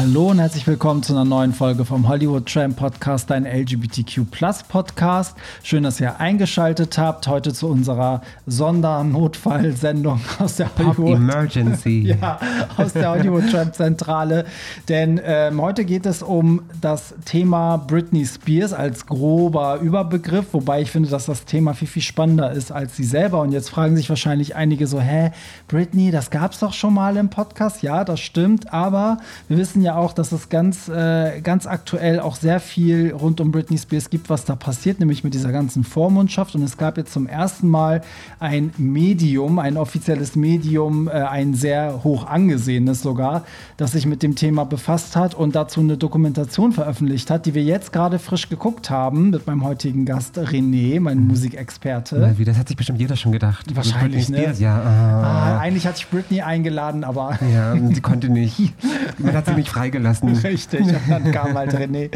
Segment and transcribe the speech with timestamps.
[0.00, 4.26] Hallo und herzlich willkommen zu einer neuen Folge vom Hollywood Tram Podcast, dein LGBTQ
[4.68, 5.36] Podcast.
[5.64, 7.26] Schön, dass ihr eingeschaltet habt.
[7.26, 12.16] Heute zu unserer Sondernotfallsendung aus der Hollywood Emergency.
[12.20, 12.38] ja,
[12.76, 14.44] aus der Hollywood Tram Zentrale.
[14.88, 20.92] Denn ähm, heute geht es um das Thema Britney Spears als grober Überbegriff, wobei ich
[20.92, 23.40] finde, dass das Thema viel, viel spannender ist als sie selber.
[23.40, 25.32] Und jetzt fragen sich wahrscheinlich einige so, hä,
[25.66, 27.82] Britney, das gab es doch schon mal im Podcast.
[27.82, 29.18] Ja, das stimmt, aber
[29.48, 33.40] wir wissen ja, ja auch, dass es ganz, äh, ganz aktuell auch sehr viel rund
[33.40, 36.54] um Britney Spears gibt, was da passiert, nämlich mit dieser ganzen Vormundschaft.
[36.54, 38.02] Und es gab jetzt zum ersten Mal
[38.38, 43.44] ein Medium, ein offizielles Medium, äh, ein sehr hoch angesehenes sogar,
[43.76, 47.64] das sich mit dem Thema befasst hat und dazu eine Dokumentation veröffentlicht hat, die wir
[47.64, 51.28] jetzt gerade frisch geguckt haben mit meinem heutigen Gast René, mein mhm.
[51.28, 52.34] Musikexperte.
[52.36, 53.74] Wie, das hat sich bestimmt jeder schon gedacht.
[53.74, 54.54] Wahrscheinlich, ne?
[54.58, 54.78] Ja.
[54.78, 55.22] Ah.
[55.22, 57.38] Ah, eigentlich hatte ich Britney eingeladen, aber.
[57.52, 58.74] Ja, sie konnte nicht.
[59.18, 60.36] Man hat sie nicht freigelassen.
[60.44, 62.10] Richtig, und dann kam halt René.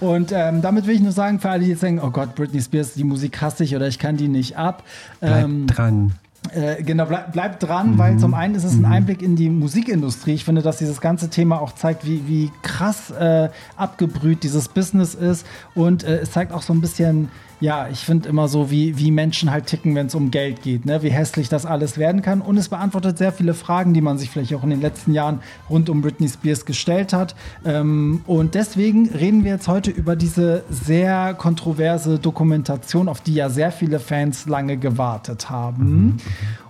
[0.00, 2.60] Und ähm, damit will ich nur sagen, für alle, die jetzt denken, oh Gott, Britney
[2.60, 4.82] Spears, die Musik hasse ich oder ich kann die nicht ab.
[5.20, 6.14] Bleib ähm, dran.
[6.52, 7.98] Äh, genau, bleib, bleib dran, mhm.
[7.98, 8.84] weil zum einen ist es ein mhm.
[8.92, 10.34] Einblick in die Musikindustrie.
[10.34, 15.14] Ich finde, dass dieses ganze Thema auch zeigt, wie, wie krass äh, abgebrüht dieses Business
[15.14, 15.46] ist.
[15.74, 17.30] Und äh, es zeigt auch so ein bisschen
[17.64, 20.84] ja, ich finde immer so, wie, wie Menschen halt ticken, wenn es um Geld geht,
[20.84, 21.02] ne?
[21.02, 22.42] wie hässlich das alles werden kann.
[22.42, 25.40] Und es beantwortet sehr viele Fragen, die man sich vielleicht auch in den letzten Jahren
[25.70, 27.34] rund um Britney Spears gestellt hat.
[27.64, 33.48] Ähm, und deswegen reden wir jetzt heute über diese sehr kontroverse Dokumentation, auf die ja
[33.48, 35.84] sehr viele Fans lange gewartet haben.
[35.84, 36.16] Mhm.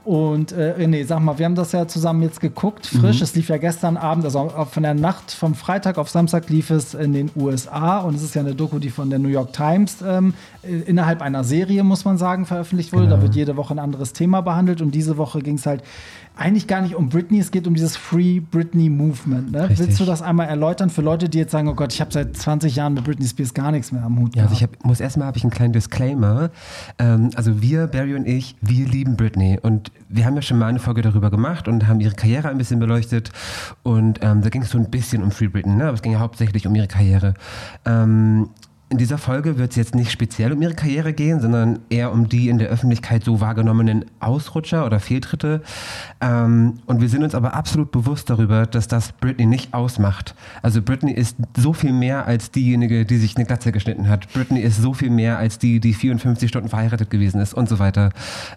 [0.05, 3.21] Und äh, René, sag mal, wir haben das ja zusammen jetzt geguckt, frisch.
[3.21, 3.23] Mhm.
[3.23, 6.93] Es lief ja gestern Abend, also von der Nacht vom Freitag auf Samstag lief es
[6.93, 8.01] in den USA.
[8.01, 11.43] Und es ist ja eine Doku, die von der New York Times ähm, innerhalb einer
[11.43, 13.05] Serie, muss man sagen, veröffentlicht wurde.
[13.05, 13.17] Genau.
[13.17, 14.83] Da wird jede Woche ein anderes Thema behandelt.
[14.83, 15.83] Und diese Woche ging es halt
[16.37, 19.53] eigentlich gar nicht um Britney, es geht um dieses Free Britney Movement.
[19.53, 19.69] Ne?
[19.73, 22.37] Willst du das einmal erläutern für Leute, die jetzt sagen, oh Gott, ich habe seit
[22.37, 24.35] 20 Jahren mit Britney Spears gar nichts mehr am Hut?
[24.35, 26.51] Ja, also ich hab, muss erstmal habe ich einen kleinen Disclaimer.
[26.99, 30.67] Ähm, also wir, Barry und ich, wir lieben Britney und wir haben ja schon mal
[30.67, 33.31] eine Folge darüber gemacht und haben ihre Karriere ein bisschen beleuchtet
[33.85, 35.85] und ähm, da ging es so ein bisschen um Free Britney, ne?
[35.85, 37.35] aber es ging ja hauptsächlich um ihre Karriere.
[37.85, 38.49] Ähm,
[38.91, 42.29] in dieser Folge wird es jetzt nicht speziell um ihre Karriere gehen, sondern eher um
[42.29, 45.63] die in der Öffentlichkeit so wahrgenommenen Ausrutscher oder Fehltritte.
[46.21, 50.35] Ähm, und wir sind uns aber absolut bewusst darüber, dass das Britney nicht ausmacht.
[50.63, 54.33] Also Britney ist so viel mehr als diejenige, die sich eine Glatze geschnitten hat.
[54.33, 57.79] Britney ist so viel mehr als die, die 54 Stunden verheiratet gewesen ist und so
[57.79, 58.11] weiter.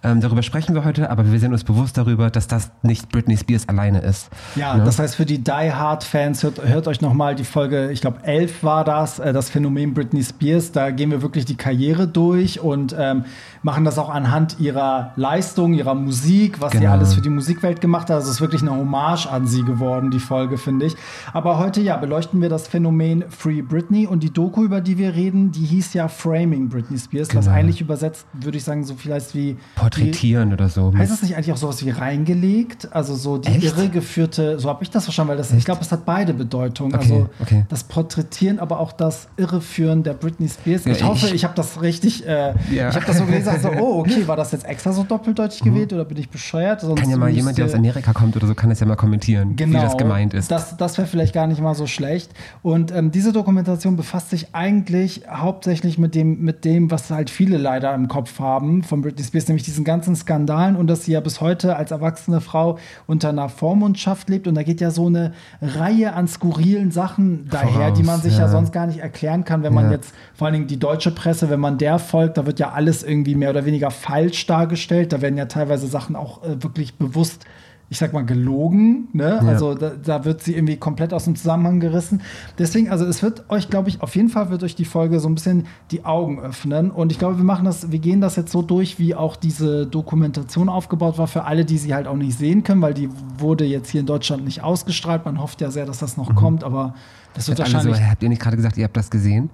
[0.03, 3.37] Ähm, darüber sprechen wir heute, aber wir sind uns bewusst darüber, dass das nicht Britney
[3.37, 4.29] Spears alleine ist.
[4.55, 4.83] Ja, ne?
[4.83, 8.23] das heißt für die Die Hard Fans, hört, hört euch nochmal die Folge, ich glaube
[8.23, 12.59] 11 war das, äh, das Phänomen Britney Spears, da gehen wir wirklich die Karriere durch
[12.59, 13.25] und ähm,
[13.67, 16.83] machen das auch anhand ihrer Leistung, ihrer Musik, was genau.
[16.83, 18.16] sie alles für die Musikwelt gemacht hat.
[18.16, 20.95] Also es ist wirklich eine Hommage an sie geworden, die Folge, finde ich.
[21.33, 25.16] Aber heute, ja, beleuchten wir das Phänomen Free Britney und die Doku, über die wir
[25.16, 27.41] reden, die hieß ja Framing Britney Spears, genau.
[27.41, 30.94] was eigentlich übersetzt, würde ich sagen, so vielleicht wie Porträtieren wie, oder so.
[30.95, 32.88] Heißt das nicht eigentlich auch sowas wie reingelegt?
[32.94, 33.63] Also so die Echt?
[33.63, 36.95] irregeführte, so habe ich das verstanden, weil das, ich glaube, es hat beide Bedeutungen.
[36.95, 37.66] Okay, also okay.
[37.67, 40.85] das Porträtieren, aber auch das Irreführen der Britney Spears.
[40.85, 42.88] Ja, ich hoffe, ich, ich habe das richtig, äh, ja.
[42.88, 45.69] ich habe das so gelesen, also, oh, okay, war das jetzt extra so doppeldeutig mhm.
[45.73, 46.81] gewählt oder bin ich bescheuert?
[46.81, 48.95] Sonst kann ja mal jemand, der aus Amerika kommt oder so, kann das ja mal
[48.95, 50.51] kommentieren, genau, wie das gemeint ist.
[50.51, 52.31] Das, das wäre vielleicht gar nicht mal so schlecht.
[52.62, 57.57] Und ähm, diese Dokumentation befasst sich eigentlich hauptsächlich mit dem, mit dem, was halt viele
[57.57, 61.19] leider im Kopf haben von Britney Spears, nämlich diesen ganzen Skandalen und dass sie ja
[61.19, 64.47] bis heute als erwachsene Frau unter einer Vormundschaft lebt.
[64.47, 68.34] Und da geht ja so eine Reihe an skurrilen Sachen daher, Voraus, die man sich
[68.34, 68.46] ja.
[68.46, 68.47] ja.
[68.50, 69.81] sonst gar nicht erklären kann, wenn ja.
[69.81, 72.72] man jetzt vor allen Dingen die deutsche Presse, wenn man der folgt, da wird ja
[72.72, 75.13] alles irgendwie mehr oder weniger falsch dargestellt.
[75.13, 77.45] Da werden ja teilweise Sachen auch äh, wirklich bewusst
[77.89, 79.07] ich sag mal, gelogen.
[79.13, 79.39] Ne?
[79.41, 79.47] Ja.
[79.47, 82.21] Also da, da, wird sie irgendwie komplett aus dem Zusammenhang gerissen.
[82.57, 85.29] Deswegen, also es wird euch, glaube ich, auf jeden Fall wird euch die Folge so
[85.29, 86.91] ein bisschen die Augen öffnen.
[86.91, 89.87] Und ich glaube, wir machen das, wir gehen das jetzt so durch, wie auch diese
[89.87, 93.63] Dokumentation aufgebaut war für alle, die sie halt auch nicht sehen können, weil die wurde
[93.63, 95.23] jetzt hier in Deutschland nicht ausgestrahlt.
[95.23, 96.35] Man hofft ja sehr, dass das noch mhm.
[96.35, 96.93] kommt, aber
[97.35, 97.95] das wird wahrscheinlich.
[97.95, 99.49] So, habt ihr nicht gerade gesagt, ihr habt das gesehen?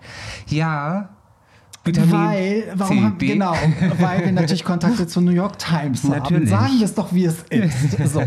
[0.47, 1.09] Ja,
[1.85, 3.56] Vitamin weil, warum C, haben, genau,
[4.00, 6.50] weil wir natürlich Kontakte zur New York Times natürlich.
[6.50, 6.63] haben.
[6.63, 8.13] Sagen wir es doch, wie es ist.
[8.13, 8.21] So.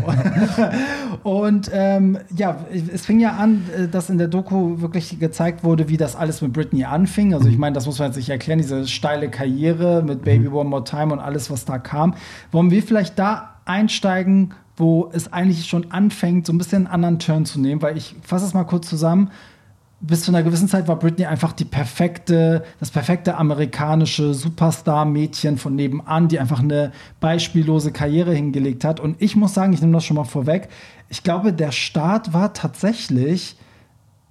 [1.23, 2.57] Und ähm, ja,
[2.93, 6.43] es fing ja an, äh, dass in der Doku wirklich gezeigt wurde, wie das alles
[6.43, 7.33] mit Britney anfing.
[7.33, 7.61] Also ich mhm.
[7.61, 10.55] meine, das muss man jetzt nicht erklären, diese steile Karriere mit Baby mhm.
[10.55, 12.13] One More Time und alles, was da kam.
[12.51, 17.17] Wollen wir vielleicht da einsteigen, wo es eigentlich schon anfängt, so ein bisschen einen anderen
[17.17, 17.81] Turn zu nehmen?
[17.81, 19.31] Weil ich fasse es mal kurz zusammen
[19.99, 25.75] bis zu einer gewissen Zeit war Britney einfach die perfekte, das perfekte amerikanische Superstar-Mädchen von
[25.75, 28.99] nebenan, die einfach eine beispiellose Karriere hingelegt hat.
[28.99, 30.69] Und ich muss sagen, ich nehme das schon mal vorweg,
[31.09, 33.55] ich glaube, der Start war tatsächlich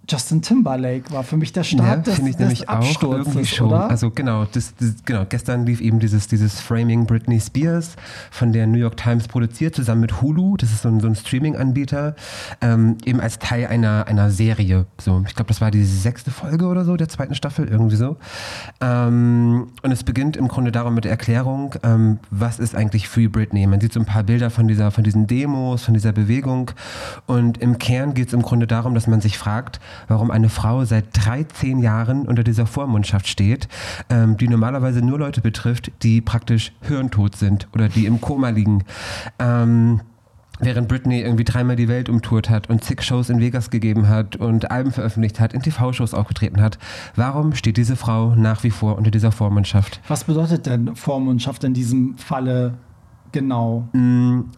[0.09, 3.69] Justin Timberlake war für mich der Start ja, des, ich des Absturzes, schon.
[3.69, 3.91] oder?
[3.91, 7.97] Also genau, das, das, genau, gestern lief eben dieses, dieses Framing Britney Spears
[8.31, 11.17] von der New York Times produziert, zusammen mit Hulu, das ist so ein, so ein
[11.17, 12.15] Streaming-Anbieter,
[12.61, 14.87] ähm, eben als Teil einer, einer Serie.
[14.99, 18.17] So, ich glaube, das war die sechste Folge oder so der zweiten Staffel, irgendwie so.
[18.81, 23.27] Ähm, und es beginnt im Grunde darum mit der Erklärung, ähm, was ist eigentlich Free
[23.27, 23.67] Britney?
[23.67, 26.71] Man sieht so ein paar Bilder von, dieser, von diesen Demos, von dieser Bewegung
[27.27, 30.85] und im Kern geht es im Grunde darum, dass man sich fragt, warum eine Frau
[30.85, 33.69] seit 13 Jahren unter dieser Vormundschaft steht,
[34.11, 38.85] ähm, die normalerweise nur Leute betrifft, die praktisch hirntot sind oder die im Koma liegen.
[39.39, 40.01] Ähm,
[40.59, 44.37] Während Britney irgendwie dreimal die Welt umtourt hat und zig Shows in Vegas gegeben hat
[44.37, 46.79] und Alben veröffentlicht hat, in TV-Shows aufgetreten hat,
[47.15, 50.01] warum steht diese Frau nach wie vor unter dieser Vormundschaft?
[50.09, 52.75] Was bedeutet denn Vormundschaft in diesem Falle
[53.33, 53.89] genau?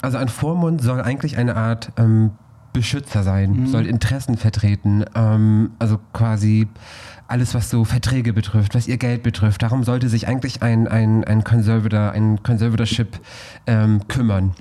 [0.01, 2.31] Also ein Vormund soll eigentlich eine Art ähm,
[2.73, 3.67] Beschützer sein, mhm.
[3.67, 6.69] soll Interessen vertreten, ähm, also quasi
[7.27, 9.63] alles, was so Verträge betrifft, was ihr Geld betrifft.
[9.63, 13.21] Darum sollte sich eigentlich ein, ein, ein Conservator, ein Conservatorship
[13.67, 14.55] ähm, kümmern.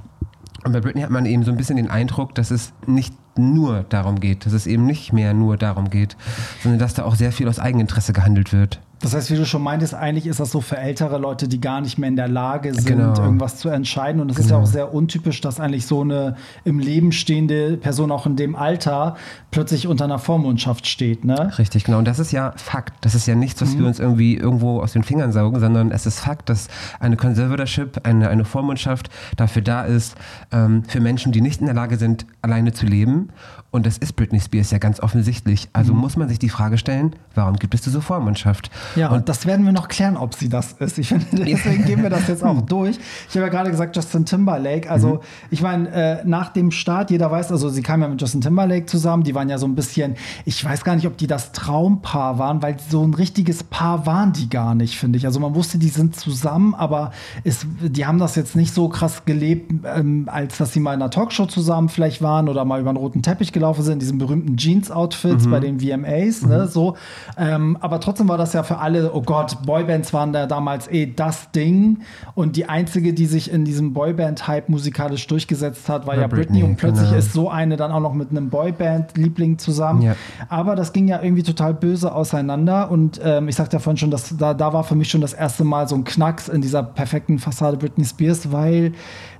[0.63, 3.85] Und bei Britney hat man eben so ein bisschen den Eindruck, dass es nicht nur
[3.87, 6.17] darum geht, dass es eben nicht mehr nur darum geht,
[6.61, 8.81] sondern dass da auch sehr viel aus Eigeninteresse gehandelt wird.
[8.99, 11.81] Das heißt, wie du schon meintest, eigentlich ist das so für ältere Leute, die gar
[11.81, 13.15] nicht mehr in der Lage sind, Genau.
[13.21, 14.19] irgendwas zu entscheiden.
[14.21, 18.11] Und es ist ja auch sehr untypisch, dass eigentlich so eine im Leben stehende Person
[18.11, 19.15] auch in dem Alter
[19.51, 21.25] plötzlich unter einer Vormundschaft steht.
[21.25, 21.51] Ne?
[21.59, 21.99] Richtig, genau.
[21.99, 22.93] Und das ist ja Fakt.
[23.05, 26.05] Das ist ja nichts, was wir uns irgendwie irgendwo aus den Fingern saugen, sondern es
[26.07, 26.67] ist Fakt, dass
[26.99, 30.15] eine Conservatorship, eine, eine Vormundschaft dafür da ist,
[30.51, 33.29] ähm, für Menschen, die nicht in der Lage sind, alleine zu leben.
[33.69, 35.69] Und das ist Britney Spears ja ganz offensichtlich.
[35.73, 38.71] Also muss man sich die Frage stellen, warum gibt es diese Vormundschaft?
[38.95, 40.97] Ja, und, das werden wir noch klären, ob sie das ist.
[40.97, 42.97] Ich finde, deswegen gehen wir das jetzt auch durch.
[43.29, 44.89] Ich habe ja gerade gesagt, Justin Timberlake.
[44.89, 48.41] Also, ich meine, äh, nach dem Start, jeder weiß, also sie kam ja mit Justin
[48.41, 49.23] Timberlake zusammen.
[49.23, 52.61] Die waren ja so ein bisschen, ich weiß gar nicht, ob die das Traumpaar waren,
[52.61, 55.25] weil so ein richtiges Paar waren die gar nicht, finde ich.
[55.25, 57.11] Also, man wusste, die sind zusammen, aber
[57.43, 61.01] es, die haben das jetzt nicht so krass gelebt, ähm, als dass sie mal in
[61.01, 64.17] einer Talkshow zusammen vielleicht waren oder mal über einen roten Teppich gelaufen sind, in diesen
[64.17, 66.95] berühmten Jeans-Outfits bei den VMAs, ne, so.
[67.37, 71.05] Ähm, aber trotzdem war das ja für alle, oh Gott, Boybands waren da damals eh
[71.05, 71.99] das Ding.
[72.35, 76.59] Und die einzige, die sich in diesem Boyband-Hype musikalisch durchgesetzt hat, war ja Britney.
[76.59, 77.19] Britney, Und plötzlich genau.
[77.19, 80.01] ist so eine dann auch noch mit einem Boyband-Liebling zusammen.
[80.01, 80.15] Ja.
[80.49, 82.91] Aber das ging ja irgendwie total böse auseinander.
[82.91, 85.33] Und ähm, ich sagte ja vorhin schon, dass da, da war für mich schon das
[85.33, 88.93] erste Mal so ein Knacks in dieser perfekten Fassade Britney Spears, weil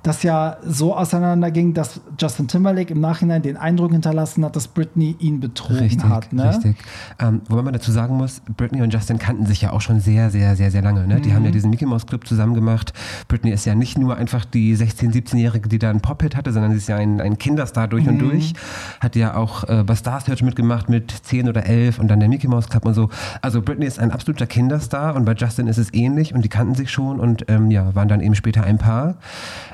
[0.07, 5.18] das ja so auseinanderging, dass Justin Timberlake im Nachhinein den Eindruck hinterlassen hat, dass Britney
[5.19, 6.31] ihn betrogen Richtig, hat.
[6.31, 6.50] Ne?
[6.50, 6.77] richtig.
[7.19, 10.30] Ähm, wobei man dazu sagen muss, Britney und Justin kannten sich ja auch schon sehr,
[10.30, 11.06] sehr, sehr, sehr lange.
[11.07, 11.19] Ne?
[11.19, 12.94] Die haben ja diesen Mickey Mouse Club zusammen gemacht.
[13.27, 16.71] Britney ist ja nicht nur einfach die 16-, 17-Jährige, die da einen Pop-Hit hatte, sondern
[16.71, 18.54] sie ist ja ein, ein Kinderstar durch und durch.
[19.01, 22.30] Hat ja auch äh, bei Star Search mitgemacht mit 10 oder 11 und dann der
[22.30, 23.09] Mickey Mouse Club und so.
[23.42, 26.75] Also Britney ist ein absoluter Kinderstar und bei Justin ist es ähnlich und die kannten
[26.75, 29.15] sich schon und ähm, ja, waren dann eben später ein Paar,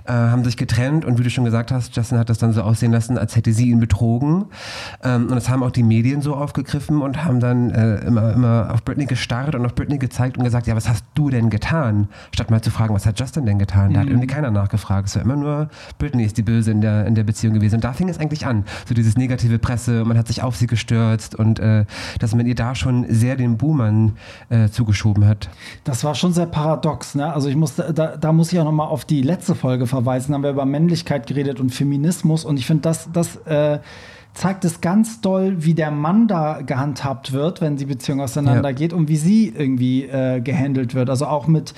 [0.05, 2.61] äh, haben sich getrennt und wie du schon gesagt hast, Justin hat das dann so
[2.61, 4.45] aussehen lassen, als hätte sie ihn betrogen.
[5.03, 8.69] Ähm, und das haben auch die Medien so aufgegriffen und haben dann äh, immer, immer
[8.73, 12.07] auf Britney gestarrt und auf Britney gezeigt und gesagt, ja, was hast du denn getan?
[12.31, 13.93] Statt mal zu fragen, was hat Justin denn getan?
[13.93, 15.07] Da hat irgendwie keiner nachgefragt.
[15.07, 17.75] Es war immer nur, Britney ist die Böse in der, in der Beziehung gewesen.
[17.75, 18.65] Und da fing es eigentlich an.
[18.87, 21.85] So dieses negative Presse, man hat sich auf sie gestürzt und äh,
[22.19, 24.13] dass man ihr da schon sehr den Boomern
[24.49, 25.49] äh, zugeschoben hat.
[25.83, 27.33] Das war schon sehr paradox, ne?
[27.33, 30.02] Also ich muss da, da muss ich auch noch mal auf die letzte Folge verweisen.
[30.31, 32.45] Da haben wir über Männlichkeit geredet und Feminismus.
[32.45, 33.79] Und ich finde, das, das äh,
[34.33, 39.07] zeigt es ganz doll, wie der Mann da gehandhabt wird, wenn die Beziehung auseinandergeht und
[39.07, 41.09] wie sie irgendwie äh, gehandelt wird.
[41.09, 41.73] Also auch mit,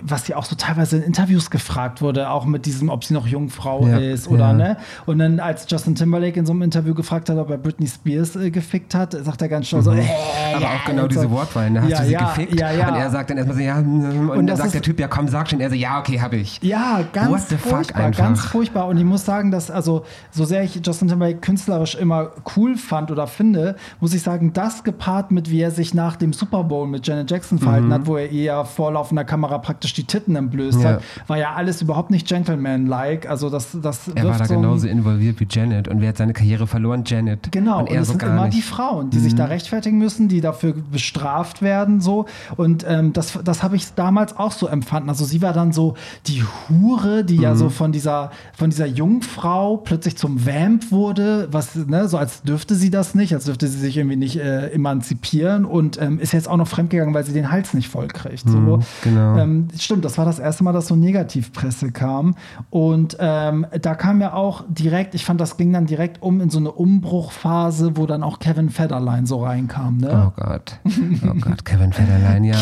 [0.00, 3.26] was sie auch so teilweise in Interviews gefragt wurde, auch mit diesem, ob sie noch
[3.26, 4.52] Jungfrau Ja, ist oder ja.
[4.54, 4.76] ne.
[5.06, 8.34] Und dann, als Justin Timberlake in so einem Interview gefragt hat, ob er Britney Spears
[8.36, 10.06] äh, gefickt hat, sagt er ganz schnell so, äh, Mhm.
[10.54, 11.20] Aber ja, auch genau und so.
[11.20, 11.82] diese Wortwahl, ne?
[11.82, 12.58] Hast Ja, du sie ja, gefickt?
[12.60, 12.88] ja, ja.
[12.88, 15.06] Und er sagt dann erstmal so, ja, mm, und, Und dann sagt der Typ, ja
[15.08, 15.60] komm, sag schon.
[15.60, 16.58] Er so, ja, okay, hab ich.
[16.62, 18.24] Ja, ganz furchtbar, einfach.
[18.24, 18.86] ganz furchtbar.
[18.88, 23.10] Und ich muss sagen, dass, also, so sehr ich Justin Timberlake künstlerisch immer cool fand
[23.10, 26.86] oder finde, muss ich sagen, das gepaart mit, wie er sich nach dem Super Bowl
[26.86, 27.92] mit Janet Jackson verhalten Mhm.
[27.94, 30.88] hat, wo er ihr vor laufender Kamera praktisch die Titten entblößt Ja.
[30.94, 33.28] hat, war ja alles überhaupt nicht Gentleman-like.
[33.28, 35.88] Also, das, das Er war da so genauso involviert wie Janet.
[35.88, 37.02] Und wer hat seine Karriere verloren?
[37.06, 37.50] Janet.
[37.52, 38.54] Genau, Und und, es so sind immer nicht.
[38.54, 38.56] Mhm.
[38.56, 42.26] die Frauen, die sich da rechtfertigen müssen, die dafür bestraft werden, so.
[42.56, 45.08] Und ähm, das, das habe ich damals auch so empfunden.
[45.08, 45.94] Also sie war dann so
[46.26, 47.42] die Hure, die Mhm.
[47.42, 52.42] ja so von dieser, von dieser Jungfrau plötzlich zum Vamp wurde, was ne, so als
[52.42, 56.32] dürfte sie das nicht, als dürfte sie sich irgendwie nicht äh, emanzipieren und ähm, ist
[56.32, 58.48] jetzt auch noch fremdgegangen, weil sie den Hals nicht voll kriegt.
[58.48, 58.58] So.
[58.58, 59.36] Mhm, genau.
[59.36, 62.34] Ähm, stimmt, das war das erste Mal, dass so Negativpresse kam.
[62.70, 66.50] Und ähm, da kam ja auch direkt, ich fand, das ging dann direkt um in
[66.50, 69.98] so eine Umbruchphase, wo dann auch Kevin Federline so reinkam.
[69.98, 70.32] Ne?
[70.34, 70.78] Oh Gott.
[71.22, 72.56] Oh Gott, Kevin Federline, ja.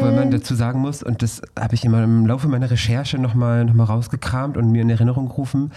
[0.00, 3.64] Weil man dazu sagen muss, und das habe ich immer im Laufe meiner Recherche nochmal
[3.64, 5.72] noch mal rausgekramt und mir in Erinnerung gerufen,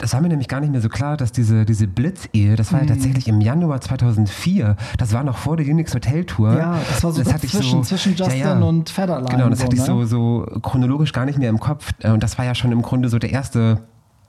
[0.00, 2.80] das war mir nämlich gar nicht mehr so klar, dass diese, diese Blitzehe, das war
[2.80, 6.56] ja tatsächlich im Januar 2004, das war noch vor der Unix Hotel Tour.
[6.56, 8.64] Ja, das war so das dazwischen, zwischen Justin ja, ja.
[8.64, 9.28] und Federline.
[9.28, 9.86] Genau, das so, hatte ich ne?
[9.86, 11.92] so, so chronologisch gar nicht mehr im Kopf.
[12.00, 13.80] Äh, Und das war ja schon im Grunde so der erste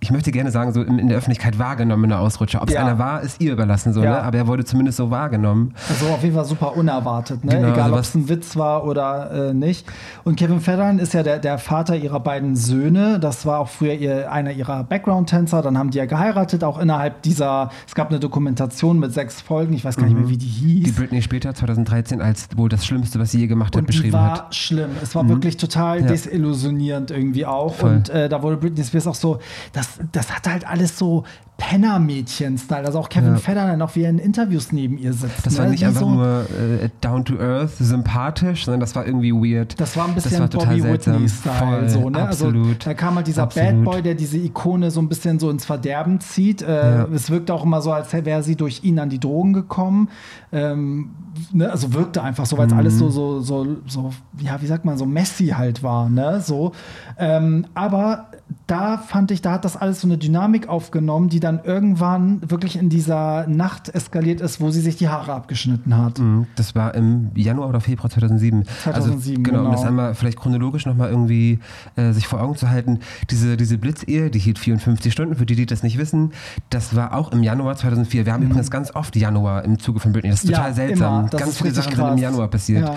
[0.04, 2.62] ich möchte gerne sagen, so in, in der Öffentlichkeit wahrgenommene Ausrutscher.
[2.64, 2.82] Ob es Ja.
[2.82, 4.10] einer war, ist ihr überlassen, so, Ja.
[4.12, 4.24] ne?
[4.24, 5.76] aber er wurde zumindest so wahrgenommen.
[5.90, 7.52] Also auf jeden Fall super unerwartet, ne?
[7.56, 9.86] Genau, egal ob sowas- es ein Witz war oder äh, nicht.
[10.24, 13.20] Und Kevin Federline ist ja der, der Vater ihrer beiden Söhne.
[13.20, 15.62] Das war auch früher ihr, einer ihrer Background-Tänzer.
[15.62, 19.74] Dann haben die ja geheiratet, auch innerhalb dieser, es gab eine Dokumentation mit sechs Folgen,
[19.74, 20.80] ich weiß gar nicht mehr, wie die hieß.
[20.80, 20.84] Mhm.
[20.86, 24.14] Die Britney später, 2013, als wohl das Schlimmste, was sie je gemacht hat, und beschrieben
[24.14, 24.48] war hat.
[24.48, 24.54] Mhm.
[24.54, 24.90] schlimm.
[25.04, 26.08] Es war wirklich total Ja.
[26.08, 27.76] desillusionierend irgendwie auch.
[27.76, 27.96] Voll.
[27.98, 29.38] Und äh, da wurde Britney Spears auch so,
[29.74, 31.24] das, das hatte halt alles so
[31.62, 32.86] Penner-Mädchen-Style.
[32.86, 33.38] Also auch Kevin Ja.
[33.38, 35.46] Federline noch wie er in Interviews neben ihr sitzt.
[35.46, 35.72] Das war ne?
[35.72, 39.80] nicht Wie einfach so, nur äh, down to earth, sympathisch, sondern das war irgendwie weird.
[39.80, 40.84] Das war ein bisschen war Bobby.
[40.84, 41.90] Whitney-Style.
[41.90, 42.20] So, ne?
[42.22, 42.66] absolut.
[42.68, 43.70] Also, da kam halt dieser Absolut.
[43.72, 46.62] Bad Boy, der diese Ikone so ein bisschen so ins Verderben zieht.
[46.62, 47.08] Äh, Ja.
[47.14, 50.10] Es wirkte auch immer so, als wäre sie durch ihn an die Drogen gekommen.
[50.52, 51.12] Ähm,
[51.54, 51.70] ne?
[51.72, 53.12] Also wirkte einfach so, weil es alles so, Mhm.
[53.12, 56.10] so, so, so, ja, wie sagt man, so messy halt war.
[56.10, 56.42] Ne?
[56.42, 56.72] So.
[57.18, 58.28] Ähm, aber
[58.68, 62.78] da fand ich, da hat das alles so eine Dynamik aufgenommen, die dann irgendwann wirklich
[62.78, 66.20] in dieser Nacht eskaliert ist, wo sie sich die Haare abgeschnitten hat.
[66.20, 68.64] Mhm, Das war im Januar oder Februar 2007.
[68.84, 69.60] 2007, also, genau.
[69.60, 69.72] Um genau.
[69.72, 71.60] das einmal vielleicht chronologisch nochmal irgendwie
[71.96, 73.00] äh, sich vor Augen zu halten.
[73.30, 76.32] Diese, diese Blitzehe, die hielt 54 Stunden, für die, die das nicht wissen.
[76.70, 78.26] Das war auch im Januar 2004.
[78.26, 80.30] Wir haben übrigens ganz oft Januar im Zuge von Britney.
[80.32, 80.52] Das ist Mhm.
[80.52, 81.30] Ja, total seltsam.
[81.30, 82.20] ganz viele Sachen sind im krass.
[82.22, 82.88] Januar passiert.
[82.88, 82.96] Ja.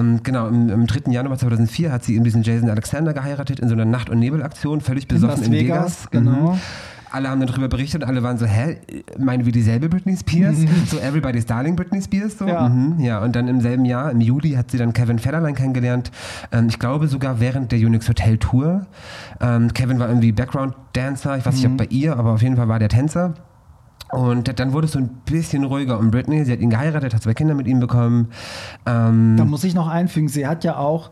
[0.00, 1.10] Ähm, genau, im, im 3.
[1.12, 4.80] Januar 2004 hat sie eben diesen Jason Alexander geheiratet in so einer Nacht- und Nebelaktion,
[4.80, 6.10] völlig besoffen Las in Vegas, Vegas.
[6.10, 6.52] genau.
[6.54, 6.58] Mhm.
[7.10, 8.76] Alle haben darüber berichtet und alle waren so, hä,
[9.18, 10.56] meinen wir dieselbe Britney Spears?
[10.90, 12.38] So Everybody's Darling Britney Spears?
[12.38, 12.44] So?
[12.44, 12.50] Mhm.
[12.50, 12.68] Ja.
[12.68, 16.10] Mhm, ja, und dann im selben Jahr, im Juli, hat sie dann Kevin Federline kennengelernt.
[16.52, 18.86] Ähm, ich glaube sogar während der Unix Hotel Tour.
[19.40, 21.72] Ähm, Kevin war irgendwie Background-Dancer, ich weiß nicht, Mhm.
[21.72, 23.34] ob bei ihr, aber auf jeden Fall war der Tänzer.
[24.10, 26.42] Und dann wurde es so ein bisschen ruhiger um Britney.
[26.44, 28.28] Sie hat ihn geheiratet, hat zwei Kinder mit ihm bekommen.
[28.86, 31.10] Ähm, Da muss ich noch einfügen, sie hat ja auch,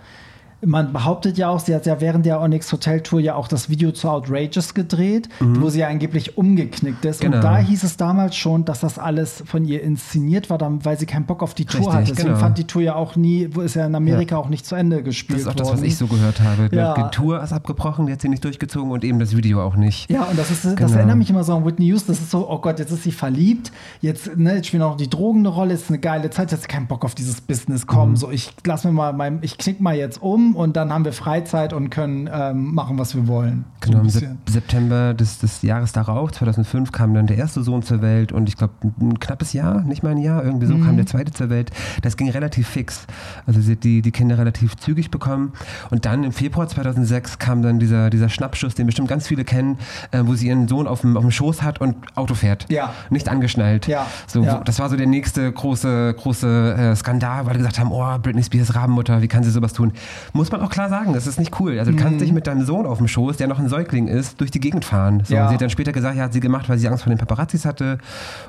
[0.64, 3.68] man behauptet ja auch, sie hat ja während der Onyx Hotel Tour ja auch das
[3.68, 7.20] Video zu Outrageous gedreht, wo sie ja angeblich umgeknickt ist.
[7.22, 7.26] Mhm.
[7.26, 7.36] Genau.
[7.36, 11.06] Und da hieß es damals schon, dass das alles von ihr inszeniert war, weil sie
[11.06, 12.10] keinen Bock auf die Tour Richtig, hatte.
[12.12, 12.40] Deswegen genau.
[12.40, 14.40] fand die Tour ja auch nie, wo ist ja in Amerika Ja.
[14.40, 15.78] auch nicht zu Ende gespielt das ist auch das, worden.
[15.80, 16.74] was ich so gehört habe.
[16.74, 16.94] Ja.
[16.94, 20.10] Die Tour ist abgebrochen, die hat sie nicht durchgezogen und eben das Video auch nicht.
[20.10, 20.92] Ja, und das ist, das Genau.
[20.92, 22.12] erinnert mich immer so an Whitney Houston.
[22.12, 25.10] Das ist so, oh Gott, jetzt ist sie verliebt, jetzt, ne, jetzt spielen auch die
[25.10, 28.12] Drogen eine Rolle, ist eine geile Zeit, jetzt keinen Bock auf dieses Business kommen.
[28.12, 28.16] Mhm.
[28.16, 31.12] So, ich lass mir mal mein, ich knick mal jetzt um und dann haben wir
[31.12, 33.64] Freizeit und können ähm, machen, was wir wollen.
[33.84, 34.38] So Genau, ein im.
[34.48, 38.56] September des, des Jahres darauf, 2005, kam dann der erste Sohn zur Welt und ich
[38.56, 40.84] glaube, ein knappes Jahr, nicht mal ein Jahr, irgendwie so Mhm.
[40.84, 41.70] kam der zweite zur Welt.
[42.02, 43.06] Das ging relativ fix.
[43.46, 45.52] Also sie hat die, die Kinder relativ zügig bekommen.
[45.90, 49.78] Und dann im Februar 2006 kam dann dieser, dieser Schnappschuss, den bestimmt ganz viele kennen,
[50.10, 52.66] äh, wo sie ihren Sohn auf dem, auf dem Schoß hat und Auto fährt.
[52.70, 52.92] Ja.
[53.10, 53.86] Nicht angeschnallt.
[53.86, 54.60] Ja, So, ja.
[54.64, 58.42] Das war so der nächste große, große äh, Skandal, weil alle gesagt haben, oh, Britney
[58.42, 59.92] Spears Rabenmutter, wie kann sie sowas tun?
[60.36, 61.78] Muss man auch klar sagen, das ist nicht cool.
[61.78, 62.00] Also du Mhm.
[62.00, 64.60] kannst nicht mit deinem Sohn auf dem Schoß, der noch ein Säugling ist, durch die
[64.60, 65.22] Gegend fahren.
[65.24, 65.48] So, Ja.
[65.48, 67.64] Sie hat dann später gesagt, ja, hat sie gemacht, weil sie Angst vor den Paparazzis
[67.64, 67.98] hatte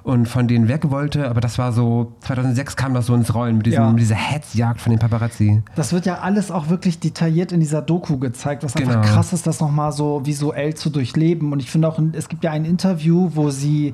[0.04, 1.30] und von denen weg wollte.
[1.30, 3.90] Aber das war so, 2006 kam das so ins Rollen mit, diesem, Ja.
[3.90, 5.62] mit dieser Hetzjagd von den Paparazzi.
[5.76, 9.06] Das wird ja alles auch wirklich detailliert in dieser Doku gezeigt, was einfach Genau.
[9.14, 11.52] krass ist, das nochmal so visuell zu durchleben.
[11.54, 13.94] Und ich finde auch, es gibt ja ein Interview, wo sie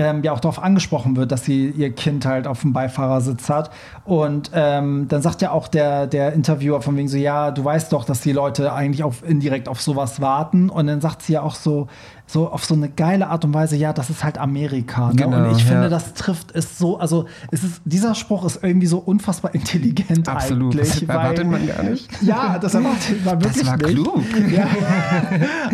[0.00, 3.70] ähm, ja auch darauf angesprochen wird, dass sie ihr Kind halt auf dem Beifahrersitz hat.
[4.04, 7.92] Und ähm, dann sagt ja auch der, der Interviewer von wegen so, ja, du weißt
[7.92, 10.70] doch, dass die Leute eigentlich auf, indirekt auf sowas warten.
[10.70, 11.88] Und dann sagt sie ja auch so,
[12.32, 15.08] so auf so eine geile Art und Weise, ja, das ist halt Amerika.
[15.08, 15.16] Ne?
[15.16, 15.88] Genau, und ich finde, ja.
[15.88, 20.74] das trifft es so, also es ist, dieser Spruch ist irgendwie so unfassbar intelligent Absolut.
[20.74, 20.90] eigentlich.
[20.90, 22.08] Das erwartet man gar nicht.
[22.22, 23.88] Ja, das erwartet man wirklich Das war nicht.
[23.94, 24.22] klug.
[24.52, 24.66] Ja.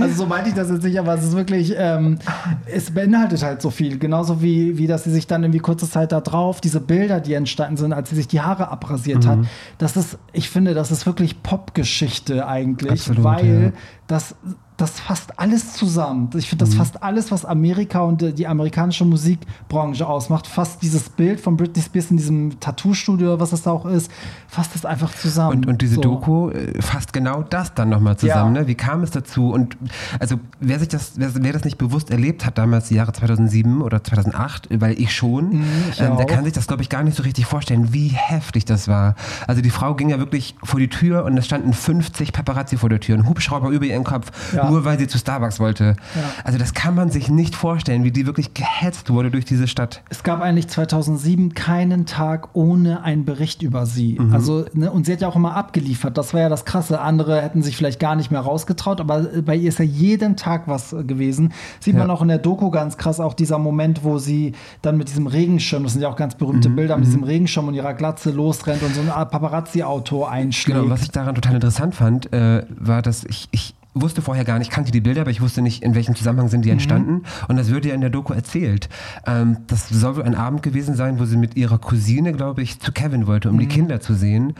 [0.00, 2.18] Also so meinte ich das jetzt nicht, aber es ist wirklich, ähm,
[2.66, 3.98] es beinhaltet halt so viel.
[3.98, 7.34] Genauso wie, wie dass sie sich dann irgendwie kurze Zeit da drauf, diese Bilder, die
[7.34, 9.28] entstanden sind, als sie sich die Haare abrasiert Mhm.
[9.28, 9.38] hat,
[9.78, 13.70] das ist, ich finde, das ist wirklich Popgeschichte eigentlich, Absolut, weil ja.
[14.06, 14.34] das
[14.76, 16.28] das fasst alles zusammen.
[16.34, 16.78] Ich finde, das Mhm.
[16.78, 21.82] fasst alles, was Amerika und äh, die amerikanische Musikbranche ausmacht, fasst dieses Bild von Britney
[21.82, 24.10] Spears in diesem Tattoo-Studio, was das da auch ist,
[24.48, 25.58] fasst das einfach zusammen.
[25.58, 26.00] Und, und diese So.
[26.02, 28.54] Doku äh, fasst genau das dann nochmal zusammen.
[28.54, 28.62] Ja.
[28.62, 28.68] Ne?
[28.68, 29.50] Wie kam es dazu?
[29.50, 29.76] Und
[30.20, 33.80] also wer sich das, wer, wer das nicht bewusst erlebt hat, damals die Jahre 2007
[33.82, 37.02] oder 2008, weil ich schon, Mhm, ich ähm, der kann sich das, glaube ich, gar
[37.02, 39.14] nicht so richtig vorstellen, wie heftig das war.
[39.46, 42.88] Also die Frau ging ja wirklich vor die Tür und es standen 50 Paparazzi vor
[42.90, 44.65] der Tür, ein Hubschrauber über ihren Kopf, Ja.
[44.70, 45.96] Nur weil sie zu Starbucks wollte.
[46.14, 46.22] Ja.
[46.44, 50.02] Also das kann man sich nicht vorstellen, wie die wirklich gehetzt wurde durch diese Stadt.
[50.10, 54.18] Es gab eigentlich 2007 keinen Tag ohne einen Bericht über sie.
[54.32, 56.16] Also, ne, und sie hat ja auch immer abgeliefert.
[56.18, 57.00] Das war ja das Krasse.
[57.00, 60.36] Andere hätten sich vielleicht gar nicht mehr rausgetraut, aber äh, bei ihr ist ja jeden
[60.36, 61.52] Tag was äh, gewesen.
[61.80, 62.00] Sieht Ja.
[62.00, 65.26] man auch in der Doku ganz krass, auch dieser Moment, wo sie dann mit diesem
[65.26, 68.82] Regenschirm, das sind ja auch ganz berühmte Bilder, mit diesem Regenschirm und ihrer Glatze losrennt
[68.82, 70.74] und so ein Paparazzi-Auto einschlägt.
[70.76, 74.44] Genau, und was ich daran total interessant fand, äh, war, dass ich, ich wusste vorher
[74.44, 77.22] gar nicht, kannte die Bilder, aber ich wusste nicht, in welchem Zusammenhang sind die entstanden.
[77.48, 78.88] Und das wird ja in der Doku erzählt.
[79.26, 82.78] Ähm, das soll wohl ein Abend gewesen sein, wo sie mit ihrer Cousine, glaube ich,
[82.80, 84.54] zu Kevin wollte, um die Kinder zu sehen.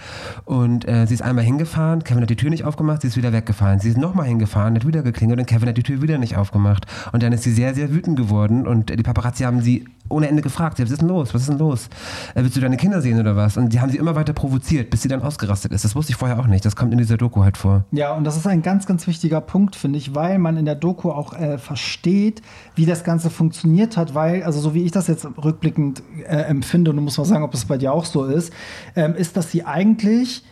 [0.44, 3.32] Und äh, sie ist einmal hingefahren, Kevin hat die Tür nicht aufgemacht, sie ist wieder
[3.32, 3.78] weggefahren.
[3.78, 6.86] Sie ist nochmal hingefahren, hat wieder geklingelt und Kevin hat die Tür wieder nicht aufgemacht.
[7.12, 10.42] Und dann ist sie sehr, sehr wütend geworden und die Paparazzi haben sie ohne Ende
[10.42, 11.88] gefragt, was ist denn los, was ist denn los?
[12.34, 13.56] Äh, willst du deine Kinder sehen oder was?
[13.56, 15.84] Und die haben sie immer weiter provoziert, bis sie dann ausgerastet ist.
[15.84, 16.64] Das wusste ich vorher auch nicht.
[16.64, 17.84] Das kommt in dieser Doku halt vor.
[17.92, 20.74] Ja, und das ist ein ganz, ganz wichtiger Punkt, finde ich, weil man in der
[20.74, 22.42] Doku auch äh, versteht,
[22.74, 26.90] wie das Ganze funktioniert hat, weil, also so wie ich das jetzt rückblickend äh, empfinde,
[26.90, 28.52] und du musst mal sagen, ob es bei dir auch so ist,
[28.94, 30.44] ähm, ist, dass sie eigentlich.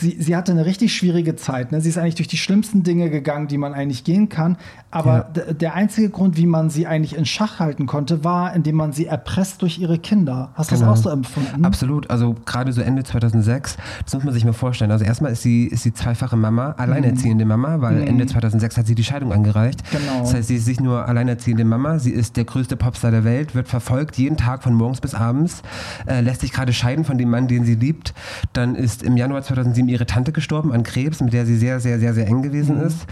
[0.00, 1.70] Sie, sie hatte eine richtig schwierige Zeit.
[1.70, 1.80] Ne?
[1.80, 4.56] Sie ist eigentlich durch die schlimmsten Dinge gegangen, die man eigentlich gehen kann.
[4.90, 5.52] Aber Ja.
[5.52, 9.06] der einzige Grund, wie man sie eigentlich in Schach halten konnte, war, indem man sie
[9.06, 10.50] erpresst durch ihre Kinder.
[10.54, 10.90] Hast du Genau.
[10.90, 11.64] das auch so empfunden?
[11.64, 14.90] Absolut, also gerade so Ende 2006, das muss man sich mal vorstellen.
[14.90, 18.96] Also erstmal ist sie, ist sie zweifache Mama, alleinerziehende Mama, weil Ende 2006 hat sie
[18.96, 19.82] die Scheidung angereicht.
[19.92, 20.20] Genau.
[20.22, 23.54] Das heißt, sie ist nicht nur alleinerziehende Mama, sie ist der größte Popstar der Welt,
[23.54, 25.62] wird verfolgt jeden Tag von morgens bis abends,
[26.06, 28.12] äh, lässt sich gerade scheiden von dem Mann, den sie liebt.
[28.54, 31.98] Dann ist im Januar 2007 ihre Tante gestorben an Krebs, mit der sie sehr, sehr,
[31.98, 33.06] sehr, sehr eng gewesen ist.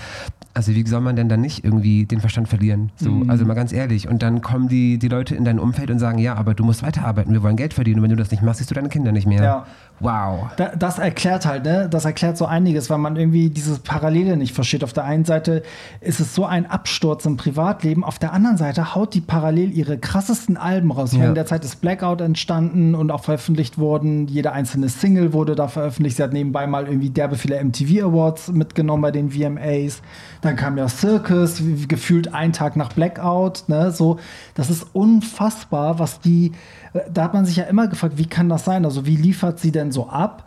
[0.57, 2.91] Also wie soll man denn dann nicht irgendwie den Verstand verlieren?
[2.97, 4.09] So, Also mal ganz ehrlich.
[4.09, 6.83] Und dann kommen die, die Leute in dein Umfeld und sagen, ja, aber du musst
[6.83, 9.13] weiterarbeiten, wir wollen Geld verdienen und wenn du das nicht machst, siehst du deine Kinder
[9.13, 9.43] nicht mehr.
[9.43, 9.67] Ja.
[10.01, 10.51] Wow.
[10.57, 11.89] Da, das erklärt halt, ne?
[11.91, 14.83] Das erklärt so einiges, weil man irgendwie diese Parallele nicht versteht.
[14.83, 15.63] Auf der einen Seite
[16.01, 19.99] ist es so ein Absturz im Privatleben, auf der anderen Seite haut die parallel ihre
[19.99, 21.13] krassesten Alben raus.
[21.13, 21.27] Ja.
[21.27, 24.27] In der Zeit ist Blackout entstanden und auch veröffentlicht worden.
[24.27, 26.17] Jede einzelne Single wurde da veröffentlicht.
[26.17, 30.03] Sie hat nebenbei mal irgendwie derbe viele MTV Awards mitgenommen bei den VMAs.
[30.47, 33.65] Dann kam ja Circus, gefühlt ein Tag nach Blackout.
[33.67, 33.91] Ne?
[33.91, 34.19] So,
[34.55, 36.53] das ist unfassbar, was die.
[36.93, 38.85] äh, Da hat man sich ja immer gefragt, wie kann das sein?
[38.85, 40.45] Also, wie liefert sie denn so ab?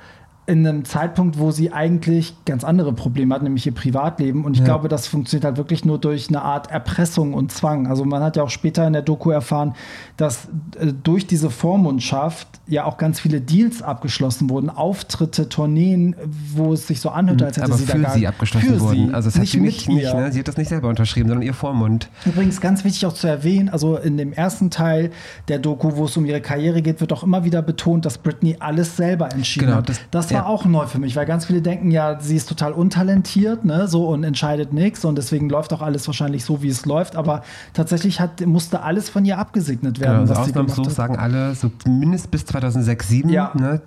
[0.50, 4.44] In einem Zeitpunkt, wo sie eigentlich ganz andere Probleme hat, nämlich ihr Privatleben.
[4.46, 4.66] Und ich Ja.
[4.66, 7.86] glaube, das funktioniert halt wirklich nur durch eine Art Erpressung und Zwang.
[7.88, 9.76] Also man hat ja auch später in der Doku erfahren,
[10.18, 10.48] dass
[10.80, 16.16] äh, durch diese Vormundschaft ja auch ganz viele Deals abgeschlossen wurden, Auftritte, Tourneen,
[16.54, 18.80] wo es sich so anhört, als hätte Aber sie da für gar sie abgeschlossen für
[18.82, 19.08] wurden.
[19.10, 20.32] sie, Also es hat sie nicht, nicht ne?
[20.32, 22.10] sie hat das nicht selber unterschrieben, sondern ihr Vormund.
[22.26, 25.12] Übrigens ganz wichtig auch zu erwähnen, also in dem ersten Teil
[25.48, 28.56] der Doku, wo es um ihre Karriere geht, wird auch immer wieder betont, dass Britney
[28.60, 29.90] alles selber entschieden Genau, hat.
[29.90, 32.74] das- Das, war auch neu für mich, weil ganz viele denken ja, sie ist total
[32.74, 36.86] untalentiert, ne, so und entscheidet nichts und deswegen läuft auch alles wahrscheinlich so, wie es
[36.86, 37.16] läuft.
[37.16, 40.94] Aber tatsächlich hat, musste alles von ihr abgesegnet werden, Genau, was sie gemacht ausnahmslos hat.
[40.96, 43.52] sagen alle, so mindestens bis 2006, 2007 Ja.
[43.56, 43.82] ne,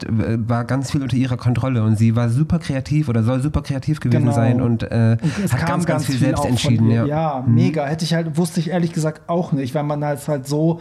[0.46, 4.00] war ganz viel unter ihrer Kontrolle und sie war super kreativ oder soll super kreativ
[4.00, 4.32] gewesen Genau.
[4.34, 6.90] sein und, äh, Und hat kam ganz, ganz viel selbst entschieden.
[6.90, 7.04] Ja.
[7.06, 7.84] Ja, mega.
[7.86, 10.80] Hätte ich halt, wusste ich ehrlich gesagt auch nicht, weil man halt so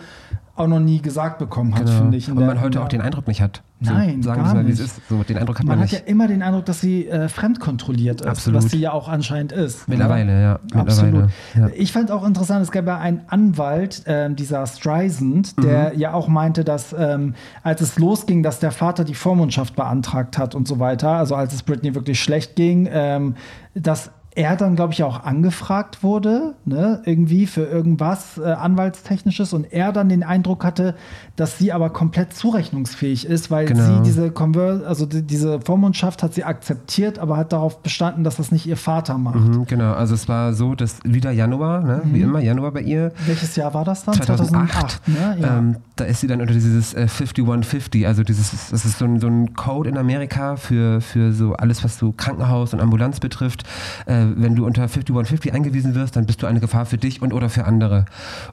[0.61, 1.97] auch noch nie gesagt bekommen hat, Genau.
[1.97, 2.29] finde ich.
[2.29, 3.61] Und man heute auch den Eindruck nicht hat.
[3.83, 4.97] So, Nein, sagen gar mal, wie es nicht.
[4.97, 5.09] ist.
[5.09, 6.01] So, den Eindruck hat man, Man hat nicht.
[6.03, 8.63] ja immer den Eindruck, dass sie äh, fremdkontrolliert ist, Absolut.
[8.63, 9.87] was sie ja auch anscheinend ist.
[9.87, 10.59] Mittlerweile, ja.
[10.79, 11.13] Absolut.
[11.55, 11.75] Mittlerweile, ja.
[11.75, 15.61] Ich fand auch interessant, es gab ja einen Anwalt, ähm, dieser Streisand, Mhm.
[15.63, 20.37] der ja auch meinte, dass ähm, als es losging, dass der Vater die Vormundschaft beantragt
[20.37, 23.35] hat und so weiter, also als es Britney wirklich schlecht ging, ähm,
[23.73, 29.71] dass er dann, glaube ich, auch angefragt wurde, ne, irgendwie für irgendwas äh, Anwaltstechnisches und
[29.73, 30.95] er dann den Eindruck hatte,
[31.35, 33.97] dass sie aber komplett zurechnungsfähig ist, weil Genau.
[33.97, 38.37] sie diese Conver also die, diese Vormundschaft hat sie akzeptiert, aber hat darauf bestanden, dass
[38.37, 39.35] das nicht ihr Vater macht.
[39.35, 42.13] Mhm, genau, also es war so, dass wieder Januar, ne, Mhm.
[42.13, 43.11] wie immer, Januar bei ihr.
[43.25, 44.13] Welches Jahr war das dann?
[44.15, 45.01] 2008.
[45.07, 45.37] ne?
[45.41, 45.57] Ja.
[45.57, 49.19] ähm, da ist sie dann unter dieses äh, 5150, also dieses, das ist so ein,
[49.19, 53.63] so ein Code in Amerika für, für so alles, was so Krankenhaus und Ambulanz betrifft.
[54.05, 57.33] Äh, wenn du unter 5150 eingewiesen wirst, dann bist du eine Gefahr für dich und
[57.33, 58.05] oder für andere.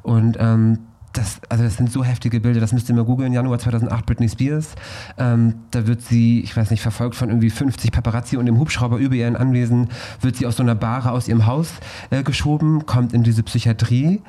[0.02, 0.78] Und ähm,
[1.12, 4.28] das, also das sind so heftige Bilder, das müsst ihr mal googeln, Januar 2008, Britney
[4.28, 4.74] Spears.
[5.16, 8.98] Ähm, da wird sie, ich weiß nicht, verfolgt von irgendwie 50 Paparazzi und dem Hubschrauber
[8.98, 9.88] über ihren Anwesen,
[10.20, 11.72] wird sie aus so einer Bahre aus ihrem Haus
[12.10, 14.22] äh, geschoben, kommt in diese Psychiatrie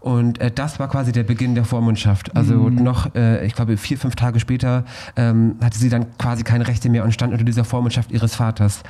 [0.00, 2.36] und äh, das war quasi der Beginn der Vormundschaft.
[2.36, 2.82] Also mhm.
[2.82, 4.84] noch, äh, ich glaube, vier, fünf Tage später
[5.16, 8.82] ähm, hatte sie dann quasi keine Rechte mehr und stand unter dieser Vormundschaft ihres Vaters.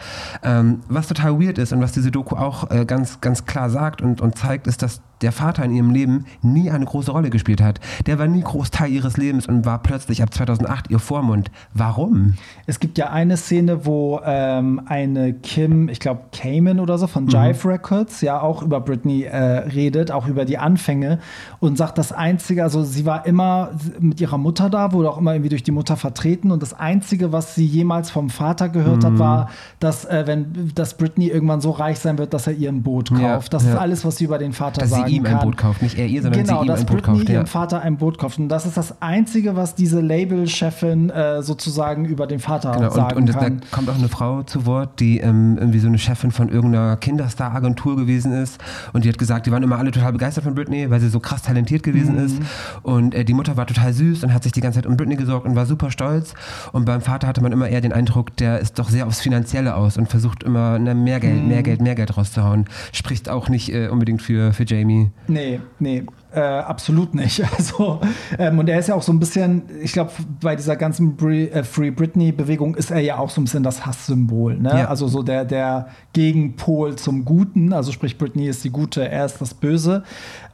[0.42, 4.02] Ähm, was total weird ist und was diese Doku auch äh, ganz, ganz klar sagt
[4.02, 7.60] und, und zeigt, ist, dass der Vater in ihrem Leben nie eine große Rolle gespielt
[7.60, 7.80] hat.
[8.06, 11.50] Der war nie Großteil ihres Lebens und war plötzlich ab 2008 ihr Vormund.
[11.72, 12.34] Warum?
[12.66, 17.24] Es gibt ja eine Szene, wo ähm, eine Kim, ich glaube Cayman oder so von
[17.24, 17.30] mhm.
[17.30, 21.18] Jive Records, ja auch über Britney äh, redet, auch über die Anfänge
[21.60, 25.32] und sagt, das Einzige, also sie war immer mit ihrer Mutter da, wurde auch immer
[25.34, 29.06] irgendwie durch die Mutter vertreten und das Einzige, was sie jemals vom Vater gehört mhm.
[29.06, 29.50] hat, war,
[29.80, 33.10] dass, äh, wenn, dass Britney irgendwann so reich sein wird, dass er ihr ein Boot
[33.10, 33.22] kauft.
[33.22, 33.72] Ja, das ja.
[33.72, 35.34] ist alles, was sie über den Vater dass sagt sie ihm kann.
[35.38, 37.28] ein Boot kauft, nicht er ihr, sondern genau, sie ihm ein Boot kauft.
[37.28, 37.46] ihrem Ja.
[37.46, 38.38] Vater ein Boot kauft.
[38.38, 43.16] Und das ist das Einzige, was diese Labelchefin äh, sozusagen über den Vater Genau, sagen
[43.16, 43.60] und, und kann.
[43.60, 46.96] da kommt auch eine Frau zu Wort, die ähm, irgendwie so eine Chefin von irgendeiner
[46.96, 48.58] Kinderstar-Agentur gewesen ist.
[48.92, 51.20] Und die hat gesagt, die waren immer alle total begeistert von Britney, weil sie so
[51.20, 52.24] krass talentiert gewesen Mhm.
[52.26, 52.38] ist.
[52.82, 55.16] Und äh, die Mutter war total süß und hat sich die ganze Zeit um Britney
[55.16, 56.34] gesorgt und war super stolz.
[56.72, 59.74] Und beim Vater hatte man immer eher den Eindruck, der ist doch sehr aufs Finanzielle
[59.74, 61.48] aus und versucht immer ne, mehr Geld, Mhm.
[61.48, 62.66] mehr Geld, mehr Geld rauszuhauen.
[62.92, 64.95] Spricht auch nicht äh, unbedingt für, für Jamie.
[65.28, 66.04] Nee, nee.
[66.32, 67.42] Äh, absolut nicht.
[67.56, 68.00] Also,
[68.38, 71.44] ähm, und er ist ja auch so ein bisschen, ich glaube, bei dieser ganzen Bri
[71.48, 74.58] äh, Free Britney-Bewegung ist er ja auch so ein bisschen das Hasssymbol.
[74.58, 74.70] Ne?
[74.70, 74.88] Ja.
[74.88, 77.72] Also so der, der Gegenpol zum Guten.
[77.72, 80.02] Also sprich, Britney ist die Gute, er ist das Böse.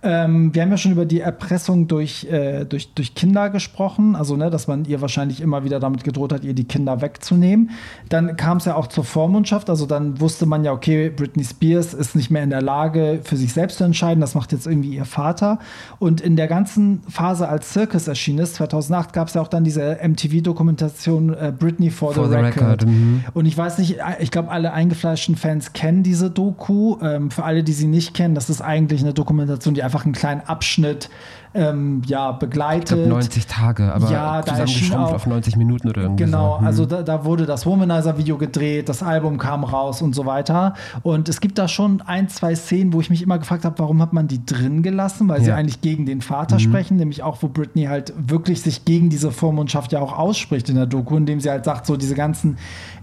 [0.02, 4.16] Ähm, wir haben ja schon über die Erpressung durch, äh, durch, durch Kinder gesprochen.
[4.16, 7.70] Also, ne, dass man ihr wahrscheinlich immer wieder damit gedroht hat, ihr die Kinder wegzunehmen.
[8.08, 9.70] Dann kam es ja auch zur Vormundschaft.
[9.70, 13.36] Also dann wusste man ja, okay, Britney Spears ist nicht mehr in der Lage, für
[13.36, 14.20] sich selbst zu entscheiden.
[14.20, 15.58] Das macht jetzt irgendwie ihr Vater.
[15.98, 19.64] Und in der ganzen Phase, als Circus erschienen ist, 2008, gab es ja auch dann
[19.64, 22.62] diese MTV-Dokumentation äh, Britney for, For the, the Record.
[22.62, 23.24] Record, mhm.
[23.34, 26.96] Und ich weiß nicht, ich glaube, alle eingefleischten Fans kennen diese Doku.
[27.02, 30.14] Ähm, für alle, die sie nicht kennen, das ist eigentlich eine Dokumentation, die einfach einen
[30.14, 31.08] kleinen Abschnitt
[31.54, 32.88] ähm, ja, Ich begleitet.
[32.96, 36.58] glaube 90 Tage, aber Ja, zusammengeschrumpft auf 90 Minuten oder irgendwie Genau, so.
[36.60, 36.66] Hm.
[36.66, 40.72] also da, da wurde das Womanizer-Video gedreht, das Album kam raus und so weiter.
[41.02, 44.00] Und es gibt da schon ein, zwei Szenen, wo ich mich immer gefragt habe, warum
[44.00, 45.52] hat man die drin gelassen, weil sie Ja.
[45.56, 45.58] Mhm.
[45.60, 49.92] eigentlich gegen den Vater sprechen, nämlich auch, wo Britney halt wirklich sich gegen diese Vormundschaft
[49.92, 52.56] ja auch ausspricht in der Doku, indem sie halt sagt, so diese ganzen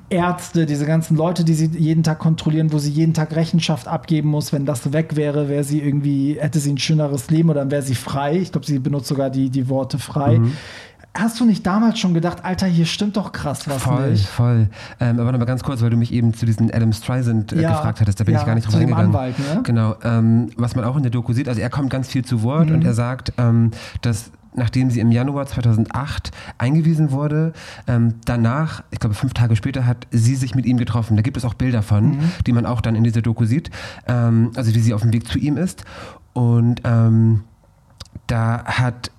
[0.09, 4.29] Ärzte, diese ganzen Leute, die sie jeden Tag kontrollieren, wo sie jeden Tag Rechenschaft abgeben
[4.29, 7.71] muss, wenn das weg wäre, wäre sie irgendwie, hätte sie ein schöneres Leben oder dann
[7.71, 8.37] wäre sie frei.
[8.37, 10.39] Ich glaube, sie benutzt sogar die, die Worte frei.
[10.39, 10.53] Mhm.
[11.17, 14.27] Hast du nicht damals schon gedacht, Alter, hier stimmt doch krass was Voll, nicht?
[14.27, 14.69] voll.
[14.99, 17.61] Ähm, aber noch mal ganz kurz, weil du mich eben zu diesem Adam Streisand äh,
[17.61, 19.07] Ja, gefragt hattest, da bin ja, ich gar nicht drauf eingegangen.
[19.07, 19.61] Anwalt, ne?
[19.63, 19.95] Genau.
[20.03, 22.69] Ähm, was man auch in der Doku sieht, also er kommt ganz viel zu Wort
[22.69, 22.75] Mhm.
[22.75, 27.53] und er sagt, ähm, dass nachdem sie im Januar 2008 eingewiesen wurde,
[27.87, 31.15] ähm, danach, ich glaube fünf Tage später, hat sie sich mit ihm getroffen.
[31.15, 32.19] Da gibt es auch Bilder von, Mhm.
[32.47, 33.69] die man auch dann in dieser Doku sieht,
[34.07, 35.85] ähm, also wie sie auf dem Weg zu ihm ist.
[36.33, 37.41] Und ähm,
[38.27, 39.11] da hat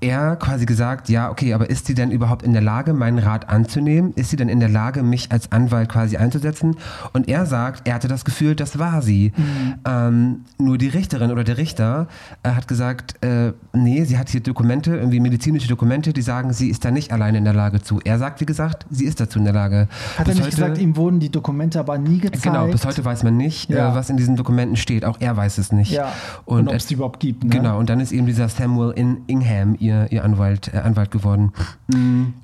[0.00, 3.48] er quasi gesagt, ja, okay, aber ist sie denn überhaupt in der Lage, meinen Rat
[3.48, 4.12] anzunehmen?
[4.14, 6.76] Ist sie denn in der Lage, mich als Anwalt quasi einzusetzen?
[7.12, 9.32] Und er sagt, er hatte das Gefühl, das war sie.
[9.86, 12.08] Ähm, nur die Richterin oder der Richter
[12.42, 16.68] äh, hat gesagt, äh, nee, sie hat hier Dokumente, irgendwie medizinische Dokumente, die sagen, sie
[16.68, 18.00] ist da nicht alleine in der Lage zu.
[18.04, 19.88] Er sagt, wie gesagt, sie ist dazu in der Lage.
[20.18, 22.42] Hat er Bis nicht heute- gesagt, ihm wurden die Dokumente aber nie gezeigt?
[22.42, 23.92] Genau, bis heute weiß man nicht, Ja.
[23.92, 25.04] äh, was in diesen Dokumenten steht.
[25.04, 25.90] Auch er weiß es nicht.
[25.92, 26.12] Ja.
[26.44, 27.44] Und, Und, ob äh, es die überhaupt gibt.
[27.44, 27.50] Ne?
[27.50, 31.52] Genau, und dann ist eben dieser Samuel in Ingham ihr, ihr Anwalt, äh, Anwalt geworden.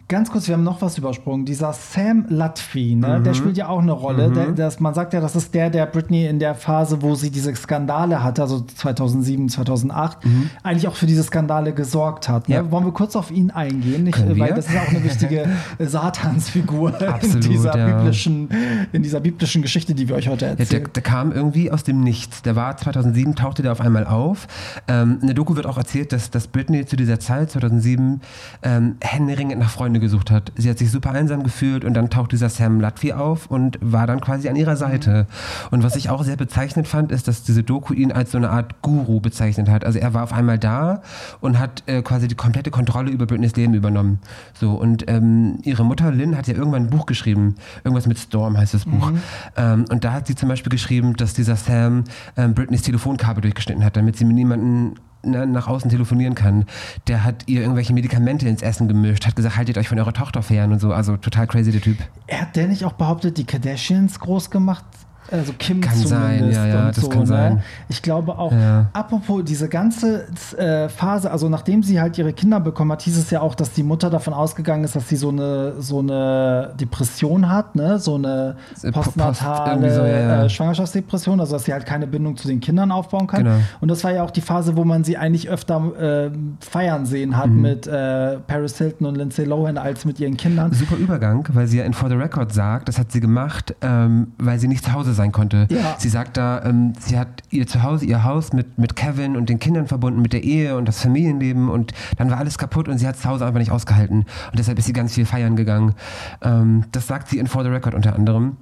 [0.08, 1.44] Ganz kurz, wir haben noch was übersprungen.
[1.46, 3.24] Dieser Sam Lutfi, ne, Mhm.
[3.24, 4.30] der spielt ja auch eine Rolle.
[4.30, 7.30] Der, das, man sagt ja, das ist der, der Britney in der Phase, wo sie
[7.30, 10.18] diese Skandale hatte, also 2007, 2008,
[10.62, 12.48] eigentlich auch für diese Skandale gesorgt hat.
[12.48, 12.58] Ne?
[12.60, 12.64] Mhm.
[12.66, 12.70] Ja.
[12.70, 14.04] Wollen wir kurz auf ihn eingehen?
[14.04, 14.54] Nicht, Können weil wir?
[14.56, 17.86] das ist auch eine wichtige Satansfigur in, Absolut, dieser ja.
[17.96, 18.48] biblischen,
[18.92, 20.88] in dieser biblischen Geschichte, die wir euch heute Ja, der, erzählen.
[20.94, 22.42] der kam irgendwie aus dem Nichts.
[22.42, 24.46] Der war 2007, tauchte der auf einmal auf.
[24.88, 28.20] Ähm, in der Doku wird auch erzählt, dass, dass Britney zu dieser Zeit, 2007,
[28.62, 30.52] ähm, händeringend nach Freunde gesucht hat.
[30.56, 34.06] Sie hat sich super einsam gefühlt und dann taucht dieser Sam Latvi auf und war
[34.06, 35.26] dann quasi an ihrer Seite.
[35.70, 38.50] Und was ich auch sehr bezeichnend fand, ist, dass diese Doku ihn als so eine
[38.50, 39.84] Art Guru bezeichnet hat.
[39.84, 41.02] Also er war auf einmal da
[41.40, 44.20] und hat äh, quasi die komplette Kontrolle über Britneys Leben übernommen.
[44.54, 47.56] So, und ähm, ihre Mutter Lynn hat ja irgendwann ein Buch geschrieben.
[47.84, 49.12] Irgendwas mit Storm heißt das Buch.
[49.56, 52.04] Ähm, und da hat sie zum Beispiel geschrieben, dass dieser Sam
[52.36, 56.66] ähm, Britneys Telefonkabel durchgeschnitten hat, damit sie mit niemandem ne, nach außen telefonieren kann.
[57.08, 60.42] Der hat ihr irgendwelche Medikamente ins Essen gemischt, hat gesagt, haltet euch von eurer Tochter
[60.42, 60.92] fern und so.
[60.92, 61.98] Also total crazy, der Typ.
[62.30, 64.84] Hat der nicht auch behauptet, die Kardashians groß gemacht
[65.32, 67.26] Also Kim Kann zumindest sein, ja, ja, und das so, kann ne?
[67.26, 67.62] sein.
[67.88, 68.86] Ich glaube auch, Ja.
[68.92, 70.26] apropos diese ganze
[70.58, 73.72] äh, Phase, also nachdem sie halt ihre Kinder bekommen hat, hieß es ja auch, dass
[73.72, 77.98] die Mutter davon ausgegangen ist, dass sie so eine, so eine Depression hat, ne?
[77.98, 80.44] So eine Äh, Post- postnatale irgendwie so, ja, ja.
[80.44, 83.44] Äh, Schwangerschaftsdepression, also dass sie halt keine Bindung zu den Kindern aufbauen kann.
[83.44, 83.56] Genau.
[83.80, 87.36] Und das war ja auch die Phase, wo man sie eigentlich öfter äh, feiern sehen
[87.36, 87.60] hat Mhm.
[87.62, 90.72] mit äh, Paris Hilton und Lindsay Lohan als mit ihren Kindern.
[90.72, 94.28] Super Übergang, weil sie ja in For the Record sagt, das hat sie gemacht, ähm,
[94.38, 95.68] weil sie nicht zu Hause sein konnte.
[95.70, 95.94] Ja.
[95.98, 99.60] Sie sagt da, ähm, sie hat ihr Zuhause, ihr Haus mit, mit Kevin und den
[99.60, 103.06] Kindern verbunden, mit der Ehe und das Familienleben und dann war alles kaputt und sie
[103.06, 104.20] hat zu Hause einfach nicht ausgehalten.
[104.50, 105.94] Und deshalb ist sie ganz viel feiern gegangen.
[106.42, 108.56] Ähm, das sagt sie in For the Record unter anderem.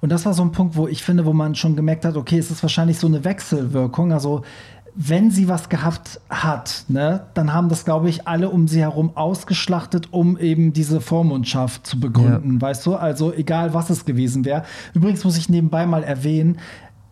[0.00, 2.38] Und das war so ein Punkt, wo ich finde, wo man schon gemerkt hat, okay,
[2.38, 4.12] es ist wahrscheinlich so eine Wechselwirkung.
[4.12, 4.42] Also
[5.00, 9.12] wenn sie was gehabt hat, ne, dann haben das, glaube ich, alle um sie herum
[9.14, 12.96] ausgeschlachtet, um eben diese Vormundschaft zu begründen, weißt du?
[12.96, 14.64] Also egal, was es gewesen wäre.
[14.94, 16.58] Übrigens muss ich nebenbei mal erwähnen,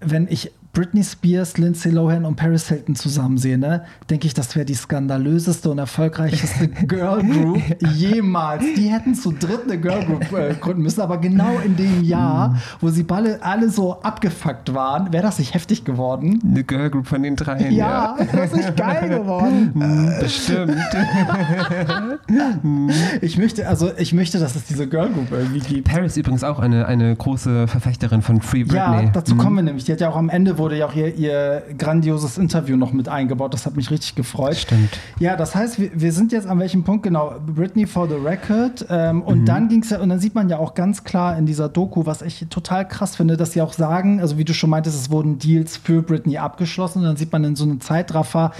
[0.00, 4.54] wenn ich Britney Spears, Lindsay Lohan und Paris Hilton zusammen sehe, ne, denke ich, das
[4.54, 7.62] wäre die skandalöseste und erfolgreichste Girl Group
[7.94, 8.62] jemals.
[8.76, 12.56] Die hätten zu dritt eine Girl Group äh, gründen müssen, aber genau in dem Jahr,
[12.82, 16.40] wo sie alle, alle so abgefuckt waren, wäre das nicht heftig geworden.
[16.46, 17.72] Eine Girlgroup von den dreien.
[17.72, 19.70] Ja, das ist nicht geil geworden.
[19.72, 20.76] Hm, Bestimmt.
[23.22, 25.88] Ich möchte, also ich möchte, dass es diese Girl Group irgendwie gibt.
[25.88, 28.76] Paris übrigens auch eine, eine große Verfechterin von Free Britney.
[28.76, 29.38] Ja, dazu Mhm.
[29.38, 29.84] kommen wir nämlich.
[29.84, 33.08] Die hat ja auch am Ende wurde ja auch ihr, ihr grandioses Interview noch mit
[33.08, 33.54] eingebaut.
[33.54, 34.56] Das hat mich richtig gefreut.
[34.56, 34.98] Stimmt.
[35.20, 37.34] Ja, das heißt, wir, wir sind jetzt an welchem Punkt genau?
[37.46, 38.84] Britney for the Record.
[38.90, 39.44] Ähm, und Mhm.
[39.46, 42.04] dann ging es ja, und dann sieht man ja auch ganz klar in dieser Doku,
[42.06, 45.10] was ich total krass finde, dass sie auch sagen, also wie du schon meintest, es
[45.10, 46.98] wurden Deals für Britney abgeschlossen.
[46.98, 48.50] Und dann sieht man in so einem Zeitraffer,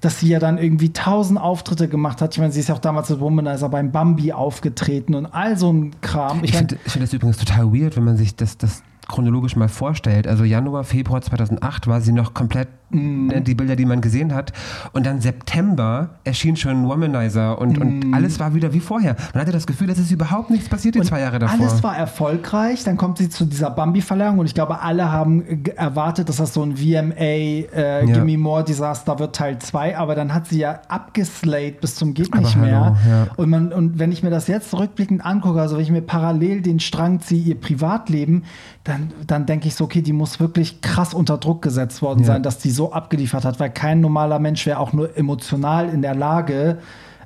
[0.00, 2.32] dass sie ja dann irgendwie tausend Auftritte gemacht hat.
[2.32, 5.70] Ich meine, sie ist ja auch damals mit Womanizer beim Bambi aufgetreten und all so
[5.70, 6.38] ein Kram.
[6.42, 9.68] Ich Ich finde find das übrigens total weird, wenn man sich das, das chronologisch mal
[9.68, 10.26] vorstellt.
[10.26, 13.26] Also Januar, Februar 2008 war sie noch komplett Mhm.
[13.28, 14.52] ne, die Bilder, die man gesehen hat.
[14.92, 17.82] Und dann September erschien schon Womanizer und, Mhm.
[18.10, 19.14] und alles war wieder wie vorher.
[19.32, 21.56] Man hatte das Gefühl, dass ist überhaupt nichts passiert die zwei Jahre davor.
[21.60, 22.82] Alles war erfolgreich.
[22.82, 25.44] Dann kommt sie zu dieser Bambi-Verleihung und ich glaube, alle haben
[25.76, 28.12] erwartet, dass das so ein VMA äh, Ja.
[28.12, 32.34] Gimme More Desaster wird Teil 2, aber dann hat sie ja abgeslayed bis zum geht
[32.34, 32.96] nicht mehr.
[33.08, 33.26] ja.
[33.36, 36.60] Und, man, und wenn ich mir das jetzt rückblickend angucke, also wenn ich mir parallel
[36.62, 38.42] den Strang ziehe, ihr Privatleben,
[38.84, 42.26] dann, dann denke ich so, okay, die muss wirklich krass unter Druck gesetzt worden Ja.
[42.26, 46.00] sein, dass die so abgeliefert hat, weil kein normaler Mensch wäre auch nur emotional in
[46.02, 46.78] der Lage,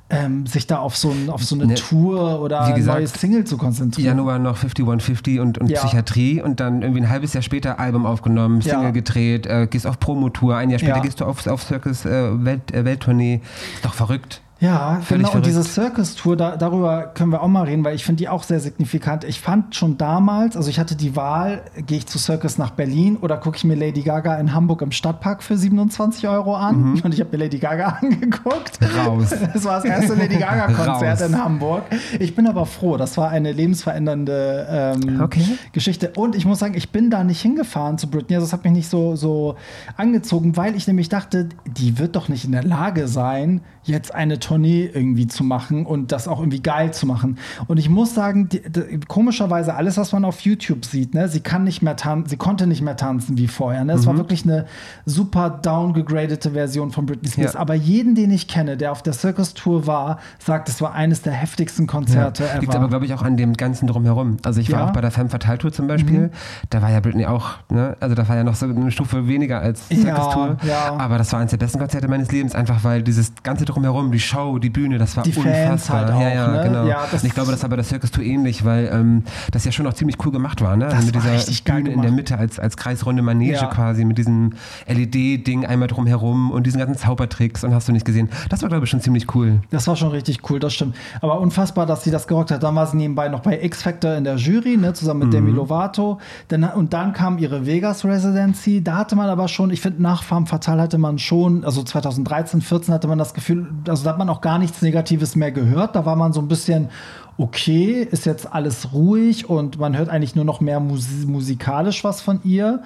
[0.09, 2.99] ähm, sich da auf so, ein, auf so eine Ne, Tour oder wie ein gesagt,
[2.99, 4.05] neues Single zu konzentrieren.
[4.17, 5.79] Januar noch 5150 und, und Ja.
[5.79, 8.91] Psychiatrie und dann irgendwie ein halbes Jahr später Album aufgenommen, Single Ja.
[8.91, 11.01] gedreht, äh, gehst auf Promotour, ein Jahr später Ja.
[11.01, 13.41] gehst du auf, auf Circus äh, Welt, äh, Welttournee.
[13.73, 14.41] Ist doch verrückt.
[14.59, 15.35] Ja, Völlig genau.
[15.37, 15.95] Und diese verrückt.
[15.95, 19.25] Circus-Tour, da, darüber können wir auch mal reden, weil ich finde die auch sehr signifikant.
[19.25, 23.17] Ich fand schon damals, also ich hatte die Wahl, gehe ich zu Circus nach Berlin
[23.17, 26.93] oder gucke ich mir Lady Gaga in Hamburg im Stadtpark für 27 Euro an.
[26.93, 27.01] Mhm.
[27.03, 28.79] Und ich habe mir Lady Gaga angeguckt.
[29.05, 29.33] Raus.
[29.53, 31.83] Das war das erste Lady Gaga-Konzert in Hamburg.
[32.19, 35.45] Ich bin aber froh, das war eine lebensverändernde ähm, Okay.
[35.73, 36.11] Geschichte.
[36.15, 38.35] Und ich muss sagen, ich bin da nicht hingefahren zu Britney.
[38.35, 39.55] Also das hat mich nicht so, so
[39.97, 44.39] angezogen, weil ich nämlich dachte, die wird doch nicht in der Lage sein, jetzt eine
[44.45, 47.37] Tournee irgendwie zu machen und das auch irgendwie geil zu machen.
[47.67, 51.39] Und ich muss sagen, die, die, komischerweise alles, was man auf YouTube sieht, ne, sie
[51.39, 53.83] kann nicht mehr tanzen, sie konnte nicht mehr tanzen wie vorher.
[53.85, 53.93] Ne?
[53.93, 54.65] Es war wirklich eine
[55.05, 57.53] super downgegradete Version von Britney Spears.
[57.53, 57.59] Ja.
[57.59, 61.21] Aber jeden, den ich kenne, der auf der Circus Tour war, sagt, es war eines
[61.21, 62.79] der heftigsten Konzerte Ja, liegt ever.
[62.81, 64.37] aber, glaube ich, auch an dem ganzen Drumherum.
[64.43, 64.85] Also ich war Ja.
[64.85, 64.89] Mhm.
[64.89, 66.29] auch bei der Femme Fatale Tour zum Beispiel.
[66.69, 67.95] Da war ja Britney auch, ne?
[67.99, 70.57] also da war ja noch so eine Stufe weniger als Circus Tour.
[70.97, 74.19] Aber das war eines der besten Konzerte meines Lebens, einfach weil dieses ganze Drumherum, die
[74.19, 75.97] Show, die Bühne, das war Die Fans unfassbar.
[75.99, 76.63] halt auch, ja, ja, ne?
[76.63, 76.85] genau.
[76.87, 79.71] Ja, das ich glaube, das war bei der Circus Tour ähnlich, weil ähm, das ja
[79.71, 80.75] schon auch ziemlich cool gemacht war.
[80.77, 80.87] Ne?
[80.89, 82.11] Das mit war dieser richtig geil Bühne in der.
[82.11, 83.65] Mitte als, als kreisrunde Manege Ja.
[83.67, 84.53] quasi, mit diesem
[84.87, 88.29] LED-Ding einmal drumherum und diesen ganzen Zaubertricks und hast du nicht gesehen.
[88.49, 89.59] Das war, glaube ich, schon ziemlich cool.
[89.69, 90.95] Das war schon richtig cool, das stimmt.
[91.21, 92.63] Aber unfassbar, dass sie das gerockt hat.
[92.63, 95.51] Dann war sie nebenbei noch bei X Factor in der Jury, ne, zusammen mit Demi
[95.51, 96.19] Lovato.
[96.47, 98.83] Dann, und dann kam ihre Vegas Residency.
[98.83, 102.61] Da hatte man aber schon, ich finde, nach Femme Fatale hatte man schon, also 2013,
[102.61, 105.95] 14 hatte man das Gefühl, also da hat man auch gar nichts Negatives mehr gehört.
[105.95, 106.89] Da war man so ein bisschen,
[107.37, 112.21] okay, ist jetzt alles ruhig und man hört eigentlich nur noch mehr Musi musikalisch was
[112.21, 112.83] von ihr.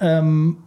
[0.00, 0.58] Ähm,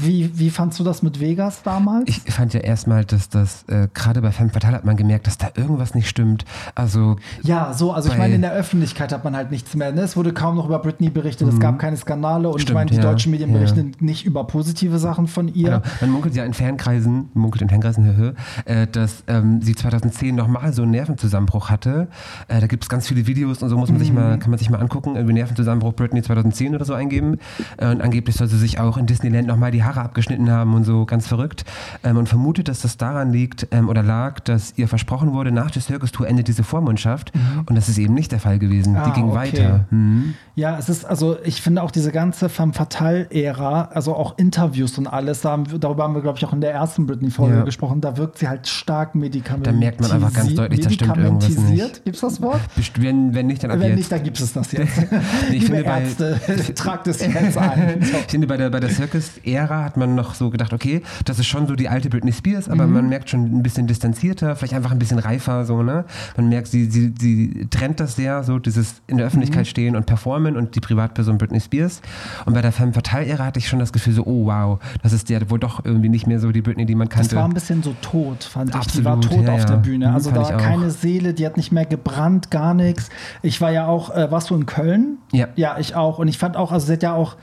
[0.00, 2.08] Wie, wie fandst du das mit Vegas damals?
[2.08, 5.38] Ich fand ja erstmal, dass das, äh, gerade bei Femme Fatale hat man gemerkt, dass
[5.38, 6.44] da irgendwas nicht stimmt.
[6.74, 7.16] Also.
[7.42, 9.92] Ja, so, also ich meine, in der Öffentlichkeit hat man halt nichts mehr.
[9.92, 10.02] Ne?
[10.02, 12.68] Es wurde kaum noch über Britney berichtet, es gab keine Skandale und ich Mhm.
[12.68, 13.58] Stimmt, meine, die ja, deutschen Medien ja.
[13.58, 15.68] berichten nicht über positive Sachen von ihr.
[15.68, 15.82] Genau.
[16.00, 18.32] Man munkelt ja in Fankreisen, munkelt in hö,
[18.64, 22.08] äh, dass ähm, sie 2010 nochmal so einen Nervenzusammenbruch hatte.
[22.48, 24.58] Äh, da gibt es ganz viele Videos und so muss man sich mal, kann man
[24.58, 27.38] sich mal angucken, irgendwie Nervenzusammenbruch Britney 2010 oder so eingeben.
[27.76, 30.84] Äh, und angeblich soll sie sich auch in Disneyland nochmal die Haare abgeschnitten haben und
[30.84, 31.64] so ganz verrückt.
[32.04, 35.70] Ähm, und vermutet, dass das daran liegt ähm, oder lag, dass ihr versprochen wurde, nach
[35.70, 37.32] der Circus Tour endet diese Vormundschaft.
[37.66, 38.96] Und das ist eben nicht der Fall gewesen.
[38.96, 39.36] Ah, die ging okay.
[39.36, 39.84] weiter.
[39.90, 40.34] Hm.
[40.54, 45.06] Ja, es ist, also ich finde auch diese ganze Femme Fatale-Ära, also auch Interviews und
[45.06, 47.62] alles, da haben darüber haben wir, glaube ich, auch in der ersten Britney-Folge Ja.
[47.64, 49.66] gesprochen, da wirkt sie halt stark medikamentisiert.
[49.74, 51.58] Da merkt man einfach ganz deutlich, da stimmt irgendwas nicht.
[51.58, 52.60] Medikamentisiert, gibt's das Wort?
[52.98, 53.96] Wenn, wenn nicht, dann ab Wenn jetzt.
[53.98, 54.98] nicht, dann gibt es das jetzt.
[54.98, 56.40] Ich Liebe finde bei- Ärzte,
[56.74, 58.02] tragt es jetzt ein.
[58.02, 58.16] So.
[58.28, 61.46] Ich finde, bei der, bei der Circus-Ära hat man noch so gedacht, okay, das ist
[61.46, 64.90] schon so die alte Britney Spears, aber man merkt schon ein bisschen distanzierter, vielleicht einfach
[64.92, 66.04] ein bisschen reifer, so, ne?
[66.36, 70.06] Man merkt, sie, sie, sie trennt das sehr, so dieses in der Öffentlichkeit stehen und
[70.06, 72.00] performen und die Privatperson Britney Spears.
[72.44, 75.28] Und bei der Femme Fatale-Ära hatte ich schon das Gefühl so, oh wow, das ist
[75.28, 77.28] ja wohl doch irgendwie nicht mehr so die Britney, die man kannte.
[77.28, 78.92] Das war ein bisschen so tot, fand ich.
[78.92, 80.08] Die war Absolut, tot ja, auf der Bühne.
[80.08, 83.08] Mhm, Also da war keine Seele, die hat nicht mehr gebrannt, gar nichts.
[83.42, 85.18] Ich war ja auch, äh, warst du in Köln?
[85.32, 85.48] Ja.
[85.56, 86.18] Ja, ich auch.
[86.18, 87.36] Und ich fand auch, also sie hat ja auch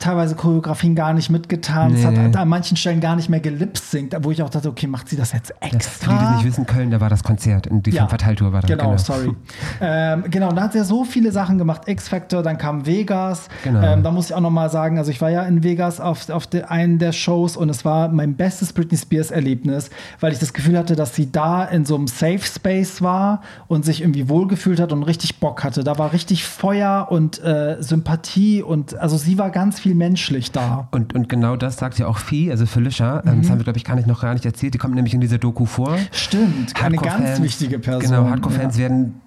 [0.00, 1.94] teilweise Choreografien gar nicht mitgetan.
[1.94, 2.16] Es Nee.
[2.28, 5.16] hat an manchen Stellen gar nicht mehr gelipsingt, wo ich auch dachte, okay, macht sie
[5.16, 6.34] das jetzt Für die, die extra?
[6.36, 8.08] nicht wissen, Köln, da war das Konzert, in die Ja.
[8.08, 8.68] Fatale-Tour war da.
[8.68, 9.32] Genau, sorry.
[9.80, 11.82] ähm, genau, und da hat sie ja so viele Sachen gemacht.
[11.86, 13.48] X-Factor, dann kam Vegas.
[13.62, 13.82] Genau.
[13.82, 16.28] Ähm, da muss ich auch noch mal sagen, also ich war ja in Vegas auf,
[16.30, 20.38] auf de, einen der Shows und es war mein bestes Britney Spears Erlebnis, weil ich
[20.38, 24.28] das Gefühl hatte, dass sie da in so einem Safe Space war und sich irgendwie
[24.28, 25.84] wohlgefühlt hat und richtig Bock hatte.
[25.84, 30.88] Da war richtig Feuer und äh, Sympathie und also sie war ganz viel menschlich da.
[30.90, 33.30] Und, und genau das sagt ja auch Fee, also Felicia, Mhm.
[33.30, 35.14] ähm, das haben wir, glaube ich, gar nicht noch gar nicht erzählt, die kommt nämlich
[35.14, 35.96] in dieser Doku vor.
[36.12, 38.02] Stimmt, eine ganz wichtige Person.
[38.10, 38.82] Genau, Hardcore-Fans Ja.
[38.82, 39.20] werden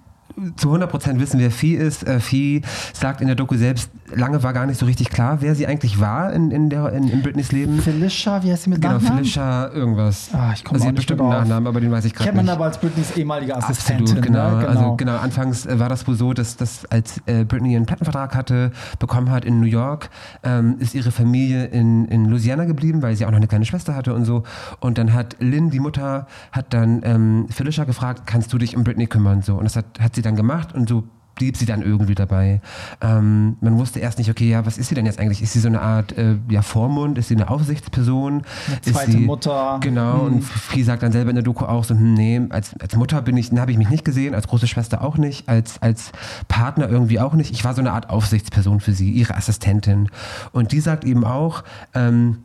[0.56, 2.06] zu 100% wissen, wer Fee ist.
[2.06, 5.54] Äh, Fee sagt in der Doku selbst, lange war gar nicht so richtig klar, wer
[5.54, 7.80] sie eigentlich war in, in, der, in, in Britneys Leben.
[7.80, 9.18] Felicia, wie heißt sie mit Genau, Nachnamen?
[9.18, 10.30] Felicia irgendwas.
[10.32, 11.30] Ah, ich komm also sie hat nicht bestimmt einen.
[11.30, 12.54] Nachnamen, aber den weiß ich gerade Kennt man nicht.
[12.54, 14.04] aber als Britneys ehemalige Assistentin.
[14.04, 14.56] Absolut, genau.
[14.58, 14.68] Ne?
[14.68, 18.34] Also genau, anfangs äh, war das wohl so, dass, dass als äh, Britney einen Plattenvertrag
[18.34, 20.10] hatte, bekommen hat in New York,
[20.42, 23.94] ähm, ist ihre Familie in, in Louisiana geblieben, weil sie auch noch eine kleine Schwester
[23.94, 24.42] hatte und so.
[24.80, 28.84] Und dann hat Lynn, die Mutter, hat dann ähm, Felicia gefragt, kannst du dich um
[28.84, 29.42] Britney kümmern?
[29.42, 29.54] So.
[29.54, 32.60] Und das hat, hat sie dann gemacht und so blieb sie dann irgendwie dabei.
[33.00, 35.42] Ähm, man wusste erst nicht, okay, ja, was ist sie denn jetzt eigentlich?
[35.42, 37.18] Ist sie so eine Art äh, ja, Vormund?
[37.18, 38.42] Ist sie eine Aufsichtsperson?
[38.66, 39.78] Eine ist zweite sie, Mutter.
[39.80, 40.34] Genau, Hm.
[40.34, 43.20] und Fee sagt dann selber in der Doku auch so, hm, nee, als, als Mutter
[43.22, 46.12] bin ich, habe ich mich nicht gesehen, als große Schwester auch nicht, als, als
[46.48, 47.50] Partner irgendwie auch nicht.
[47.52, 50.10] Ich war so eine Art Aufsichtsperson für sie, ihre Assistentin.
[50.52, 52.38] Und die sagt eben auch, ähm,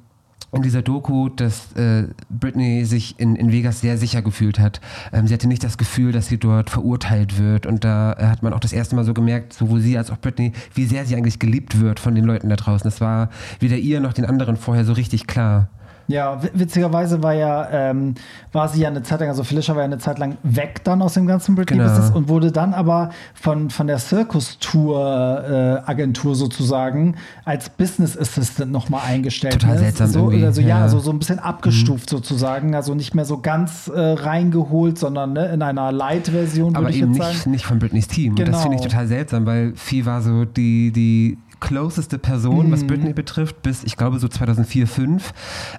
[0.51, 4.81] in dieser Doku, dass äh, Britney sich in, in Vegas sehr sicher gefühlt hat.
[5.13, 7.65] Ähm, sie hatte nicht das Gefühl, dass sie dort verurteilt wird.
[7.65, 10.17] Und da äh, hat man auch das erste Mal so gemerkt, sowohl sie als auch
[10.17, 12.83] Britney, wie sehr sie eigentlich geliebt wird von den Leuten da draußen.
[12.83, 15.69] Das war weder ihr noch den anderen vorher so richtig klar.
[16.09, 18.15] Ja, wi- witzigerweise war ja, ähm,
[18.51, 21.03] war sie ja eine Zeit lang, also Felicia war ja eine Zeit lang weg dann
[21.03, 22.17] aus dem ganzen Britney-Business Genau.
[22.17, 23.99] und wurde dann aber von, von der
[24.99, 29.53] Circus-Tour-Agentur sozusagen als Business Assistant nochmal eingestellt.
[29.61, 29.79] Total ne?
[29.81, 30.77] seltsam so, irgendwie, Also ja, ja.
[30.77, 30.83] Mhm.
[30.83, 35.45] also so ein bisschen abgestuft sozusagen, also nicht mehr so ganz äh, reingeholt, sondern ne,
[35.53, 37.51] in einer Light-Version, Aber würde ich eben jetzt nicht, sagen.
[37.51, 38.31] nicht von Britneys Team.
[38.31, 38.59] Und das Genau.
[38.59, 42.71] finde ich total seltsam, weil Fee war so die, die closeste Person, Mhm.
[42.71, 45.33] was Britney betrifft, bis ich glaube so 2004, 2005.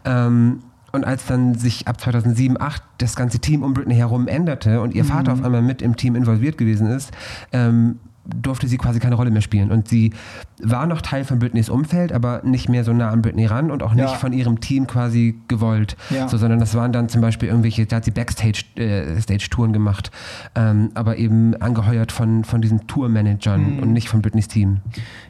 [0.04, 0.60] Ähm,
[0.92, 4.92] und als dann sich ab 2007, 2008 das ganze Team um Britney herum änderte und
[4.94, 5.08] ihr Mhm.
[5.08, 7.12] Vater auf einmal mit im Team involviert gewesen ist,
[7.52, 9.70] ähm, durfte sie quasi keine Rolle mehr spielen.
[9.70, 10.12] Und sie
[10.62, 13.82] war noch Teil von Britneys Umfeld, aber nicht mehr so nah an Britney ran und
[13.82, 14.14] auch nicht Ja.
[14.14, 15.96] von ihrem Team quasi gewollt.
[16.10, 16.28] Ja.
[16.28, 20.10] So, sondern das waren dann zum Beispiel irgendwelche, da hat sie Backstage-Touren gemacht,
[20.54, 23.82] ähm, aber eben angeheuert von, von diesen Tourmanagern Mhm.
[23.82, 24.78] und nicht von Britneys Team.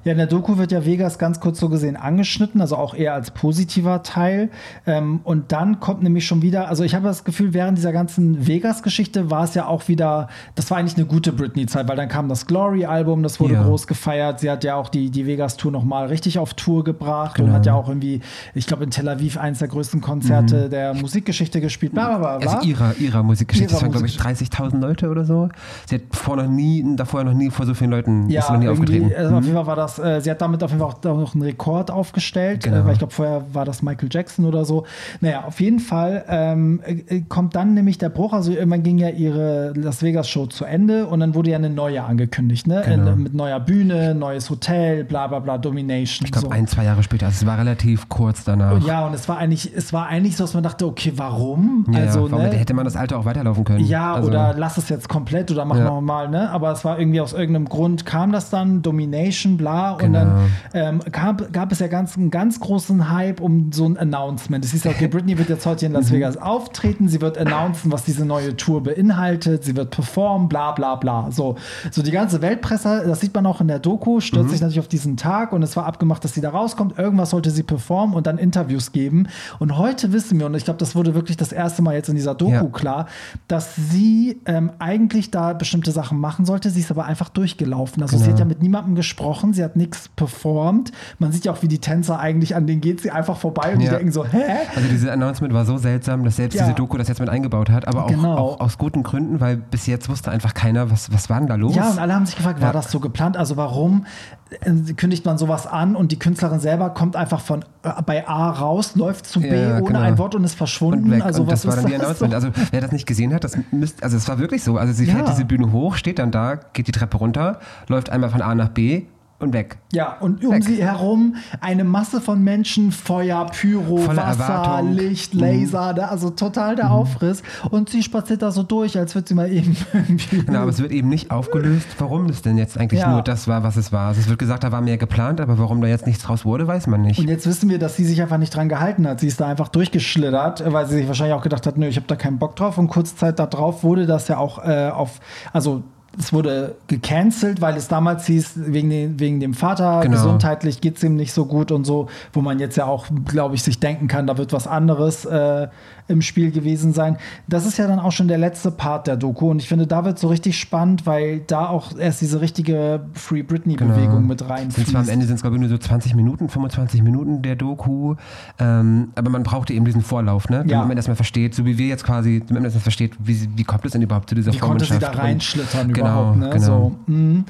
[0.05, 3.15] Ja, in der Doku wird ja Vegas ganz kurz so gesehen angeschnitten, also auch eher
[3.15, 4.51] als positiver Teil.
[4.87, 8.47] Ähm, und dann kommt nämlich schon wieder, also ich habe das Gefühl, während dieser ganzen
[8.47, 12.29] Vegas-Geschichte war es ja auch wieder, das war eigentlich eine gute Britney-Zeit, weil dann kam
[12.29, 12.47] das
[12.85, 13.63] Glory-Album, das wurde Ja.
[13.63, 14.41] groß gefeiert.
[14.41, 17.57] Sie hat ja auch die, die Vegas-Tour nochmal richtig auf Tour gebracht und Genau.
[17.57, 18.21] hat ja auch irgendwie,
[18.55, 21.93] ich glaube, in Tel Aviv eins der größten Konzerte der Musikgeschichte gespielt.
[21.93, 22.51] Bla, bla, bla.
[22.53, 23.71] Also ihrer, ihrer Musikgeschichte.
[23.73, 25.49] Ihrer Das waren, glaube ich, 30.000 Leute oder so.
[25.87, 28.61] Sie hat vor noch nie, davor noch nie vor so vielen Leuten ist sie noch
[28.61, 29.11] nie aufgetreten.
[29.17, 29.47] Also auf Mhm.
[29.47, 31.91] jeden Fall war das, äh, sie hat damit auf jeden Fall auch noch einen Rekord
[31.91, 32.79] aufgestellt, Genau.
[32.79, 34.85] äh, weil ich glaube, vorher war das Michael Jackson oder so.
[35.21, 39.09] Naja, auf jeden Fall ähm, äh, kommt dann nämlich der Bruch, also irgendwann ging ja
[39.11, 42.67] ihre Las Vegas Show zu Ende und dann wurde ja eine neue angekündigt.
[42.71, 42.83] Ne?
[42.87, 43.11] Genau.
[43.13, 46.25] In, mit neuer Bühne, neues Hotel, bla bla bla, Domination.
[46.25, 46.53] Ich glaube, so.
[46.53, 47.27] ein, zwei Jahre später.
[47.27, 48.83] Also es war relativ kurz danach.
[48.87, 51.85] Ja, und es war eigentlich, es war eigentlich so, dass man dachte, okay, warum?
[51.93, 52.53] Ja, also, warum ne?
[52.53, 53.85] hätte man das Alte auch weiterlaufen können?
[53.85, 55.91] Ja, also, oder lass es jetzt komplett oder machen Ja.
[55.91, 56.51] wir mal, ne?
[56.51, 60.19] Aber es war irgendwie aus irgendeinem Grund kam das dann, Domination, bla, und Genau.
[60.21, 64.65] dann ähm, gab, gab es ja ganz, einen ganz großen Hype um so ein Announcement.
[64.65, 65.97] Es hieß ja, okay, Britney wird jetzt heute in Mhm.
[65.99, 70.71] Las Vegas auftreten, sie wird announcen, was diese neue Tour beinhaltet, sie wird performen, bla
[70.73, 71.31] bla bla.
[71.33, 71.57] So,
[71.91, 74.51] so die ganze Weltpresse, das sieht man auch in der Doku, stürzt Mhm.
[74.51, 77.51] sich natürlich auf diesen Tag und es war abgemacht, dass sie da rauskommt, irgendwas sollte
[77.51, 79.29] sie performen und dann Interviews geben.
[79.59, 82.17] Und heute wissen wir, und ich glaube, das wurde wirklich das erste Mal jetzt in
[82.17, 82.63] dieser Doku Ja.
[82.65, 83.07] klar,
[83.49, 86.71] dass sie ähm, eigentlich da bestimmte Sachen machen sollte.
[86.71, 88.03] Sie ist aber einfach durchgelaufen.
[88.03, 88.33] Also sie Genau.
[88.35, 90.93] hat ja mit niemandem gesprochen, sie hat nichts performt.
[91.19, 93.81] Man sieht ja auch, wie die Tänzer eigentlich, an denen geht sie einfach vorbei und
[93.81, 93.93] die Ja.
[93.97, 94.39] denken so, hä?
[94.75, 96.65] Also dieses Announcement war so seltsam, dass selbst Ja.
[96.65, 98.37] diese Doku das jetzt mit eingebaut hat, aber auch, Genau.
[98.37, 101.55] auch aus guten Gründen, weil bis jetzt wusste einfach keiner, was, was war denn da
[101.55, 101.75] los?
[101.75, 102.73] Ja, und alle haben sich gefragt, war Ja.
[102.73, 103.37] das so geplant?
[103.37, 104.07] Also warum
[104.51, 108.51] äh, kündigt man sowas an und die Künstlerin selber kommt einfach von äh, bei A
[108.51, 110.01] raus, läuft zu B Ja, ohne genau.
[110.01, 111.13] ein Wort und ist verschwunden?
[111.13, 111.23] und.
[111.23, 111.95] Also und was das war dann die?
[111.95, 112.35] Announcement.
[112.35, 114.77] Also wer das nicht gesehen hat, das müsst, also es war wirklich so.
[114.79, 118.31] Also sie fährt diese Bühne hoch, steht dann da, geht die Treppe runter, läuft einmal
[118.31, 119.03] von A nach B
[119.41, 119.79] und weg.
[119.93, 120.65] Ja, und um Weg.
[120.65, 124.91] sie herum eine Masse von Menschen, Feuer, Pyro, Voller Wasser, Erwartung.
[124.93, 124.97] Mhm.
[124.99, 126.09] Licht, Laser, ne?
[126.09, 127.43] also total der Aufriss.
[127.71, 130.43] Und sie spaziert da so durch, als würde sie mal eben irgendwie.
[130.45, 133.11] Genau, aber es wird eben nicht aufgelöst, warum das denn jetzt eigentlich Ja.
[133.13, 134.09] nur das war, was es war.
[134.09, 136.67] Also es wird gesagt, da war mehr geplant, aber warum da jetzt nichts draus wurde,
[136.67, 137.19] weiß man nicht.
[137.19, 139.21] Und jetzt wissen wir, dass sie sich einfach nicht dran gehalten hat.
[139.21, 142.07] Sie ist da einfach durchgeschlittert, weil sie sich wahrscheinlich auch gedacht hat, nö, ich habe
[142.07, 142.79] da keinen Bock drauf.
[142.79, 145.21] Und kurze Zeit darauf wurde das ja auch äh, auf,
[145.53, 145.83] also
[146.19, 150.17] es wurde gecancelt, weil es damals hieß, wegen, den, wegen dem Vater, Genau.
[150.17, 153.55] gesundheitlich geht es ihm nicht so gut und so, wo man jetzt ja auch, glaube
[153.55, 155.69] ich, sich denken kann, da wird was anderes äh,
[156.11, 157.17] im Spiel gewesen sein.
[157.49, 160.05] Das ist ja dann auch schon der letzte Part der Doku und ich finde, da
[160.05, 164.91] wird so richtig spannend, weil da auch erst diese richtige Free Britney-Bewegung mit Sind reinfließt.
[164.91, 168.17] zwar am Ende sind es glaube ich nur so 20 Minuten, 25 Minuten der Doku,
[168.59, 170.59] ähm, aber man brauchte eben diesen Vorlauf, ne?
[170.59, 170.85] damit Ja.
[170.85, 173.85] man erstmal versteht, so wie wir jetzt quasi, damit man erstmal versteht, wie, wie kommt
[173.87, 176.39] es denn überhaupt zu dieser Wie konnte sie da Vormundschaft und- reinschlittern Genau, überhaupt?
[176.39, 176.51] Ne?
[176.51, 176.65] genau.
[176.67, 177.45] So, mhm.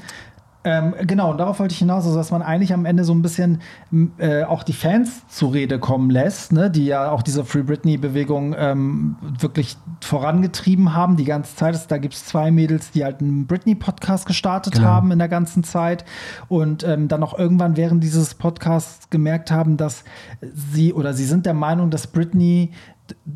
[0.63, 3.21] Ähm, genau, und darauf wollte ich hinaus, also dass man eigentlich am Ende so ein
[3.23, 3.61] bisschen
[4.19, 6.69] äh, auch die Fans zur Rede kommen lässt, ne?
[6.69, 11.89] die ja auch diese Free Britney-Bewegung ähm, wirklich vorangetrieben haben die ganze Zeit.
[11.89, 14.85] Da gibt es zwei Mädels, die halt einen Britney-Podcast gestartet Genau.
[14.87, 16.05] haben in der ganzen Zeit
[16.47, 20.03] und ähm, dann auch irgendwann während dieses Podcasts gemerkt haben, dass
[20.53, 22.71] sie oder sie sind der Meinung, dass Britney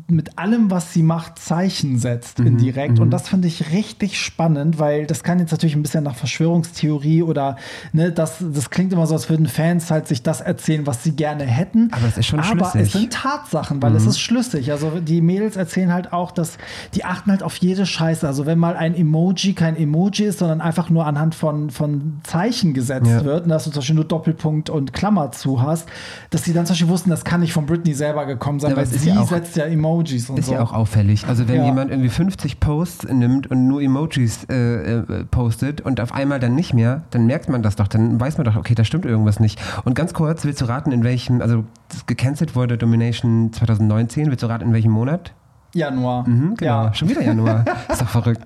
[0.08, 2.98] mit allem, was sie macht, Zeichen setzt Mhm, indirekt.
[3.00, 7.22] Und das finde ich richtig spannend, weil das kann jetzt natürlich ein bisschen nach Verschwörungstheorie
[7.22, 7.56] oder
[7.92, 11.12] ne, das, das klingt immer so, als würden Fans halt sich das erzählen, was sie
[11.12, 11.88] gerne hätten.
[11.92, 12.82] Aber es ist schon Aber schlüssig.
[12.82, 14.70] es sind Tatsachen, weil es ist schlüssig.
[14.72, 16.58] Also die Mädels erzählen halt auch, dass
[16.94, 18.26] die achten halt auf jede Scheiße.
[18.26, 22.74] Also wenn mal ein Emoji kein Emoji ist, sondern einfach nur anhand von, von Zeichen
[22.74, 23.24] gesetzt Ja.
[23.24, 25.88] wird, und dass du zum Beispiel nur Doppelpunkt und Klammer zu hast,
[26.30, 28.76] dass die dann zum Beispiel wussten, das kann nicht von Britney selber gekommen sein, Ja,
[28.76, 30.52] weil sie setzt ja Emojis und Ist so.
[30.54, 31.26] ja auch auffällig.
[31.26, 31.66] Also wenn Ja.
[31.66, 34.54] jemand irgendwie 50 Posts nimmt und nur Emojis äh,
[34.98, 37.88] äh, postet und auf einmal dann nicht mehr, dann merkt man das doch.
[37.88, 39.60] Dann weiß man doch, okay, da stimmt irgendwas nicht.
[39.84, 41.64] Und ganz kurz, willst du raten, in welchem, also
[42.06, 45.32] gecancelt wurde Domination 2019, willst du raten, in welchem Monat?
[45.76, 46.28] Januar.
[46.28, 46.94] Mhm, genau, Ja.
[46.94, 47.64] schon wieder Januar.
[47.88, 48.42] ist doch verrückt.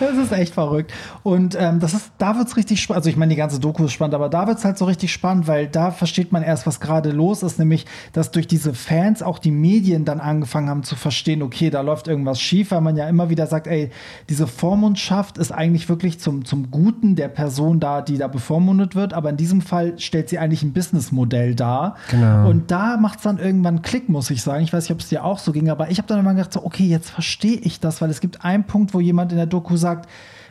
[0.00, 0.92] Das ist echt verrückt.
[1.22, 2.98] Und ähm, das ist, da wird es richtig spannend.
[2.98, 5.12] Also ich meine, die ganze Doku ist spannend, aber da wird es halt so richtig
[5.12, 9.22] spannend, weil da versteht man erst, was gerade los ist, nämlich, dass durch diese Fans
[9.22, 12.96] auch die Medien dann angefangen haben zu verstehen, okay, da läuft irgendwas schief, weil man
[12.96, 13.90] ja immer wieder sagt, ey,
[14.28, 19.12] diese Vormundschaft ist eigentlich wirklich zum, zum Guten der Person da, die da bevormundet wird,
[19.12, 21.96] aber in diesem Fall stellt sie eigentlich ein Businessmodell dar.
[22.10, 22.48] Genau.
[22.48, 24.64] Und da macht es dann irgendwann Klick, muss ich sagen.
[24.64, 26.52] Ich weiß nicht, ob es dir auch so ging, aber ich habe dann immer gedacht,
[26.52, 29.46] so, okay, jetzt verstehe ich das, weil es gibt einen Punkt, wo jemand in der
[29.46, 30.08] Doku sagt,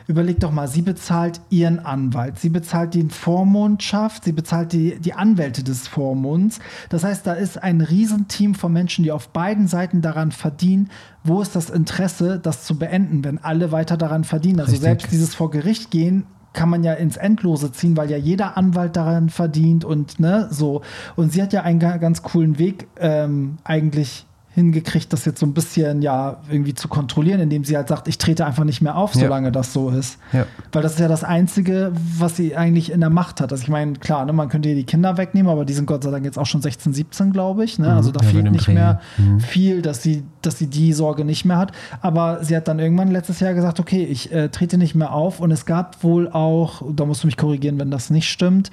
[0.08, 5.14] überleg doch mal, sie bezahlt ihren Anwalt, sie bezahlt den Vormundschaft, sie bezahlt die, die
[5.14, 6.58] Anwälte des Vormunds.
[6.88, 10.90] Das heißt, da ist ein Riesenteam von Menschen, die auf beiden Seiten daran verdienen.
[11.22, 14.58] Wo ist das Interesse, das zu beenden, wenn alle weiter daran verdienen?
[14.60, 14.82] Also Richtig.
[14.88, 18.96] selbst dieses vor Gericht gehen kann man ja ins Endlose ziehen, weil ja jeder Anwalt
[18.96, 20.82] daran verdient und ne, so.
[21.16, 25.46] Und sie hat ja einen ga- ganz coolen Weg ähm, eigentlich hingekriegt, das jetzt so
[25.46, 28.96] ein bisschen ja irgendwie zu kontrollieren, indem sie halt sagt, ich trete einfach nicht mehr
[28.96, 29.22] auf, Ja.
[29.22, 30.18] solange das so ist.
[30.32, 30.44] Ja.
[30.72, 33.50] Weil das ist ja das Einzige, was sie eigentlich in der Macht hat.
[33.50, 36.04] Also ich meine, klar, ne, man könnte ihr die Kinder wegnehmen, aber die sind Gott
[36.04, 37.78] sei Dank jetzt auch schon 16, 17, glaube ich.
[37.78, 37.92] Ne?
[37.94, 38.26] Also da Mhm.
[38.26, 38.74] ja, fehlt nicht Dreh.
[38.74, 39.40] mehr Mhm.
[39.40, 41.72] viel, dass sie, dass sie die Sorge nicht mehr hat.
[42.02, 45.40] Aber sie hat dann irgendwann letztes Jahr gesagt, okay, ich äh, trete nicht mehr auf.
[45.40, 48.70] Und es gab wohl auch, da musst du mich korrigieren, wenn das nicht stimmt,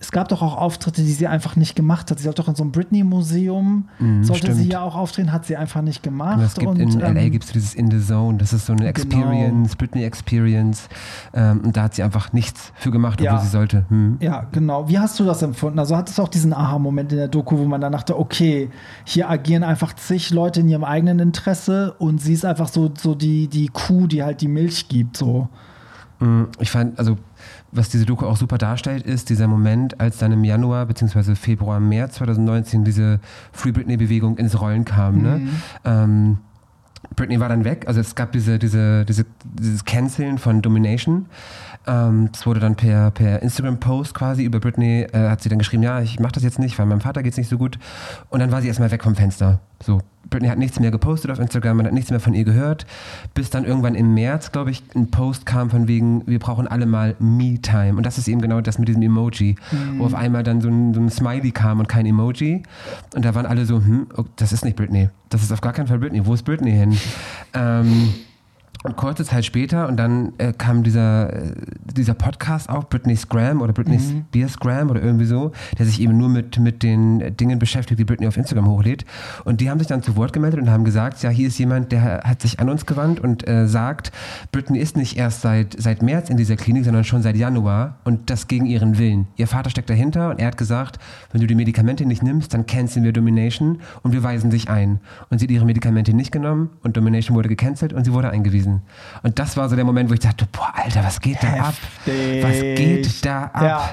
[0.00, 2.18] es gab doch auch Auftritte, die sie einfach nicht gemacht hat.
[2.18, 4.56] Sie sollte doch in so einem Britney-Museum, sollte Mhm, stimmt.
[4.56, 5.21] sie ja auch auftreten.
[5.22, 6.40] Aufdrehen, hat sie einfach nicht gemacht.
[6.42, 8.72] es gibt und, in LA ähm, gibt es dieses In the Zone, das ist so
[8.72, 10.88] eine Experience, Britney Experience.
[11.32, 13.38] Ähm, und da hat sie einfach nichts für gemacht, obwohl Ja.
[13.38, 13.84] sie sollte.
[13.88, 14.16] Hm.
[14.20, 14.88] Ja, genau.
[14.88, 15.78] Wie hast du das empfunden?
[15.78, 18.70] Also hattest du auch diesen Aha-Moment in der Doku, wo man dann dachte, okay,
[19.04, 23.14] hier agieren einfach zig Leute in ihrem eigenen Interesse und sie ist einfach so, so
[23.14, 25.16] die, die Kuh, die halt die Milch gibt.
[25.16, 25.48] So.
[26.60, 27.18] Ich fand, also
[27.72, 31.34] was diese Doku auch super darstellt, ist dieser Moment, als dann im Januar bzw.
[31.34, 33.18] Februar, März 2019 diese
[33.50, 35.22] Free Britney-Bewegung ins Rollen kam.
[35.22, 35.48] Ne?
[35.84, 36.38] Ähm,
[37.16, 41.26] Britney war dann weg, also es gab diese, diese, diese, dieses Canceln von Domination.
[41.86, 45.82] Ähm, das wurde dann per, per Instagram-Post quasi über Britney, äh, hat sie dann geschrieben,
[45.82, 47.78] ja, ich mache das jetzt nicht, weil meinem Vater geht es nicht so gut.
[48.30, 49.60] Und dann war sie erstmal weg vom Fenster.
[49.82, 52.86] So, Britney hat nichts mehr gepostet auf Instagram, man hat nichts mehr von ihr gehört,
[53.34, 56.86] bis dann irgendwann im März, glaube ich, ein Post kam von wegen, wir brauchen alle
[56.86, 57.96] mal Me-Time.
[57.96, 59.56] Und das ist eben genau das mit diesem Emoji,
[59.98, 62.62] wo auf einmal dann so ein, so ein Smiley kam und kein Emoji.
[63.14, 65.08] Und da waren alle so, hm, oh, das ist nicht Britney.
[65.28, 66.24] Das ist auf gar keinen Fall Britney.
[66.24, 66.96] Wo ist Britney hin?
[67.54, 68.14] ähm,
[68.82, 71.54] und kurze Zeit später, und dann äh, kam dieser, äh,
[71.96, 76.16] dieser Podcast auf, Britney Scram oder Britney Spears Scram oder irgendwie so, der sich eben
[76.16, 79.04] nur mit, mit den Dingen beschäftigt, die Britney auf Instagram hochlädt.
[79.44, 81.92] Und die haben sich dann zu Wort gemeldet und haben gesagt, ja, hier ist jemand,
[81.92, 84.12] der hat sich an uns gewandt und äh, sagt,
[84.50, 88.30] Britney ist nicht erst seit, seit März in dieser Klinik, sondern schon seit Januar und
[88.30, 89.26] das gegen ihren Willen.
[89.36, 90.98] Ihr Vater steckt dahinter und er hat gesagt,
[91.30, 95.00] wenn du die Medikamente nicht nimmst, dann canceln wir Domination und wir weisen dich ein.
[95.30, 98.71] Und sie hat ihre Medikamente nicht genommen und Domination wurde gecancelt und sie wurde eingewiesen.
[99.22, 101.74] Und das war so der Moment, wo ich dachte, boah, Alter, was geht da ab?
[102.06, 103.62] Was geht da ab?
[103.62, 103.90] Ja.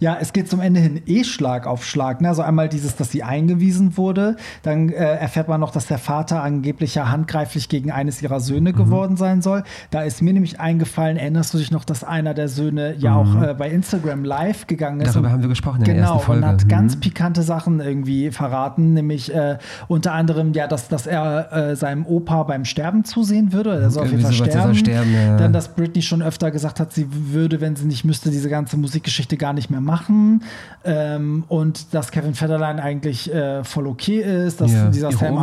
[0.00, 2.20] Ja, es geht zum Ende hin eh Schlag auf Schlag.
[2.20, 2.28] Ne?
[2.28, 4.36] Also einmal dieses, dass sie eingewiesen wurde.
[4.62, 8.42] Dann äh, erfährt man noch, dass der Vater angeblich ja handgreiflich gegen eines ihrer Mhm.
[8.42, 9.64] Söhne geworden sein soll.
[9.90, 13.42] Da ist mir nämlich eingefallen, erinnerst du dich noch, dass einer der Söhne ja auch
[13.42, 15.08] äh, bei Instagram live gegangen ist?
[15.08, 15.12] Mhm.
[15.14, 16.42] Darüber und- haben wir gesprochen in der genau, ersten Folge.
[16.44, 16.68] und hat Mhm.
[16.68, 22.06] ganz pikante Sachen irgendwie verraten, nämlich äh, unter anderem ja, dass, dass er äh, seinem
[22.06, 23.70] Opa beim Sterben zusehen würde.
[23.80, 24.74] Er soll auf jeden Fall der sterben.
[24.76, 25.36] sterben, ja.
[25.36, 28.76] Dann, dass Britney schon öfter gesagt hat, sie würde, wenn sie nicht müsste, diese ganze
[28.76, 29.87] Musikgeschichte gar nicht mehr machen.
[30.84, 35.42] Ähm, und dass Kevin Federline eigentlich äh, voll okay ist, dass Ja, dieser Sam und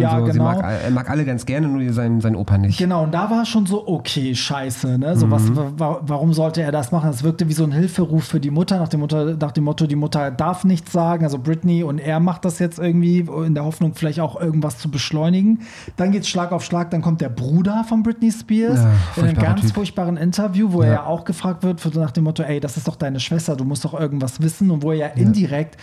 [0.00, 0.24] ja so.
[0.24, 0.44] Genau.
[0.44, 2.78] mag, er mag alle ganz gerne, nur seinen, seinen Opa nicht.
[2.78, 5.16] Genau, und da war schon so, okay, scheiße, ne?
[5.16, 7.10] So was, wa warum sollte er das machen?
[7.10, 9.86] Das wirkte wie so ein Hilferuf für die Mutter, nach dem, Mutter, nach dem Motto,
[9.86, 11.24] die Mutter darf nichts sagen.
[11.24, 14.90] Also Britney und er macht das jetzt irgendwie in der Hoffnung, vielleicht auch irgendwas zu
[14.90, 15.60] beschleunigen.
[15.96, 19.38] Dann geht's Schlag auf Schlag, dann kommt der Bruder von Britney Spears Ja, in einem
[19.38, 19.74] ganz Typ.
[19.74, 20.94] furchtbaren Interview, wo er Ja.
[20.94, 23.64] ja auch gefragt wird, für- nach dem Motto, ey, das ist doch deine Schwester, du
[23.64, 24.70] musst doch irgendwas wissen.
[24.70, 25.76] Und wo er ja indirekt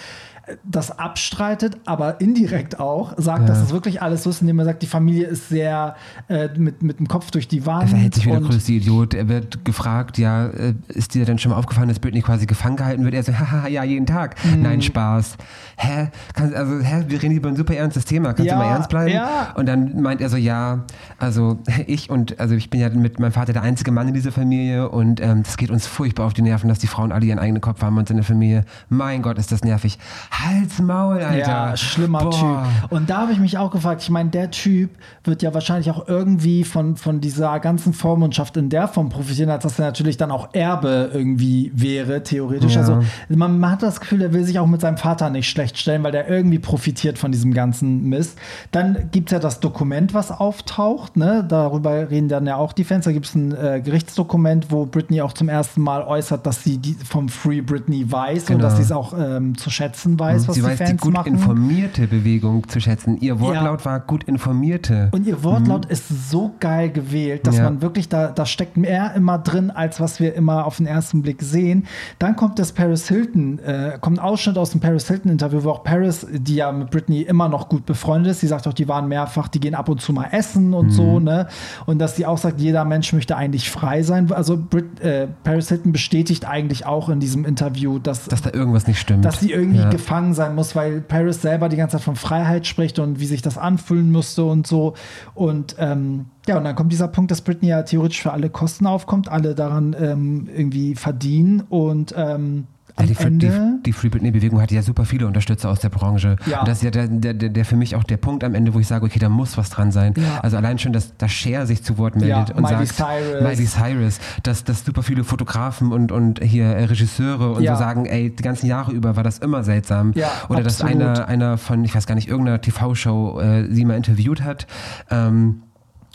[0.64, 3.64] das abstreitet, aber indirekt auch sagt, dass Ja.
[3.64, 5.96] das wirklich alles so ist, indem er sagt, die Familie ist sehr
[6.30, 7.84] äh, mit, mit dem Kopf durch die Wand.
[7.84, 9.14] Er verhält sich wie der größte Idiot.
[9.14, 12.78] Er wird gefragt, ja, äh, ist dir denn schon mal aufgefallen, dass Britney quasi gefangen
[12.78, 13.14] gehalten wird?
[13.14, 14.36] Er so, haha, ja, jeden Tag.
[14.46, 14.62] Mhm.
[14.62, 15.38] Nein, Spaß.
[15.78, 16.10] Hä?
[16.34, 17.04] Kann, also, hä?
[17.08, 18.30] Wir reden über ein super ernstes Thema.
[18.34, 19.12] Kannst Ja, du mal ernst bleiben?
[19.12, 19.54] ja.
[19.56, 20.86] Und dann meint er so, ja,
[21.20, 24.32] also ich und, also ich bin ja mit meinem Vater der einzige Mann in dieser
[24.32, 27.40] Familie und ähm, das geht uns furchtbar auf die Nerven, dass die Frauen alle ihren
[27.40, 28.64] eigenen Kopf haben und in der Familie.
[28.90, 29.98] Mein Gott, ist das nervig.
[30.40, 31.38] Hals, Maul, Alter.
[31.38, 32.32] Ja, schlimmer Boah.
[32.32, 32.92] Typ.
[32.92, 34.92] Und da habe ich mich auch gefragt, ich meine, der Typ
[35.24, 39.64] wird ja wahrscheinlich auch irgendwie von, von dieser ganzen Vormundschaft in der Form profitieren, als
[39.64, 42.76] dass er natürlich dann auch Erbe irgendwie wäre, theoretisch.
[42.76, 42.82] Ja.
[42.82, 45.78] Also man, man hat das Gefühl, er will sich auch mit seinem Vater nicht schlecht
[45.78, 48.38] stellen, weil der irgendwie profitiert von diesem ganzen Mist.
[48.72, 51.46] Dann gibt es ja das Dokument, was auftaucht, ne?
[51.48, 53.06] darüber reden dann ja auch die Fans.
[53.06, 56.78] Da gibt es ein äh, Gerichtsdokument, wo Britney auch zum ersten Mal äußert, dass sie
[56.78, 58.64] die, vom Free Britney weiß und Genau.
[58.70, 61.14] dass sie es auch ähm, zu schätzen weiß, was Sie die weiß die Fans gut
[61.14, 61.34] machen.
[61.34, 63.18] informierte Bewegung zu schätzen.
[63.22, 65.10] Ihr Wortlaut war gut informierte.
[65.12, 67.60] Und ihr Wortlaut ist so geil gewählt, dass Mhm.
[67.60, 67.64] Ja.
[67.70, 71.22] man wirklich, da, da steckt mehr immer drin, als was wir immer auf den ersten
[71.22, 71.86] Blick sehen.
[72.20, 75.84] Dann kommt das Paris Hilton, äh, kommt ein Ausschnitt aus dem Paris Hilton-Interview, wo auch
[75.84, 79.08] Paris, die ja mit Britney immer noch gut befreundet ist, die sagt auch, die waren
[79.08, 80.74] mehrfach, die gehen ab und zu mal essen Mhm.
[80.74, 81.48] und so, ne?
[81.86, 84.32] Und dass die auch sagt, jeder Mensch möchte eigentlich frei sein.
[84.32, 88.88] Also Brit, äh, Paris Hilton bestätigt eigentlich auch in diesem Interview, dass, dass da irgendwas
[88.88, 89.26] nicht stimmt.
[89.26, 89.90] dass sie irgendwie Ja.
[90.08, 93.42] Gefangen sein muss, weil Paris selber die ganze Zeit von Freiheit spricht und wie sich
[93.42, 94.94] das anfühlen müsste und so.
[95.36, 98.88] Und ähm, ja, und dann kommt dieser Punkt, dass Britney ja theoretisch für alle Kosten
[98.88, 102.68] aufkommt, alle daran ähm, irgendwie verdienen und ähm,
[103.00, 105.90] Ja, am die, Free- die, die Free Britney-Bewegung hat ja super viele Unterstützer aus der
[105.90, 106.36] Branche.
[106.46, 106.60] Ja.
[106.62, 108.80] Und das ist ja der, der, der, für mich auch der Punkt am Ende, wo
[108.80, 110.14] ich sage, okay, da muss was dran sein.
[110.18, 110.40] Ja.
[110.42, 113.42] Also allein schon, dass, dass Cher sich zu Wort meldet Ja, und Miley sagt, Cyrus.
[113.44, 118.06] Miley Cyrus, dass, dass super viele Fotografen und, und hier äh, Regisseure und so sagen,
[118.06, 120.12] ey, die ganzen Jahre über war das immer seltsam.
[120.16, 121.02] Ja, Oder dass absolut.
[121.04, 124.66] einer, einer von, ich weiß gar nicht, irgendeiner TV-Show äh, sie mal interviewt hat.
[125.12, 125.62] Ähm,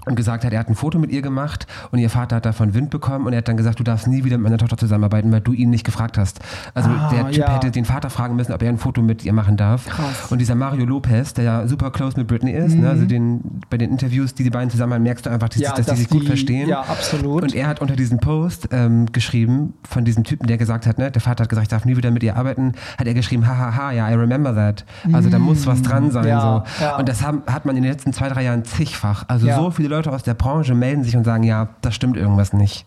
[0.07, 2.75] und gesagt hat, er hat ein Foto mit ihr gemacht und ihr Vater hat davon
[2.75, 5.31] Wind bekommen und er hat dann gesagt, du darfst nie wieder mit meiner Tochter zusammenarbeiten,
[5.33, 6.41] weil du ihn nicht gefragt hast.
[6.75, 7.55] Also Ah, der Typ ja.
[7.55, 9.87] hätte den Vater fragen müssen, ob er ein Foto mit ihr machen darf.
[9.87, 10.31] Krass.
[10.31, 13.79] Und dieser Mario Lopez, der ja super close mit Britney ist, ne, also den, bei
[13.79, 15.63] den Interviews, die die beiden zusammen haben, merkst du einfach, dass, Mhm.
[15.65, 16.69] Ja, dass, die sich gut verstehen.
[16.69, 17.43] Ja, absolut.
[17.45, 21.11] Und er hat unter diesem Post ähm, geschrieben, von diesem Typen, der gesagt hat, ne,
[21.11, 23.93] der Vater hat gesagt, ich darf nie wieder mit ihr arbeiten, hat er geschrieben, hahaha,
[23.93, 24.85] ja, I remember that.
[25.13, 26.27] Also da muss was dran sein.
[26.27, 26.99] Ja, so.
[26.99, 29.25] Und das haben, hat man in den letzten zwei, drei Jahren zigfach.
[29.29, 32.53] Also so viele Leute aus der Branche melden sich und sagen, ja, da stimmt irgendwas
[32.53, 32.87] nicht.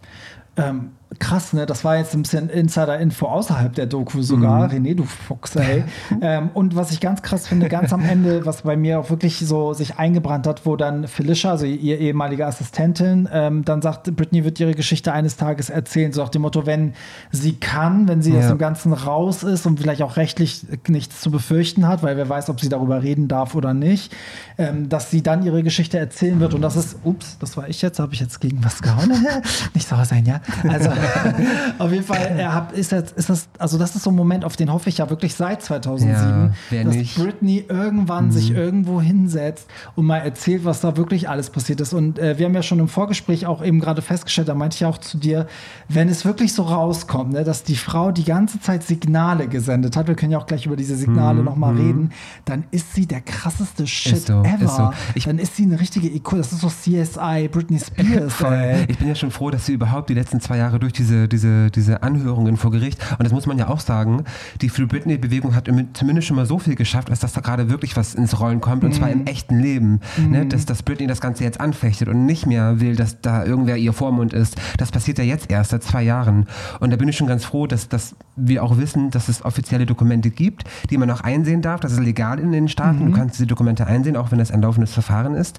[0.57, 1.65] Ähm, krass, ne?
[1.65, 4.69] Das war jetzt ein bisschen Insider-Info außerhalb der Doku sogar.
[4.69, 5.83] René, du Fuchs, ey.
[6.21, 9.39] ähm, und was ich ganz krass finde, ganz am Ende, was bei mir auch wirklich
[9.39, 14.43] so sich eingebrannt hat, wo dann Felicia, also ihr ehemalige Assistentin, ähm, dann sagt, Britney
[14.43, 16.11] wird ihre Geschichte eines Tages erzählen.
[16.11, 16.93] So nach dem Motto, wenn
[17.31, 18.49] sie kann, wenn sie aus Ja.
[18.49, 22.49] dem Ganzen raus ist und vielleicht auch rechtlich nichts zu befürchten hat, weil wer weiß,
[22.49, 24.13] ob sie darüber reden darf oder nicht,
[24.57, 26.53] ähm, dass sie dann ihre Geschichte erzählen wird.
[26.53, 29.11] Und das ist, ups, das war ich jetzt, habe ich jetzt gegen was gehauen?
[29.73, 30.41] nicht sauer sein, ja?
[30.67, 30.89] Also
[31.79, 34.45] auf jeden Fall er hat, ist, jetzt, ist das, also das ist so ein Moment,
[34.45, 37.15] auf den hoffe ich ja wirklich seit 2007, Ja, dass nicht?
[37.17, 41.93] Britney irgendwann sich irgendwo hinsetzt und mal erzählt, was da wirklich alles passiert ist.
[41.93, 44.85] Und äh, wir haben ja schon im Vorgespräch auch eben gerade festgestellt, da meinte ich
[44.85, 45.47] auch zu dir,
[45.89, 50.07] wenn es wirklich so rauskommt, ne, dass die Frau die ganze Zeit Signale gesendet hat,
[50.07, 52.11] wir können ja auch gleich über diese Signale noch mal reden,
[52.45, 54.63] dann ist sie der krasseste Shit so, ever.
[54.65, 54.91] ist so.
[55.15, 56.41] Ich- dann ist sie eine richtige Ikone.
[56.41, 58.33] Das ist so CSI, Britney Spears.
[58.35, 58.85] Voll.
[58.87, 61.71] Ich bin ja schon froh, dass sie überhaupt die letzten zwei Jahre durch diese, diese,
[61.71, 64.23] diese Anhörungen vor Gericht, und das muss man ja auch sagen,
[64.61, 67.97] die Free Britney-Bewegung hat zumindest schon mal so viel geschafft, als dass da gerade wirklich
[67.97, 69.21] was ins Rollen kommt, und zwar Mhm.
[69.21, 69.99] im echten Leben.
[70.29, 70.45] Ne?
[70.45, 73.93] Dass, dass Britney das Ganze jetzt anfechtet und nicht mehr will, dass da irgendwer ihr
[73.93, 74.57] Vormund ist.
[74.77, 76.45] Das passiert ja jetzt erst seit zwei Jahren.
[76.79, 79.87] Und da bin ich schon ganz froh, dass, dass wir auch wissen, dass es offizielle
[79.87, 81.79] Dokumente gibt, die man auch einsehen darf.
[81.79, 83.05] Das ist legal in den Staaten.
[83.05, 83.11] Mhm.
[83.11, 85.57] Du kannst diese Dokumente einsehen, auch wenn das ein laufendes Verfahren ist.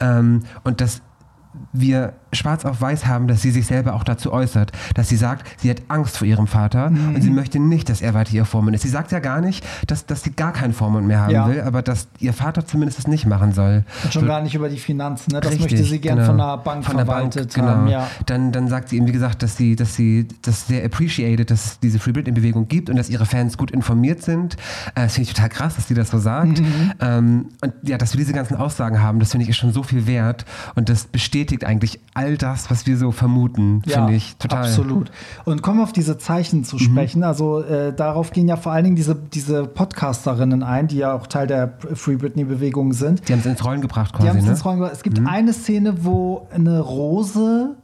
[0.00, 1.00] Ähm, und das
[1.72, 5.46] wir schwarz auf weiß haben, dass sie sich selber auch dazu äußert, dass sie sagt,
[5.60, 8.74] sie hat Angst vor ihrem Vater und sie möchte nicht, dass er weiter ihr Vormund
[8.74, 8.82] ist.
[8.82, 11.48] Sie sagt ja gar nicht, dass, dass sie gar keinen Vormund mehr haben Ja.
[11.48, 13.84] will, aber dass ihr Vater zumindest es nicht machen soll.
[14.04, 15.32] Und schon So- gar nicht über die Finanzen.
[15.32, 15.40] Ne?
[15.40, 16.26] Das Richtig, möchte sie gern genau.
[16.28, 17.84] von der Bank Von der verwaltet Bank, haben.
[17.86, 17.98] genau.
[17.98, 18.06] Ja.
[18.26, 21.64] Dann, dann sagt sie eben, wie gesagt, dass sie, dass sie das sehr appreciated, dass
[21.66, 24.54] es diese Free Britney-Bewegung gibt und dass ihre Fans gut informiert sind.
[24.94, 26.60] Äh, das finde ich total krass, dass sie das so sagt.
[26.60, 26.92] Mhm.
[27.00, 29.82] Ähm, und ja, dass wir diese ganzen Aussagen haben, das finde ich ist schon so
[29.82, 34.60] viel wert und das bestätigt eigentlich all das, was wir so vermuten, finde ich total.
[34.60, 34.64] Mhm.
[34.66, 35.10] Absolut.
[35.44, 37.22] Und kommen wir auf diese Zeichen zu sprechen.
[37.24, 41.26] Also äh, darauf gehen ja vor allen Dingen diese, diese Podcasterinnen ein, die ja auch
[41.26, 43.28] Teil der Free Britney-Bewegung sind.
[43.28, 44.50] Die haben es ins Rollen gebracht Die quasi, haben es ne?
[44.52, 44.94] ins Rollen gebracht.
[44.94, 47.76] Es gibt eine Szene, wo eine Rose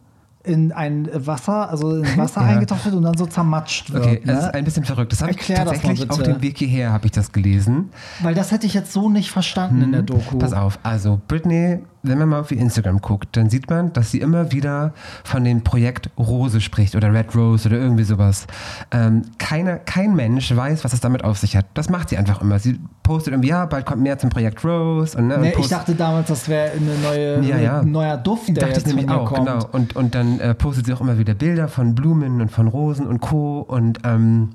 [0.42, 2.46] in ein Wasser, also in Wasser Ja.
[2.48, 4.04] eingetaucht wird und dann so zermatscht wird.
[4.04, 4.32] Okay, ne?
[4.32, 5.12] das ist ein bisschen verrückt.
[5.12, 7.90] Das habe ich tatsächlich auf dem Weg hierher habe ich das gelesen.
[8.22, 10.36] Weil das hätte ich jetzt so nicht verstanden in der Doku.
[10.36, 10.38] Mhm.
[10.38, 14.10] Pass auf, also Britney, wenn man mal auf ihr Instagram guckt, dann sieht man, dass
[14.10, 18.46] sie immer wieder von dem Projekt Rose spricht oder Red Rose oder irgendwie sowas.
[18.90, 21.66] Ähm, keiner, kein Mensch weiß, was es damit auf sich hat.
[21.74, 22.58] Das macht sie einfach immer.
[22.58, 25.18] Sie postet irgendwie, ja, bald kommt mehr zum Projekt Rose.
[25.18, 27.80] Und, ne, und Nee, ich post- dachte damals, das wäre eine neue, Ja, ja.
[27.80, 29.46] ein neuer Duft, der Dachte jetzt ich nämlich auch, kommt.
[29.46, 29.66] genau.
[29.72, 33.06] Und, und dann äh, postet sie auch immer wieder Bilder von Blumen und von Rosen
[33.06, 33.60] und Co.
[33.60, 34.50] Und ähm,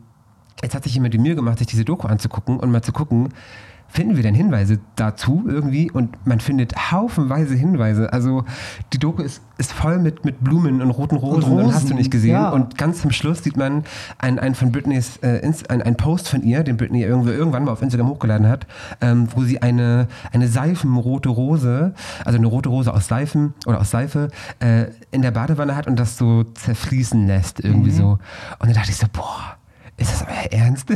[0.63, 3.29] jetzt hat sich jemand die Mühe gemacht, sich diese Doku anzugucken und mal zu gucken,
[3.88, 5.89] finden wir denn Hinweise dazu irgendwie?
[5.89, 8.11] Und man findet haufenweise Hinweise.
[8.11, 8.43] Also
[8.93, 11.95] die Doku ist, ist voll mit, mit Blumen und roten Rosen und, hast du Rosen,
[11.97, 12.31] nicht gesehen.
[12.33, 12.49] ja.
[12.49, 13.83] Und ganz zum Schluss sieht man
[14.17, 17.71] ein, ein von Britneys, äh, ein, ein Post von ihr, den Britney irgendwo, irgendwann mal
[17.71, 18.67] auf Instagram hochgeladen hat,
[18.99, 21.93] ähm, wo sie eine, eine seifenrote Rose,
[22.25, 24.29] also eine rote Rose aus Seifen oder aus Seife,
[24.59, 27.95] äh, in der Badewanne hat und das so zerfließen lässt irgendwie Mhm.
[27.95, 28.07] so.
[28.59, 29.55] Und dann dachte ich so, boah,
[29.97, 30.89] ist das euer Ernst?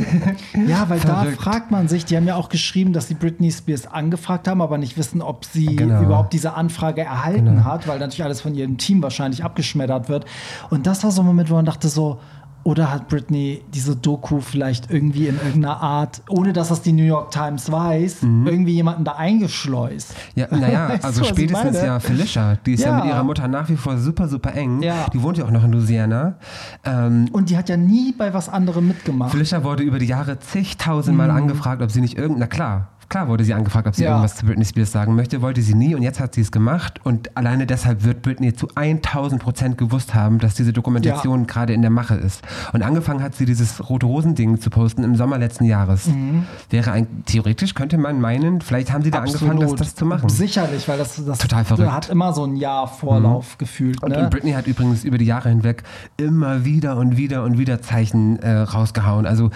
[0.66, 1.38] Ja, weil Verrückt.
[1.38, 4.60] da fragt man sich, die haben ja auch geschrieben, dass sie Britney Spears angefragt haben,
[4.60, 6.02] aber nicht wissen, ob sie Genau.
[6.02, 7.64] überhaupt diese Anfrage erhalten Genau.
[7.64, 10.26] hat, weil natürlich alles von ihrem Team wahrscheinlich abgeschmettert wird.
[10.68, 12.20] Und das war so ein Moment, wo man dachte so,
[12.62, 17.04] oder hat Britney diese Doku vielleicht irgendwie in irgendeiner Art, ohne dass das die New
[17.04, 20.14] York Times weiß, irgendwie jemanden da eingeschleust?
[20.34, 22.90] Ja, naja, Weißt also spätestens ja Felicia, die ist ja.
[22.90, 22.96] Ja.
[22.96, 24.82] mit ihrer Mutter nach wie vor super, super eng.
[24.82, 25.06] Ja.
[25.12, 26.36] Die wohnt ja auch noch in Louisiana.
[26.84, 29.30] Ähm, Und die hat ja nie bei was anderem mitgemacht.
[29.30, 33.44] Felicia wurde über die Jahre zigtausendmal angefragt, ob sie nicht irgend, na klar, klar wurde
[33.44, 34.06] sie angefragt, ob sie Mhm.
[34.06, 34.10] Ja.
[34.12, 37.00] irgendwas zu Britney Spears sagen möchte, wollte sie nie und jetzt hat sie es gemacht
[37.04, 41.82] und alleine deshalb wird Britney zu 1000 Prozent gewusst haben, dass diese Dokumentation gerade in
[41.82, 42.40] der Mache ist.
[42.72, 46.06] Und angefangen hat sie dieses rote Rosen-Ding zu posten im Sommer letzten Jahres.
[46.06, 46.44] Mhm.
[46.70, 50.28] Wäre ein, theoretisch könnte man meinen, vielleicht haben sie da angefangen, das, das zu machen.
[50.30, 51.88] Sicherlich, weil das, das Total verrückt.
[51.88, 51.92] Mhm.
[51.94, 54.02] hat immer so ein Jahr Vorlauf gefühlt.
[54.02, 54.18] Und, Ne?
[54.24, 55.82] und Britney hat übrigens über die Jahre hinweg
[56.16, 59.26] immer wieder und wieder und wieder Zeichen äh, rausgehauen.
[59.26, 59.50] Also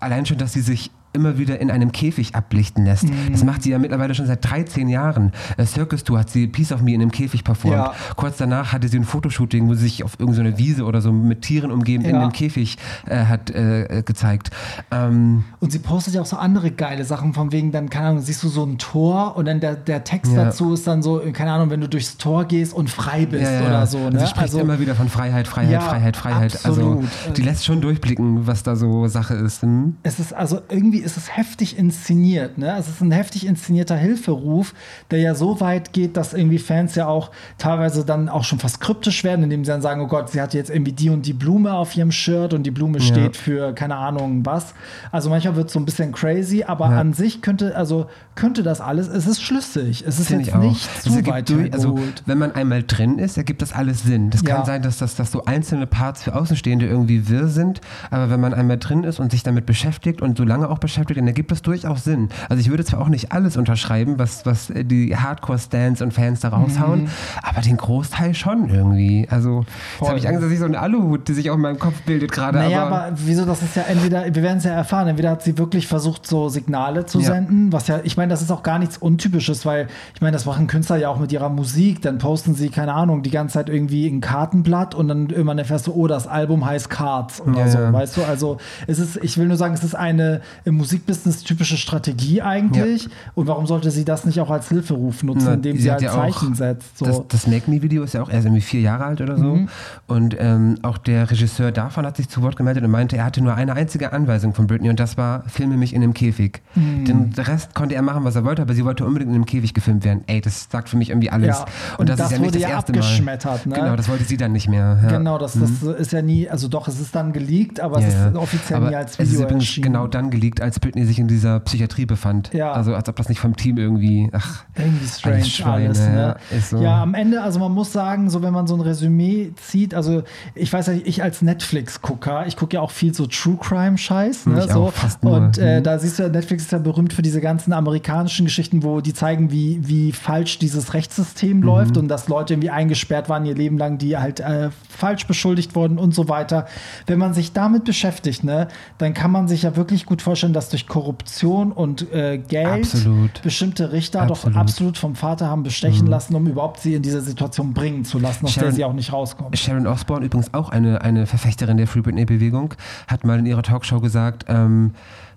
[0.00, 3.04] allein schon, dass sie sich immer wieder in einem Käfig ablichten lässt.
[3.04, 3.32] Mhm.
[3.32, 5.32] Das macht sie ja mittlerweile schon seit 13 Jahren.
[5.56, 7.76] Äh, Circus Tour hat sie Piece of Me in einem Käfig performt.
[7.76, 7.92] Ja.
[8.16, 11.42] Kurz danach hatte sie ein Fotoshooting, wo sie sich auf irgendeine Wiese oder so mit
[11.42, 12.20] Tieren umgeben in Ja.
[12.22, 14.50] einem Käfig äh, hat äh, gezeigt.
[14.90, 18.22] Ähm, Und sie postet ja auch so andere geile Sachen, von wegen dann, keine Ahnung,
[18.22, 20.44] siehst du so ein Tor und dann der, der Text Ja.
[20.46, 23.86] dazu ist dann so, keine Ahnung, wenn du durchs Tor gehst und frei bist oder
[23.86, 23.98] so.
[23.98, 24.20] Und Ne?
[24.20, 26.54] sie spricht immer wieder von Freiheit, Freiheit, Freiheit, Freiheit.
[26.54, 26.98] absolut.
[26.98, 29.62] Also die lässt schon durchblicken, was da so Sache ist.
[29.62, 29.96] Hm?
[30.02, 32.74] es ist also irgendwie ist es heftig inszeniert, ne?
[32.78, 34.74] Es ist ein heftig inszenierter Hilferuf,
[35.10, 38.80] der ja so weit geht, dass irgendwie Fans ja auch teilweise dann auch schon fast
[38.80, 41.32] kryptisch werden, indem sie dann sagen, oh Gott, sie hat jetzt irgendwie die und die
[41.32, 44.74] Blume auf ihrem Shirt und die Blume steht für keine Ahnung was.
[45.10, 46.98] Also manchmal wird es so ein bisschen crazy, aber Ja.
[47.00, 50.88] an sich könnte also könnte das alles, es ist schlüssig, es ist Finde jetzt nicht
[50.94, 54.30] Das zu weit durch, also wenn man einmal drin ist, ergibt das alles Sinn.
[54.30, 54.56] Das Ja.
[54.56, 57.80] kann sein, dass das dass so einzelne Parts für Außenstehende irgendwie wirr sind,
[58.10, 60.91] aber wenn man einmal drin ist und sich damit beschäftigt und so lange auch beschäftigt,
[60.96, 62.28] dann ergibt das durchaus Sinn.
[62.48, 66.40] Also ich würde zwar auch nicht alles unterschreiben, was, was äh, die Hardcore-Stans und Fans
[66.40, 67.08] da raushauen,
[67.42, 69.26] aber den Großteil schon irgendwie.
[69.30, 70.06] Also jetzt Mhm.
[70.08, 72.58] Habe ich Angst, dass ich so eine Aluhut, die sich auf meinem Kopf bildet gerade.
[72.58, 75.42] Naja, aber, aber, wieso, das ist ja entweder, wir werden es ja erfahren, entweder hat
[75.42, 77.26] sie wirklich versucht, so Signale zu Ja.
[77.32, 80.44] senden, was ja, ich meine, das ist auch gar nichts Untypisches, weil ich meine, das
[80.44, 83.68] machen Künstler ja auch mit ihrer Musik, dann posten sie, keine Ahnung, die ganze Zeit
[83.68, 87.68] irgendwie ein Kartenblatt und dann irgendwann erfährst du, oh, das Album heißt Cards oder Ja,
[87.68, 87.92] so, ja.
[87.92, 88.24] weißt du?
[88.24, 93.08] Also es ist, ich will nur sagen, es ist eine im Musikbusiness typische Strategie eigentlich
[93.34, 96.02] und warum sollte sie das nicht auch als Hilferuf nutzen, Na, indem sie sie, halt
[96.02, 96.98] ja auch Zeichen setzt?
[96.98, 97.04] So.
[97.06, 99.54] Das, das Make Me-Video ist ja auch erst irgendwie vier Jahre alt oder so.
[99.56, 99.68] Mhm.
[100.08, 103.42] Und ähm, auch der Regisseur davon hat sich zu Wort gemeldet und meinte, er hatte
[103.42, 106.60] nur eine einzige Anweisung von Britney und das war, filme mich in einem Käfig.
[106.74, 107.04] Mhm.
[107.04, 109.72] Den Rest konnte er machen, was er wollte, aber sie wollte unbedingt in einem Käfig
[109.74, 110.24] gefilmt werden.
[110.26, 111.58] Ey, das sagt für mich irgendwie alles.
[111.58, 111.64] Ja,
[111.98, 113.76] und das ist ja nicht das ja erste abgeschmettert, Mal.
[113.76, 113.82] ne?
[113.84, 114.98] Genau, das wollte sie dann nicht mehr.
[115.02, 115.08] Ja.
[115.18, 118.14] Genau, das, das ist ja nie, also doch, es ist dann geleakt, aber Ja, es
[118.14, 118.40] ist ja.
[118.40, 119.84] offiziell Aber nie als es Video ist übrigens erschienen.
[119.84, 122.52] genau dann geleakt, als Britney sich in dieser Psychiatrie befand.
[122.52, 122.72] Ja.
[122.72, 126.36] Also als ob das nicht vom Team irgendwie, ach, Irgendwie strange Alles Schweine, alles, ne?
[126.68, 126.82] so.
[126.82, 130.22] Ja, am Ende, also man muss sagen, so wenn man so ein Resümee zieht, also
[130.54, 134.64] ich weiß ja, ich als Netflix-Gucker, ich gucke ja auch viel so True Crime-Scheiß, ne?
[134.66, 134.84] Ich so.
[134.86, 135.36] auch, fast nur.
[135.36, 135.84] Und äh, Mhm.
[135.84, 139.50] da siehst du, Netflix ist ja berühmt für diese ganzen amerikanischen Geschichten, wo die zeigen,
[139.50, 141.62] wie, wie falsch dieses Rechtssystem Mhm.
[141.62, 145.74] läuft und dass Leute irgendwie eingesperrt waren ihr Leben lang, die halt äh, falsch beschuldigt
[145.74, 146.66] wurden und so weiter.
[147.06, 148.68] Wenn man sich damit beschäftigt, ne,
[148.98, 153.42] dann kann man sich ja wirklich gut vorstellen, dass durch Korruption und äh, Geld Absolut.
[153.42, 154.54] bestimmte Richter Absolut.
[154.54, 154.54] Mhm.
[154.54, 158.18] doch absolut vom Vater haben bestechen lassen, um überhaupt sie in diese Situation bringen zu
[158.18, 159.56] lassen, aus der Sharon- sie auch nicht rauskommt.
[159.58, 162.74] Sharon Osbourne, übrigens auch eine, eine Verfechterin der Free Britney-Bewegung,
[163.08, 164.92] hat mal in ihrer Talkshow gesagt, ähm,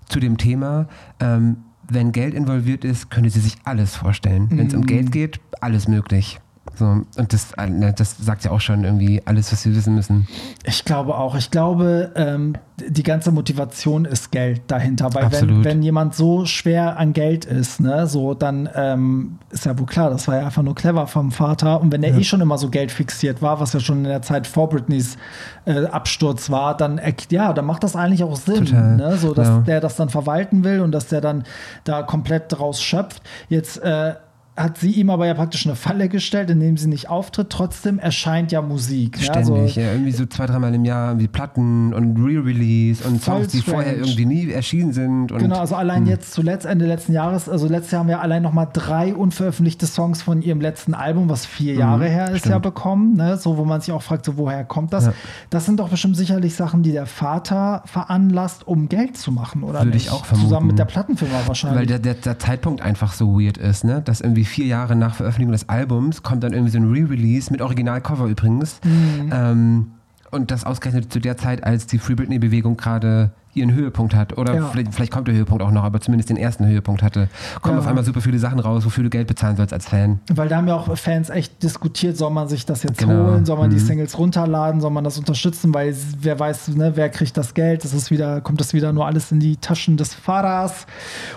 [0.08, 0.88] zu dem Thema,
[1.20, 1.58] ähm,
[1.88, 4.48] wenn Geld involviert ist, könnte sie sich alles vorstellen.
[4.50, 4.80] Wenn es Mhm.
[4.80, 6.38] um Geld geht, alles möglich.
[6.78, 9.94] So, und das, äh, ne, das sagt ja auch schon irgendwie alles, was wir wissen
[9.94, 10.28] müssen.
[10.64, 11.34] Ich glaube auch.
[11.36, 12.54] Ich glaube, ähm,
[12.86, 15.14] die ganze Motivation ist Geld dahinter.
[15.14, 15.64] Weil wenn, Absolut.
[15.64, 20.10] wenn jemand so schwer an Geld ist, ne, so, dann ähm, ist ja wohl klar,
[20.10, 21.80] das war ja einfach nur clever vom Vater.
[21.80, 24.22] Und wenn er eh schon immer so Geld fixiert war, was ja schon in der
[24.22, 25.16] Zeit vor Britneys
[25.64, 27.00] äh, Absturz war, dann
[27.30, 28.96] ja, dann macht das eigentlich auch Sinn, Total.
[28.96, 29.16] ne?
[29.16, 29.58] so dass Ja.
[29.60, 31.44] der das dann verwalten will und dass der dann
[31.84, 33.22] da komplett draus schöpft.
[33.48, 34.14] Jetzt äh,
[34.56, 37.50] hat sie ihm aber ja praktisch eine Falle gestellt, indem sie nicht auftritt.
[37.50, 39.20] Trotzdem erscheint ja Musik.
[39.20, 39.34] ne?
[39.34, 43.48] Also, Ständig, ja, irgendwie so zwei, dreimal im Jahr wie Platten und Re-Release und Songs,
[43.48, 45.28] die vorher irgendwie nie erschienen sind.
[45.28, 48.52] Genau, also allein jetzt zuletzt, Ende letzten Jahres, also letztes Jahr haben wir allein noch
[48.52, 53.16] mal drei unveröffentlichte Songs von ihrem letzten Album, was vier Jahre her ist, ja bekommen.
[53.16, 53.36] Ne?
[53.36, 55.06] So, wo man sich auch fragt, so woher kommt das?
[55.06, 55.12] Ja.
[55.50, 59.80] Das sind doch bestimmt sicherlich Sachen, die der Vater veranlasst, um Geld zu machen, oder
[59.80, 60.06] Würde nicht?
[60.06, 60.48] ich auch vermuten.
[60.48, 61.80] Zusammen mit der Plattenfirma wahrscheinlich.
[61.80, 64.00] Weil der, der, der Zeitpunkt einfach so weird ist, ne?
[64.02, 67.60] Dass irgendwie vier Jahre nach Veröffentlichung des Albums kommt dann irgendwie so ein Re-Release mit
[67.60, 68.80] Originalcover übrigens.
[68.84, 69.30] Mhm.
[69.32, 69.86] Ähm,
[70.30, 74.36] und das ausgerechnet zu der Zeit, als die Free Britney-Bewegung gerade ihren Höhepunkt hat.
[74.38, 74.66] Oder Ja.
[74.68, 77.28] vielleicht, vielleicht kommt der Höhepunkt auch noch, aber zumindest den ersten Höhepunkt hatte.
[77.62, 77.80] Kommen Ja.
[77.80, 80.20] auf einmal super viele Sachen raus, wofür du Geld bezahlen sollst als Fan.
[80.32, 83.30] Weil da haben ja auch Fans echt diskutiert, soll man sich das jetzt Genau.
[83.32, 83.80] holen, soll man die Mhm.
[83.80, 87.92] Singles runterladen, soll man das unterstützen, weil wer weiß, ne, wer kriegt das Geld, das
[87.94, 90.86] ist wieder, kommt das wieder nur alles in die Taschen des Fahrers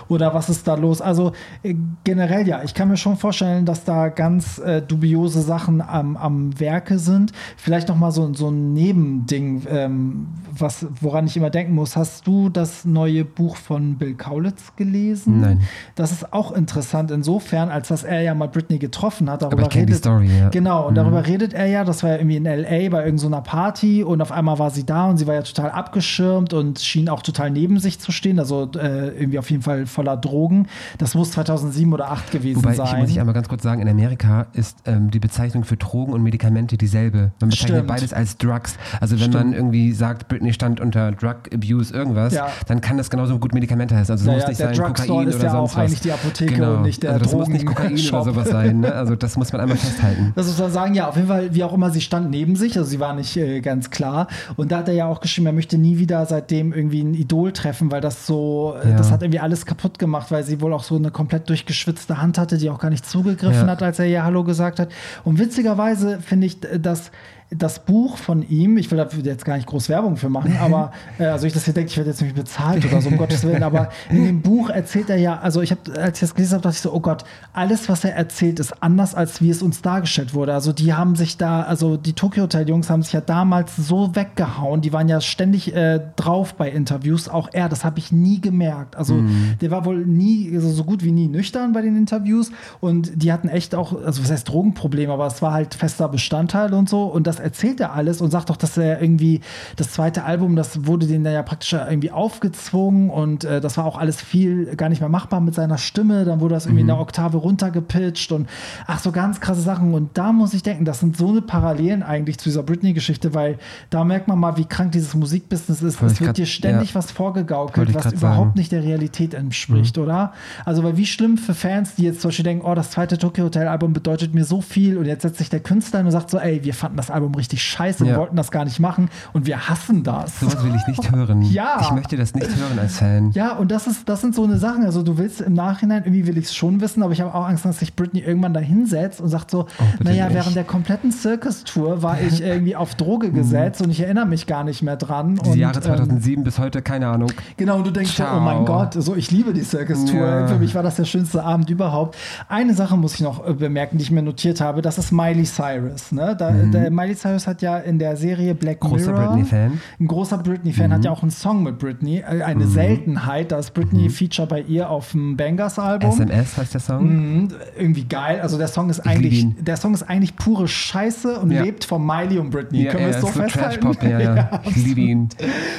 [0.08, 1.00] oder was ist da los?
[1.00, 5.80] Also äh, generell ja, ich kann mir schon vorstellen, dass da ganz äh, dubiose Sachen
[5.80, 7.32] am, am Werke sind.
[7.56, 11.96] Vielleicht noch mal so, so ein Nebending, ähm, was, woran ich immer denken muss.
[11.96, 15.40] Hast du das neue Buch von Bill Kaulitz gelesen?
[15.40, 15.60] Nein.
[15.94, 19.42] Das ist auch interessant insofern, als dass er ja mal Britney getroffen hat.
[19.42, 20.48] Darüber Aber ich kenne die redet, Story, ja.
[20.50, 22.90] Genau, und darüber redet er ja, das war ja irgendwie in L.A.
[22.90, 26.52] bei irgendeiner Party und auf einmal war sie da und sie war ja total abgeschirmt
[26.52, 30.16] und schien auch total neben sich zu stehen, also äh, irgendwie auf jeden Fall voller
[30.16, 30.66] Drogen.
[30.98, 32.86] Das muss 2007 oder 2008 gewesen Wobei, sein.
[32.86, 36.12] ich muss ich einmal ganz kurz sagen, in Amerika ist ähm, die Bezeichnung für Drogen
[36.12, 37.32] und Medikamente dieselbe.
[37.40, 37.86] Man bezeichnet Stimmt.
[37.88, 38.76] beides als Drugs.
[39.00, 39.56] Also wenn man Stimmt.
[39.56, 42.48] irgendwie sagt, Britney stand unter Drug Abuse irgendwas, Ja.
[42.66, 44.12] dann kann das genauso gut Medikamente heißen.
[44.12, 45.84] Also es Ja, muss ja, nicht sein Drugstore Kokain ist oder ja sonst auch was.
[45.84, 46.74] eigentlich die Apotheke genau.
[46.74, 48.22] und nicht der also das muss nicht Kokain Drogenshop.
[48.22, 48.80] oder sowas sein.
[48.80, 48.92] Ne?
[48.92, 50.32] Also das muss man einmal festhalten.
[50.34, 52.76] Das muss man sagen, ja, auf jeden Fall, wie auch immer, sie stand neben sich,
[52.76, 54.26] also sie war nicht äh, ganz klar.
[54.56, 57.52] Und da hat er ja auch geschrieben, er möchte nie wieder seitdem irgendwie ein Idol
[57.52, 60.82] treffen, weil das so, äh, das hat irgendwie alles kaputt gemacht, weil sie wohl auch
[60.82, 64.24] so eine komplett durchgeschwitzte Hand hatte, die auch gar nicht zugegriffen hat, als er ihr
[64.24, 64.88] Hallo gesagt hat.
[65.24, 67.10] Und witzigerweise finde ich, äh, dass
[67.50, 70.92] das Buch von ihm, ich will dafür jetzt gar nicht groß Werbung für machen, aber
[71.18, 73.44] äh, also ich das hier denke, ich werde jetzt nicht bezahlt oder so, um Gottes
[73.44, 76.54] Willen, aber in dem Buch erzählt er ja, also ich habe, als ich das gelesen
[76.54, 79.62] habe, dachte ich so, oh Gott, alles, was er erzählt, ist anders, als wie es
[79.62, 80.54] uns dargestellt wurde.
[80.54, 84.14] Also die haben sich da, also die Tokyo Hotel Jungs haben sich ja damals so
[84.14, 88.40] weggehauen, die waren ja ständig äh, drauf bei Interviews, auch er, das habe ich nie
[88.40, 88.96] gemerkt.
[88.96, 89.20] Also
[89.60, 93.32] der war wohl nie, also so gut wie nie nüchtern bei den Interviews und die
[93.32, 97.04] hatten echt auch, also was heißt Drogenprobleme, aber es war halt fester Bestandteil und so
[97.04, 99.40] und das erzählt er alles und sagt doch, dass er irgendwie
[99.76, 103.98] das zweite Album, das wurde denen ja praktisch irgendwie aufgezwungen und äh, das war auch
[103.98, 106.98] alles viel gar nicht mehr machbar mit seiner Stimme, dann wurde das irgendwie in der
[106.98, 108.48] Oktave runtergepitcht und
[108.86, 112.02] ach so ganz krasse Sachen und da muss ich denken, das sind so eine Parallelen
[112.02, 113.58] eigentlich zu dieser Britney-Geschichte, weil
[113.90, 116.00] da merkt man mal, wie krank dieses Musikbusiness ist.
[116.00, 116.94] Wollte Es wird grad- dir ständig ja.
[116.94, 118.52] was vorgegaukelt, was überhaupt sagen.
[118.56, 120.32] nicht der Realität entspricht, oder?
[120.64, 123.44] Also, weil wie schlimm für Fans, die jetzt zum Beispiel denken, oh, das zweite Tokyo
[123.44, 126.38] Hotel Album bedeutet mir so viel und jetzt setzt sich der Künstler und sagt so,
[126.38, 128.16] ey, wir fanden das Album richtig scheiße und Ja.
[128.18, 130.40] wollten das gar nicht machen und wir hassen das.
[130.40, 131.42] Sowas will ich nicht hören.
[131.50, 131.78] Ja.
[131.80, 133.32] Ich möchte das nicht hören als Fan.
[133.32, 134.84] Ja, und das ist, das sind so eine Sachen.
[134.84, 137.46] Also du willst im Nachhinein, irgendwie will ich es schon wissen, aber ich habe auch
[137.46, 139.66] Angst, dass sich Britney irgendwann da hinsetzt und sagt so,
[139.98, 140.34] bitte naja, nicht.
[140.34, 144.64] während der kompletten Circus-Tour war ich irgendwie auf Droge gesetzt und ich erinnere mich gar
[144.64, 145.36] nicht mehr dran.
[145.44, 147.32] Die und, Jahre ähm, 2007 bis heute, keine Ahnung.
[147.56, 148.36] Genau, und du denkst so, Ciao.
[148.36, 150.20] oh mein Gott, so ich liebe die Circus-Tour.
[150.26, 150.46] Ja.
[150.46, 152.16] Für mich war das der schönste Abend überhaupt.
[152.48, 155.44] Eine Sache muss ich noch äh, bemerken, die ich mir notiert habe, das ist Miley
[155.44, 156.12] Cyrus.
[156.12, 156.36] Ne?
[156.38, 158.88] Da, der Miley Cyrus hat ja in der Serie Black Mhm.
[158.88, 159.70] Großer Mirror Britney-Fan.
[159.70, 159.78] Mhm.
[160.00, 163.52] ein großer Britney-Fan hat ja auch einen Song mit Britney, äh, eine Seltenheit.
[163.52, 164.10] Da ist Britney Mhm.
[164.10, 166.10] Feature bei ihr auf dem Bangers-Album.
[166.10, 167.06] SMS heißt der Song.
[167.42, 167.48] Mhm,
[167.78, 168.40] irgendwie geil.
[168.40, 171.62] Also der Song ist liebe eigentlich, der Song ist eigentlich pure Scheiße und Ja.
[171.62, 172.84] lebt von Miley und Britney.
[172.86, 173.80] Können wir es so festhalten?
[173.82, 174.60] Trash-Pop, ja, ja.
[174.64, 175.28] Ich liebe ihn.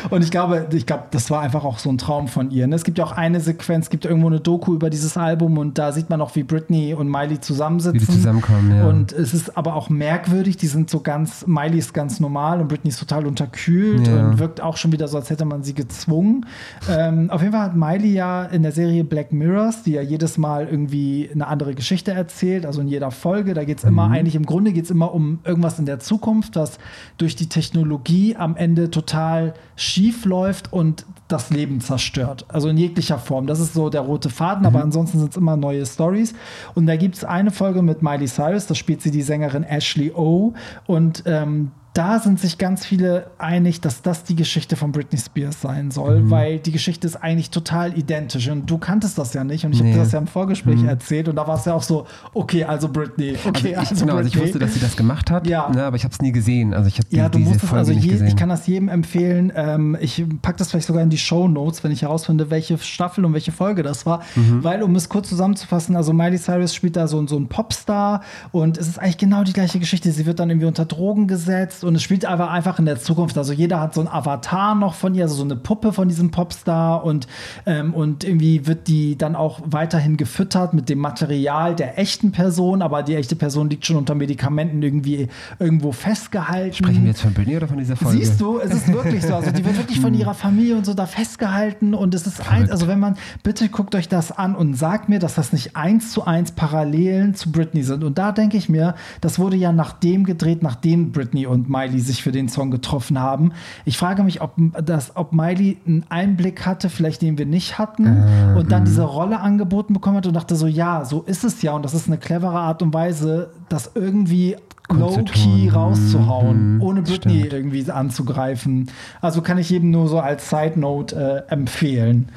[0.09, 2.67] Und ich glaube, ich glaube, das war einfach auch so ein Traum von ihr.
[2.67, 2.75] Ne?
[2.75, 5.77] Es gibt ja auch eine Sequenz, es gibt irgendwo eine Doku über dieses Album und
[5.77, 7.99] da sieht man auch, wie Britney und Miley zusammensitzen.
[8.01, 8.87] Wie die zusammenkommen, ja.
[8.87, 12.67] Und es ist aber auch merkwürdig, die sind so ganz, Miley ist ganz normal und
[12.67, 14.29] Britney ist total unterkühlt Ja.
[14.29, 16.45] und wirkt auch schon wieder so, als hätte man sie gezwungen.
[16.89, 20.37] Ähm, auf jeden Fall hat Miley ja in der Serie Black Mirrors, die ja jedes
[20.37, 24.35] Mal irgendwie eine andere Geschichte erzählt, also in jeder Folge, da geht es immer, eigentlich
[24.35, 26.77] im Grunde geht es immer um irgendwas in der Zukunft, was
[27.17, 32.45] durch die Technologie am Ende total schief läuft und das Leben zerstört.
[32.49, 33.47] Also in jeglicher Form.
[33.47, 36.33] Das ist so der rote Faden, aber ansonsten sind es immer neue Stories.
[36.75, 40.11] Und da gibt es eine Folge mit Miley Cyrus, da spielt sie die Sängerin Ashley
[40.11, 40.53] O.
[40.87, 45.59] Und ähm, da sind sich ganz viele einig, dass das die Geschichte von Britney Spears
[45.59, 48.47] sein soll, weil die Geschichte ist eigentlich total identisch.
[48.49, 49.65] Und du kanntest das ja nicht.
[49.65, 49.95] Und ich habe Nee.
[49.95, 51.27] dir das ja im Vorgespräch erzählt.
[51.27, 53.35] Und da war es ja auch so, okay, also Britney.
[53.45, 54.47] Okay, also ich, also genau, also ich Britney.
[54.47, 55.69] wusste, dass sie das gemacht hat, Ja.
[55.69, 56.73] ne, aber ich habe es nie gesehen.
[56.73, 58.27] Also ich habe Ja, du diese Folge also nicht je, gesehen.
[58.27, 59.51] ich kann das jedem empfehlen.
[59.53, 63.25] Ähm, ich packe das vielleicht sogar in die Show Notes, wenn ich herausfinde, welche Staffel
[63.25, 64.21] und welche Folge das war.
[64.35, 64.63] Mhm.
[64.63, 68.21] Weil, um es kurz zusammenzufassen, also Miley Cyrus spielt da so, so einen Popstar
[68.53, 70.09] und es ist eigentlich genau die gleiche Geschichte.
[70.11, 73.37] Sie wird dann irgendwie unter Drogen gesetzt und es spielt aber einfach in der Zukunft.
[73.37, 76.31] Also jeder hat so ein Avatar noch von ihr, also so eine Puppe von diesem
[76.31, 77.27] Popstar und,
[77.65, 82.81] ähm, und irgendwie wird die dann auch weiterhin gefüttert mit dem Material der echten Person,
[82.81, 85.27] aber die echte Person liegt schon unter Medikamenten irgendwie
[85.59, 86.73] irgendwo festgehalten.
[86.73, 88.17] Sprechen wir jetzt von Britney oder von dieser Folge?
[88.17, 89.35] Siehst du, es ist wirklich so.
[89.35, 92.69] Also die wird wirklich von ihrer Familie und so da festgehalten und es ist eins,
[92.69, 96.11] also wenn man, bitte guckt euch das an und sagt mir, dass das nicht eins
[96.11, 98.03] zu eins Parallelen zu Britney sind.
[98.03, 101.99] Und da denke ich mir, das wurde ja nach dem gedreht, nachdem Britney und Miley
[101.99, 103.53] sich für den Song getroffen haben.
[103.85, 104.53] Ich frage mich, ob,
[104.83, 108.69] das, ob Miley einen Einblick hatte, vielleicht den wir nicht hatten Ah, und mhm.
[108.69, 111.83] dann diese Rolle angeboten bekommen hat und dachte so, ja, so ist es ja und
[111.83, 114.55] das ist eine clevere Art und Weise, das irgendwie
[114.89, 115.69] low-key Kundzutun.
[115.69, 117.53] rauszuhauen, Mhm, ohne Britney stimmt.
[117.53, 118.89] irgendwie anzugreifen.
[119.21, 122.29] Also kann ich jedem nur so als Side Note äh, empfehlen.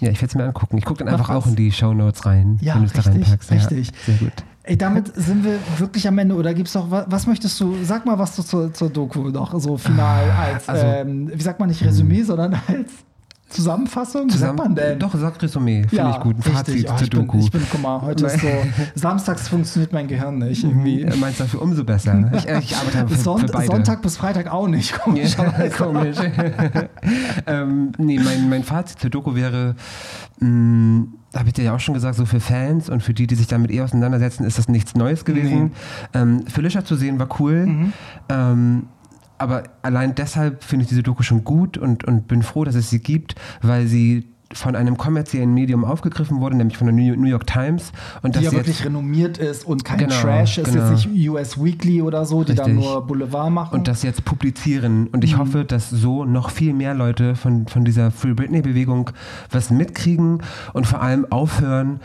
[0.00, 0.78] Ja, ich werde es mir angucken.
[0.78, 1.44] Ich gucke dann Mach einfach das.
[1.44, 3.50] auch in die Shownotes rein, Ja, wenn du es da richtig, reinpackst.
[3.52, 3.86] richtig.
[3.88, 4.32] Ja, sehr gut.
[4.64, 6.36] Ey, damit sind wir wirklich am Ende.
[6.36, 9.28] Oder gibt es noch, was, was möchtest du, sag mal was du zur, zur Doku
[9.30, 12.92] noch so final als, Also- ähm, wie sagt man nicht Resümee, sondern als
[13.52, 14.28] Zusammenfassung?
[14.28, 14.98] Wie sagt man denn?
[14.98, 15.84] Doch, sag Resümee.
[15.88, 16.36] Finde ich gut.
[16.36, 16.42] Ein.
[16.42, 17.38] Fazit Oh, zur ich, bin, Doku.
[17.38, 18.48] ich bin, guck mal, heute ist so,
[18.94, 21.02] samstags funktioniert mein Gehirn nicht irgendwie.
[21.02, 22.30] Äh, Meinst du dafür umso besser?
[22.34, 23.66] Ich, äh, ich arbeite einfach für, beide.
[23.66, 25.76] Sonntag bis Freitag auch nicht, Ja, komischerweise.
[25.76, 26.16] komisch.
[27.46, 29.74] ähm, nee, mein, mein Fazit zur Doku wäre,
[30.40, 33.34] mh, habe ich dir ja auch schon gesagt, so für Fans und für die, die
[33.34, 35.72] sich damit eh auseinandersetzen, ist das nichts Neues gewesen.
[36.14, 37.66] Ähm, Felicia zu sehen war cool.
[37.66, 37.92] Mhm.
[38.28, 38.82] Ähm,
[39.42, 42.90] aber allein deshalb finde ich diese Doku schon gut und, und bin froh, dass es
[42.90, 47.46] sie gibt, weil sie von einem kommerziellen Medium aufgegriffen wurde, nämlich von der New York
[47.46, 47.90] Times.
[48.20, 50.90] Und die ja wirklich renommiert ist und kein Genau, Trash, ist genau.
[50.90, 52.84] jetzt nicht US Weekly oder so, die dann Richtig.
[52.84, 53.74] nur Boulevard machen.
[53.78, 55.06] und das jetzt publizieren.
[55.06, 55.22] Und Mhm.
[55.24, 59.10] ich hoffe, dass so noch viel mehr Leute von, von dieser Free Britney-Bewegung
[59.50, 60.42] was mitkriegen
[60.74, 62.00] und vor allem aufhören,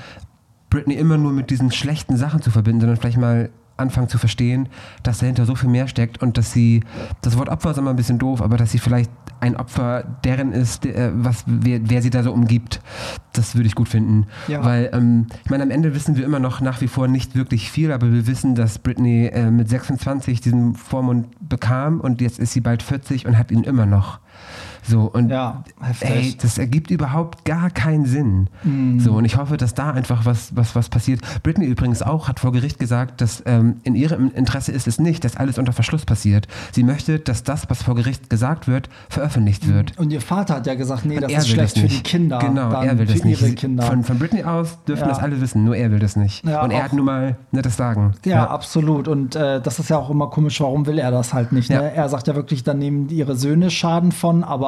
[0.69, 4.69] Britney immer nur mit diesen schlechten Sachen zu verbinden, sondern vielleicht mal anfangen zu verstehen,
[5.03, 6.81] dass dahinter so viel mehr steckt und dass sie,
[7.21, 10.51] das Wort Opfer ist immer ein bisschen doof, aber dass sie vielleicht ein Opfer deren
[10.51, 12.81] ist, der, was, wer, wer sie da so umgibt.
[13.33, 14.25] Das würde ich gut finden.
[14.47, 14.63] Ja.
[14.65, 17.69] Weil, ähm, ich meine, am Ende wissen wir immer noch nach wie vor nicht wirklich
[17.69, 22.53] viel, aber wir wissen, dass Britney äh, mit 26 diesen Vormund bekam und jetzt ist
[22.53, 24.19] sie bald 40 und hat ihn immer noch.
[24.83, 25.63] So, und Ja,
[26.01, 28.49] ey, das ergibt überhaupt gar keinen Sinn.
[28.63, 28.99] Mhm.
[28.99, 31.21] So, und ich hoffe, dass da einfach was, was, was passiert.
[31.43, 35.23] Britney übrigens auch hat vor Gericht gesagt, dass ähm, in ihrem Interesse ist es nicht,
[35.23, 36.47] dass alles unter Verschluss passiert.
[36.71, 39.97] Sie möchte, dass das, was vor Gericht gesagt wird, veröffentlicht wird.
[39.97, 42.39] Und ihr Vater hat ja gesagt, nee, Und das ist schlecht das für die Kinder.
[42.39, 43.61] Genau, dann er will das nicht.
[43.81, 45.07] Von, von Britney aus dürfen Ja.
[45.09, 46.45] das alle wissen, nur er will das nicht.
[46.45, 48.13] Ja, und er hat nun mal ne, das Sagen.
[48.25, 49.07] Ja, absolut.
[49.07, 51.69] Und äh, das ist ja auch immer komisch, warum will er das halt nicht?
[51.69, 51.93] Ne?
[51.93, 54.66] Er sagt ja wirklich, dann nehmen ihre Söhne Schaden von, aber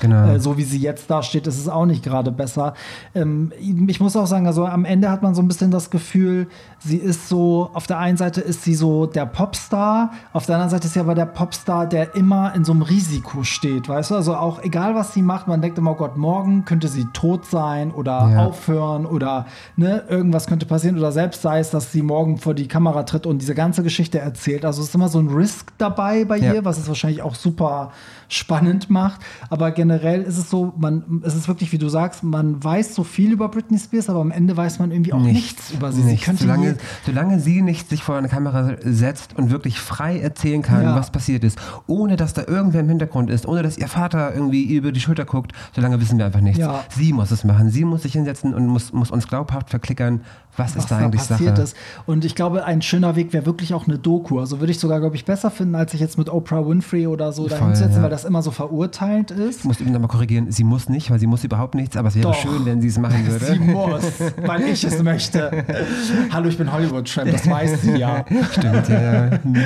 [0.00, 0.28] Genau.
[0.28, 2.74] äh, so wie sie jetzt da steht, ist es auch nicht gerade besser.
[3.14, 3.52] Ähm,
[3.86, 6.46] ich muss auch sagen, also am Ende hat man so ein bisschen das Gefühl,
[6.78, 10.70] sie ist so, auf der einen Seite ist sie so der Popstar, auf der anderen
[10.70, 14.14] Seite ist sie aber der Popstar, der immer in so einem Risiko steht, weißt du?
[14.16, 17.46] Also auch egal, was sie macht, man denkt immer, oh Gott, morgen könnte sie tot
[17.46, 18.46] sein oder Ja.
[18.46, 22.68] aufhören oder ne, irgendwas könnte passieren oder selbst sei es, dass sie morgen vor die
[22.68, 24.64] Kamera tritt und diese ganze Geschichte erzählt.
[24.64, 26.52] Also es ist immer so ein Risk dabei bei Ja.
[26.54, 27.90] ihr, was es wahrscheinlich auch super
[28.28, 29.20] spannend macht.
[29.50, 33.04] Aber generell ist es so, man, es ist wirklich, wie du sagst, man weiß so
[33.04, 36.02] viel über Britney Spears, aber am Ende weiß man irgendwie auch nichts, über sie.
[36.02, 36.26] Nichts.
[36.26, 40.82] Sie solange, solange sie nicht sich vor eine Kamera setzt und wirklich frei erzählen kann,
[40.82, 40.96] Ja.
[40.96, 44.64] was passiert ist, ohne dass da irgendwer im Hintergrund ist, ohne dass ihr Vater irgendwie
[44.74, 46.58] über die Schulter guckt, solange wissen wir einfach nichts.
[46.58, 46.84] Ja.
[46.90, 47.70] Sie muss es machen.
[47.70, 50.20] Sie muss sich hinsetzen und muss, muss uns glaubhaft verklickern,
[50.56, 51.62] was, was ist da eigentlich passiert Sache.
[51.62, 51.76] ist.
[52.06, 54.38] Und ich glaube, ein schöner Weg wäre wirklich auch eine Doku.
[54.40, 57.32] Also würde ich sogar, glaube ich, besser finden, als sich jetzt mit Oprah Winfrey oder
[57.32, 58.02] so Voll, dahinzusetzen, ja.
[58.02, 59.60] weil das immer so verurteilt ist.
[59.60, 62.14] Ich muss eben nochmal korrigieren, sie muss nicht, weil sie muss überhaupt nichts, aber es
[62.16, 62.34] wäre Doch.
[62.34, 63.44] schön, wenn sie es machen würde.
[63.44, 64.04] Sie muss,
[64.44, 65.64] weil ich es möchte.
[66.32, 68.24] Hallo, ich bin Hollywood-Tramp, das weiß sie ja.
[68.52, 69.30] Stimmt, ja.
[69.42, 69.56] Hm.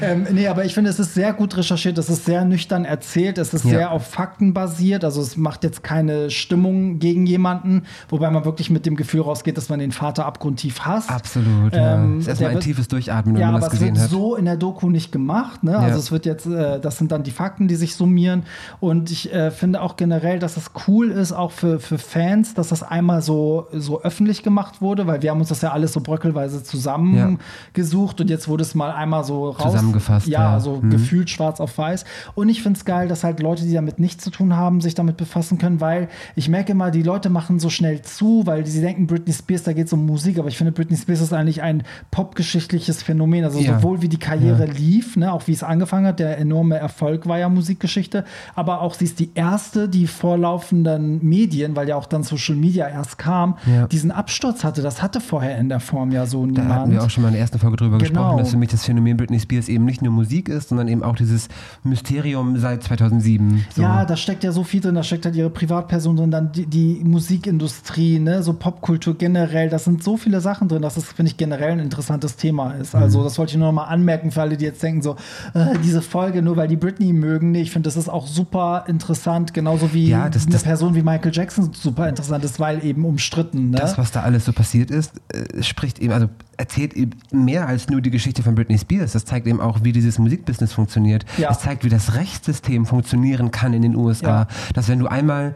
[0.00, 3.38] Ähm, nee, aber ich finde, es ist sehr gut recherchiert, es ist sehr nüchtern erzählt,
[3.38, 3.70] es ist Ja.
[3.70, 8.70] sehr auf Fakten basiert, also es macht jetzt keine Stimmung gegen jemanden, wobei man wirklich
[8.70, 11.10] mit dem Gefühl rausgeht, dass man den Vater abgrundtief hasst.
[11.10, 11.96] Absolut, ja.
[11.96, 14.02] Ähm, ist erstmal ein wird- tiefes Durchatmen, wenn Ja, man aber das es wird gesehen
[14.04, 14.10] hat.
[14.10, 15.64] so in der Doku nicht gemacht.
[15.64, 15.76] Ne?
[15.76, 15.96] Also Ja.
[15.98, 18.44] es wird jetzt, äh, das sind dann die Fakten, die sich summieren.
[18.78, 22.68] Und ich äh, finde auch generell, dass es cool ist, auch für, für Fans, dass
[22.68, 26.00] das einmal so, so öffentlich gemacht wurde, weil wir haben uns das ja alles so
[26.00, 29.72] bröckelweise zusammengesucht und jetzt wurde es mal einmal so raus.
[29.72, 30.60] Zusammengefasst, Ja, ja.
[30.60, 30.90] so Mhm.
[30.90, 32.04] gefühlt schwarz auf weiß.
[32.34, 34.94] Und ich finde es geil, dass halt Leute, die damit nichts zu tun haben, sich
[34.94, 38.80] damit befassen können, weil ich merke immer, die Leute machen so schnell zu, weil sie
[38.80, 41.62] denken, Britney Spears, da geht es um Musik, aber ich finde, Britney Spears ist eigentlich
[41.62, 43.44] ein popgeschichtliches Phänomen.
[43.44, 43.76] Also Ja.
[43.78, 47.38] sowohl wie die Karriere lief, ne, auch wie es angefangen hat, der enorme Erfolg war
[47.38, 48.24] ja Musikgeschichte,
[48.56, 52.56] aber auch sie ist die erste, die vor laufenden Medien, weil ja auch dann Social
[52.56, 53.86] Media erst kam, Ja.
[53.86, 54.82] diesen Absturz hatte.
[54.82, 56.74] Das hatte vorher in der Form ja so Da niemand.
[56.80, 58.08] hatten wir auch schon mal in der ersten Folge drüber Genau.
[58.10, 61.02] gesprochen, dass für mich das Phänomen Britney Spears eben nicht nur Musik ist, sondern eben
[61.04, 61.48] auch dieses
[61.84, 63.64] Mysterium seit 2007.
[63.74, 63.82] So.
[63.82, 66.66] Ja, da steckt ja so viel drin, da steckt halt ihre Privatperson drin, dann die,
[66.66, 71.30] die Musikindustrie, ne, so Popkultur generell, das sind so viele Sachen drin, dass es, finde
[71.30, 72.94] ich, generell ein interessantes Thema ist.
[72.94, 73.00] Mhm.
[73.02, 75.16] Also, das wollte ich nur noch mal anmerken für alle, die jetzt denken, so,
[75.54, 77.52] äh, diese Folge, nur weil die Britney mögen.
[77.52, 80.94] Nee, ich finde, das ist auch super interessant, genauso wie Ja, das- eine das- Person
[80.94, 83.70] wie Michael Jackson super interessant ist, weil eben umstritten.
[83.70, 83.78] Ne?
[83.78, 86.28] das, was da alles so passiert ist, äh, spricht eben, also
[86.58, 86.94] erzählt
[87.32, 89.12] mehr als nur die Geschichte von Britney Spears.
[89.12, 91.24] Das zeigt eben auch, wie dieses Musikbusiness funktioniert.
[91.38, 91.50] Ja.
[91.50, 94.26] Es zeigt, wie das Rechtssystem funktionieren kann in den USA.
[94.26, 94.48] Ja.
[94.74, 95.54] Dass wenn du einmal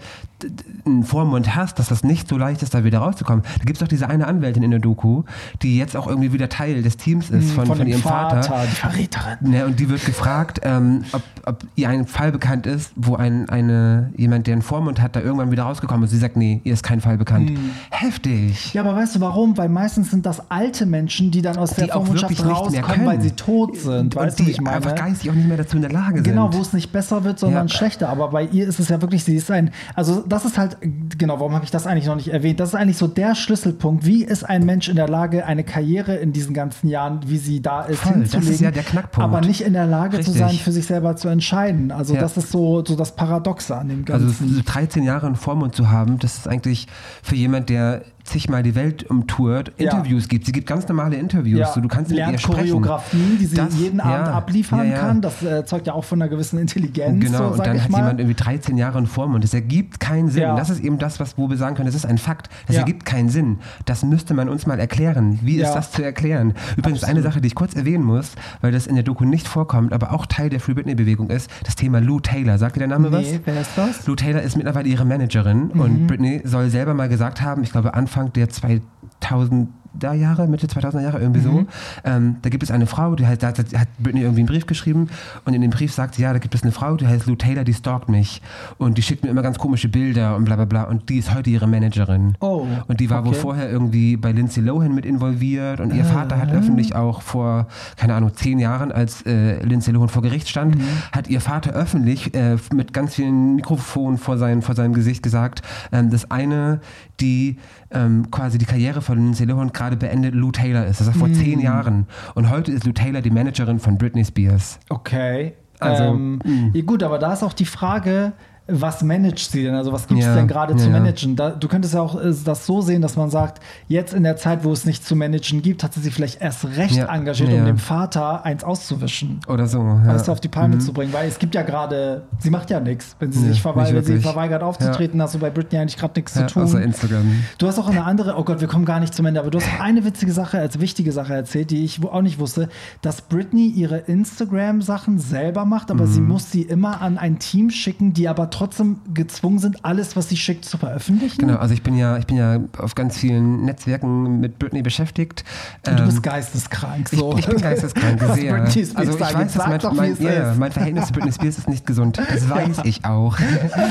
[0.85, 3.45] einen Vormund hast, dass das nicht so leicht ist, da wieder rauszukommen.
[3.59, 5.23] Da gibt es doch diese eine Anwältin in der Doku,
[5.63, 8.65] die jetzt auch irgendwie wieder Teil des Teams ist von, von, dem ihrem Vater.
[8.65, 9.39] die Verräterin.
[9.41, 13.49] Ne, und die wird gefragt, ähm, ob, ob ihr ein Fall bekannt ist, wo ein,
[13.49, 16.11] eine, jemand, der einen Vormund hat, da irgendwann wieder rausgekommen ist.
[16.11, 17.51] Sie sagt, nee, ihr ist kein Fall bekannt.
[17.51, 17.71] Hm.
[17.91, 18.75] Heftig.
[18.75, 19.57] Ja, aber weißt du warum?
[19.57, 23.21] Weil meistens sind das alte Menschen, die dann aus der Die auch Vormundschaft rauskommen, weil
[23.21, 24.15] sie tot sind.
[24.15, 24.77] Weißt und du, wie die ich meine?
[24.77, 26.25] einfach geistig auch nicht mehr dazu in der Lage sind.
[26.25, 27.75] Genau, wo es nicht besser wird, sondern Ja.
[27.75, 28.09] schlechter.
[28.09, 30.77] Aber bei ihr ist es ja wirklich, sie ist ein, also das ist halt,
[31.19, 32.61] genau, warum habe ich das eigentlich noch nicht erwähnt?
[32.61, 34.07] Das ist eigentlich so der Schlüsselpunkt.
[34.07, 37.61] Wie ist ein Mensch in der Lage, eine Karriere in diesen ganzen Jahren, wie sie
[37.61, 39.25] da ist, Voll, das ist hinzulegen, ja der Knackpunkt.
[39.29, 40.37] aber nicht in der Lage zu Richtig.
[40.39, 41.91] sein, für sich selber zu entscheiden.
[41.91, 42.21] Also Ja.
[42.21, 44.55] das ist so, so das Paradoxe an dem Also Ganzen.
[44.55, 46.87] so 13 Jahre einen Vormund zu haben, das ist eigentlich
[47.23, 49.91] für jemand, der zigmal die Welt umtourt, Ja.
[49.93, 50.47] Interviews gibt.
[50.47, 51.75] Sie gibt ganz normale Interviews.
[51.75, 52.71] So, du kannst mit ihr lernt sprechen.
[52.71, 54.99] Choreografien, die sie Das- jeden Abend ja, abliefern ja, ja.
[54.99, 55.21] kann.
[55.21, 57.25] Das äh, zeugt ja auch von einer gewissen Intelligenz.
[57.25, 57.99] Genau, so, und dann hat mal.
[57.99, 60.43] jemand irgendwie 13 Jahre in Form und das ergibt keinen Sinn.
[60.43, 60.51] Ja.
[60.53, 62.49] Und das ist eben das, was wo wir sagen können, das ist ein Fakt.
[62.67, 62.83] Das Ja.
[62.83, 63.59] ergibt keinen Sinn.
[63.87, 65.39] Das müsste man uns mal erklären.
[65.43, 65.69] Wie Ja.
[65.69, 66.55] ist das zu erklären?
[66.77, 69.93] Übrigens eine Sache, die ich kurz erwähnen muss, weil das in der Doku nicht vorkommt,
[69.93, 72.59] aber auch Teil der Free Britney-Bewegung ist, das Thema Lou Taylor.
[72.59, 73.23] Sagt dir der Name was?
[73.23, 74.07] Nee, wer ist das?
[74.07, 75.81] Lou Taylor ist mittlerweile ihre Managerin Mhm.
[75.81, 81.03] und Britney soll selber mal gesagt haben, ich glaube Anfang der 2000er Jahre, Mitte 2000er
[81.03, 81.45] Jahre, irgendwie Mhm.
[81.45, 81.67] so,
[82.05, 84.65] ähm, da gibt es eine Frau, die heißt, da hat, hat Britney irgendwie einen Brief
[84.67, 85.09] geschrieben
[85.45, 87.35] und in dem Brief sagt sie, ja, da gibt es eine Frau, die heißt Lou
[87.37, 88.41] Taylor, die stalkt mich
[88.79, 91.35] und die schickt mir immer ganz komische Bilder und bla bla bla und die ist
[91.35, 92.37] heute ihre Managerin.
[92.41, 93.41] Oh, Und die war wohl okay.
[93.41, 98.15] vorher irgendwie bei Lindsay Lohan mit involviert und ihr Vater hat öffentlich auch vor, keine
[98.15, 100.83] Ahnung, zehn Jahren, als äh, Lindsay Lohan vor Gericht stand, Mhm.
[101.13, 105.61] hat ihr Vater öffentlich äh, mit ganz vielen Mikrofonen vor, sein, vor seinem Gesicht gesagt,
[105.93, 106.81] ähm, dass eine,
[107.21, 107.59] die
[107.95, 111.01] ähm, quasi die Karriere von Lindsay Lohan gerade beendet, Lou Taylor ist.
[111.01, 111.35] Das war vor Mhm.
[111.35, 112.07] zehn Jahren.
[112.35, 114.79] Und heute ist Lou Taylor die Managerin von Britney Spears.
[114.89, 115.55] Okay.
[115.81, 116.39] Also, ähm,
[116.75, 118.33] ja, gut, aber da ist auch die Frage,
[118.69, 119.75] was managt sie denn?
[119.75, 120.93] Also was gibt es Ja, denn gerade zu ja.
[120.93, 121.35] managen?
[121.37, 124.37] Da, du könntest ja auch äh, das so sehen, dass man sagt, jetzt in der
[124.37, 127.53] Zeit, wo es nichts zu managen gibt, hat sie sich vielleicht erst recht Ja, engagiert,
[127.53, 129.41] um dem Vater eins auszuwischen.
[129.49, 129.79] Oder so.
[129.79, 130.17] Ja.
[130.17, 133.17] Du, auf die Palme zu bringen, weil es gibt ja gerade, sie macht ja nichts.
[133.19, 136.15] Wenn sie sich verwe nicht wenn sie verweigert aufzutreten, hast du bei Britney eigentlich gerade
[136.19, 136.63] nichts zu tun.
[136.63, 137.43] außer Instagram.
[137.59, 139.59] Du hast auch eine andere, oh Gott, wir kommen gar nicht zum Ende, aber du
[139.59, 142.69] hast eine witzige Sache, als wichtige Sache erzählt, die ich auch nicht wusste,
[143.01, 148.13] dass Britney ihre Instagram-Sachen selber macht, aber sie muss sie immer an ein Team schicken,
[148.13, 151.41] die aber trotzdem gezwungen sind, alles, was sie schickt, zu veröffentlichen.
[151.41, 155.45] Genau, also ich bin ja, ich bin ja auf ganz vielen Netzwerken mit Britney beschäftigt.
[155.87, 157.09] Und du Ähm, bist geisteskrank.
[157.09, 157.33] So.
[157.33, 158.55] Ich, ich bin geisteskrank, sehr.
[158.55, 160.59] Also ich weiß, dass mein, mein, ja, ja, ist.
[160.59, 162.19] mein Verhältnis zu Britney Spears ist nicht gesund.
[162.19, 163.37] Das weiß ich auch.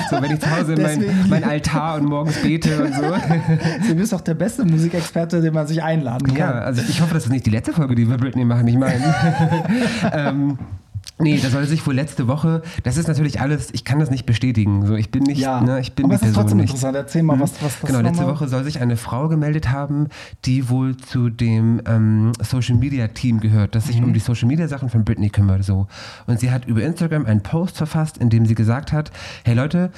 [0.09, 3.01] So, wenn ich zu Hause mein, Deswegen- mein Altar und morgens bete und so.
[3.87, 6.35] Du bist doch der beste Musikexperte, den man sich einladen kann.
[6.37, 8.67] Ja, also ich hoffe, das ist nicht die letzte Folge, die wir Britney machen.
[8.67, 9.01] Ich meine.
[10.13, 10.57] ähm,
[11.21, 14.25] Nee, das soll sich wohl letzte Woche, das ist natürlich alles, ich kann das nicht
[14.25, 14.85] bestätigen.
[14.85, 15.61] So, ich bin nicht, Ja.
[15.61, 16.69] ne, ich bin aber die Person trotzdem nicht.
[16.71, 16.95] interessant.
[16.95, 20.07] Erzähl mal, was, was, was Genau, letzte Woche soll sich eine Frau gemeldet haben,
[20.45, 24.05] die wohl zu dem ähm, Social Media Team gehört, das sich Mhm.
[24.07, 25.63] um die Social Media Sachen von Britney kümmert.
[25.63, 25.87] So.
[26.27, 29.11] Und sie hat über Instagram einen Post verfasst, in dem sie gesagt hat:
[29.43, 29.91] Hey Leute,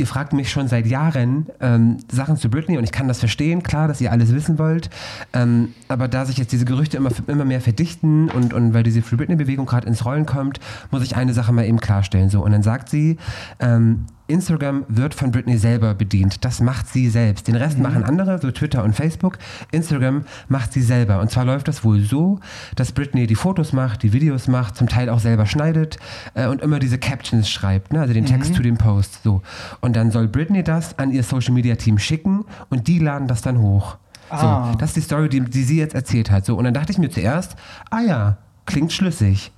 [0.00, 3.62] ihr fragt mich schon seit Jahren ähm, Sachen zu Britney und ich kann das verstehen,
[3.62, 4.90] klar, dass ihr alles wissen wollt.
[5.32, 9.02] Ähm, aber da sich jetzt diese Gerüchte immer, immer mehr verdichten und, und weil diese
[9.02, 10.58] Free Britney-Bewegung gerade ins Rollen kommt,
[10.90, 12.30] muss ich eine Sache mal eben klarstellen.
[12.30, 12.42] So.
[12.42, 13.18] Und dann sagt sie,
[13.60, 16.44] ähm, Instagram wird von Britney selber bedient.
[16.44, 17.48] Das macht sie selbst.
[17.48, 19.38] Den Rest machen andere, so Twitter und Facebook.
[19.72, 21.20] Instagram macht sie selber.
[21.20, 22.40] Und zwar läuft das wohl so,
[22.76, 25.98] dass Britney die Fotos macht, die Videos macht, zum Teil auch selber schneidet
[26.34, 28.00] äh, und immer diese Captions schreibt, ne?
[28.00, 29.22] also den Text zu dem Post.
[29.22, 29.42] So.
[29.80, 33.42] Und dann soll Britney das an ihr Social Media Team schicken und die laden das
[33.42, 33.96] dann hoch.
[34.30, 34.72] Ah.
[34.72, 36.46] So, das ist die Story, die, die sie jetzt erzählt hat.
[36.46, 37.56] So, und dann dachte ich mir zuerst,
[37.90, 39.52] ah ja, klingt schlüssig.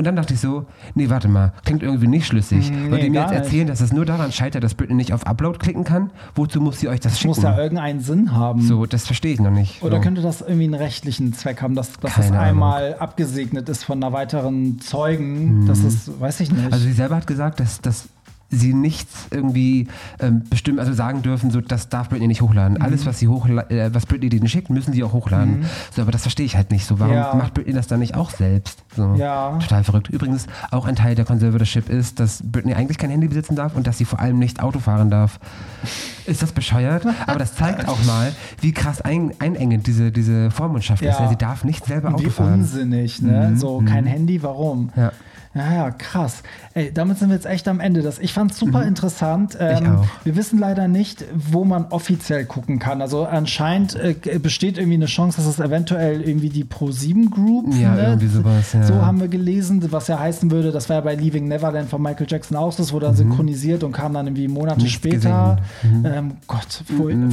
[0.00, 2.70] Und dann dachte ich so, nee, warte mal, klingt irgendwie nicht schlüssig.
[2.70, 5.12] Mm, Wollt nee, ihr mir jetzt erzählen, dass es nur daran scheitert, dass Britney nicht
[5.12, 6.08] auf Upload klicken kann?
[6.34, 7.28] Wozu muss sie euch das Das schicken?
[7.34, 8.62] muss ja irgendeinen Sinn haben.
[8.62, 9.82] so, das verstehe ich noch nicht.
[9.82, 10.02] Oder so.
[10.02, 12.48] könnte das irgendwie einen rechtlichen Zweck haben, dass, dass das Keine Ahnung.
[12.48, 15.66] einmal abgesegnet ist von einer weiteren Zeugen?
[15.66, 16.72] Das ist, weiß ich nicht.
[16.72, 18.08] Also sie selber hat gesagt, dass, dass
[18.50, 19.86] sie nichts irgendwie
[20.18, 22.74] ähm, bestimmen, also sagen dürfen, so das darf Britney nicht hochladen.
[22.78, 22.82] Mhm.
[22.82, 25.64] Alles, was sie hochla äh, was Britney denen schickt, müssen sie auch hochladen.
[25.94, 26.84] So, aber das verstehe ich halt nicht.
[26.86, 27.34] So, warum Ja.
[27.34, 28.82] macht Britney das dann nicht auch selbst?
[28.96, 29.56] So, Ja.
[29.60, 30.08] Total verrückt.
[30.08, 33.86] Übrigens, auch ein Teil der Conservatorship ist, dass Britney eigentlich kein Handy besitzen darf und
[33.86, 35.38] dass sie vor allem nicht Auto fahren darf.
[36.26, 37.06] Ist das bescheuert?
[37.26, 41.08] Aber das zeigt auch mal, wie krass ein, einengend diese, diese Vormundschaft ist.
[41.18, 41.22] Ja.
[41.24, 42.56] Ja, sie darf nicht selber Wie Auto fahren.
[42.56, 42.60] Mhm.
[42.62, 43.52] unsinnig, ne?
[43.56, 44.90] So, kein Handy, warum?
[44.96, 45.12] Ja.
[45.52, 46.44] Ja, ja, krass.
[46.74, 48.02] Ey, damit sind wir jetzt echt am Ende.
[48.02, 49.56] Das, ich fand es super interessant.
[49.58, 49.98] Ähm.
[50.22, 53.02] Wir wissen leider nicht, wo man offiziell gucken kann.
[53.02, 57.74] Also anscheinend äh, besteht irgendwie eine Chance, dass es eventuell irgendwie die Pro7 Group.
[57.74, 58.02] Ja, ne?
[58.02, 58.84] irgendwie sowas, ja.
[58.84, 62.00] So haben wir gelesen, was ja heißen würde, das war ja bei Leaving Neverland von
[62.00, 64.82] Michael Jackson auch, das wurde dann synchronisiert und kam dann irgendwie Monate Mhm.
[64.84, 65.56] Nichts später.
[66.04, 67.28] Ähm, Gott, furch Mhm,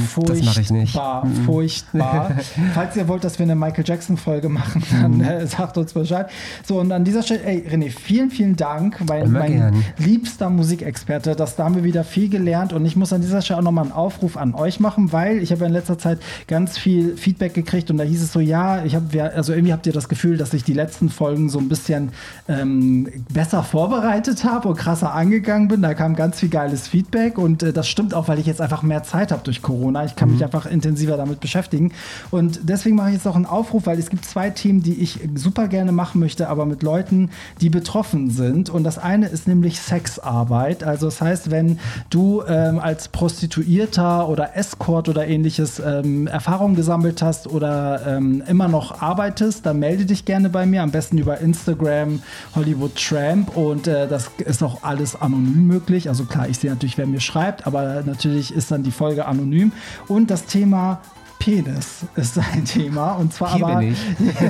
[0.60, 0.92] ich nicht.
[0.92, 2.30] furchtbar, furchtbar.
[2.74, 5.20] Falls ihr wollt, dass wir eine Michael Jackson-Folge machen, dann Mhm.
[5.20, 6.28] äh, sagt uns Bescheid.
[6.66, 9.84] So, und an dieser Stelle, ey, René, vielen, vielen Dank, mein, mein gern.
[9.98, 11.36] liebster Musikexperte.
[11.36, 13.84] Das, da haben wir wieder viel gelernt und ich muss an dieser Stelle auch nochmal
[13.84, 17.52] einen Aufruf an euch machen, weil ich habe ja in letzter Zeit ganz viel Feedback
[17.52, 20.38] gekriegt und da hieß es so, ja, ich habe, also irgendwie habt ihr das Gefühl,
[20.38, 22.12] dass ich die letzten Folgen so ein bisschen
[22.48, 25.82] ähm, besser vorbereitet habe und krasser angegangen bin.
[25.82, 28.82] Da kam ganz viel geiles Feedback und äh, das stimmt auch, weil ich jetzt einfach
[28.82, 30.06] mehr Zeit habe durch Corona.
[30.06, 31.92] Ich kann mich einfach intensiver damit beschäftigen
[32.30, 35.20] und deswegen mache ich jetzt auch einen Aufruf, weil es gibt zwei Themen, die ich
[35.34, 37.28] super gerne machen möchte, aber mit Leuten,
[37.60, 38.70] die betroffen betroffen sind.
[38.70, 40.84] Und das eine ist nämlich Sexarbeit.
[40.84, 41.80] Also das heißt, wenn
[42.10, 48.68] du ähm, als Prostituierter oder Escort oder ähnliches ähm, Erfahrungen gesammelt hast oder ähm, immer
[48.68, 50.84] noch arbeitest, dann melde dich gerne bei mir.
[50.84, 52.22] Am besten über Instagram
[52.54, 53.56] Hollywood Tramp.
[53.56, 56.08] Und äh, das ist auch alles anonym möglich.
[56.08, 59.72] Also klar, ich sehe natürlich, wer mir schreibt, aber natürlich ist dann die Folge anonym.
[60.06, 61.00] Und das Thema
[61.38, 63.12] Penis ist ein Thema.
[63.12, 63.78] Und zwar Hier aber.
[63.80, 63.98] bin ich.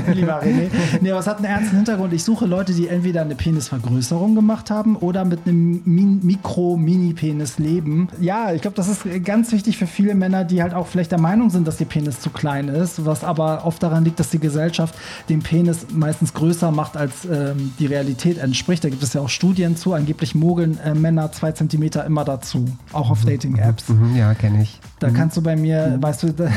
[0.14, 0.70] lieber René.
[1.00, 2.12] Nee, aber es hat einen ernsten Hintergrund.
[2.12, 8.08] Ich suche Leute, die entweder eine Penisvergrößerung gemacht haben oder mit einem Min Mikro-Mini-Penis leben.
[8.20, 11.20] Ja, ich glaube, das ist ganz wichtig für viele Männer, die halt auch vielleicht der
[11.20, 14.38] Meinung sind, dass ihr Penis zu klein ist, was aber oft daran liegt, dass die
[14.38, 14.94] Gesellschaft
[15.28, 18.84] den Penis meistens größer macht, als ähm, die Realität entspricht.
[18.84, 19.92] Da gibt es ja auch Studien zu.
[19.92, 23.88] Angeblich mogeln äh, Männer zwei Zentimeter immer dazu, auch auf Dating-Apps.
[23.88, 24.80] Mhm, ja, kenne ich.
[25.00, 26.50] Da kannst du bei mir, weißt du, dass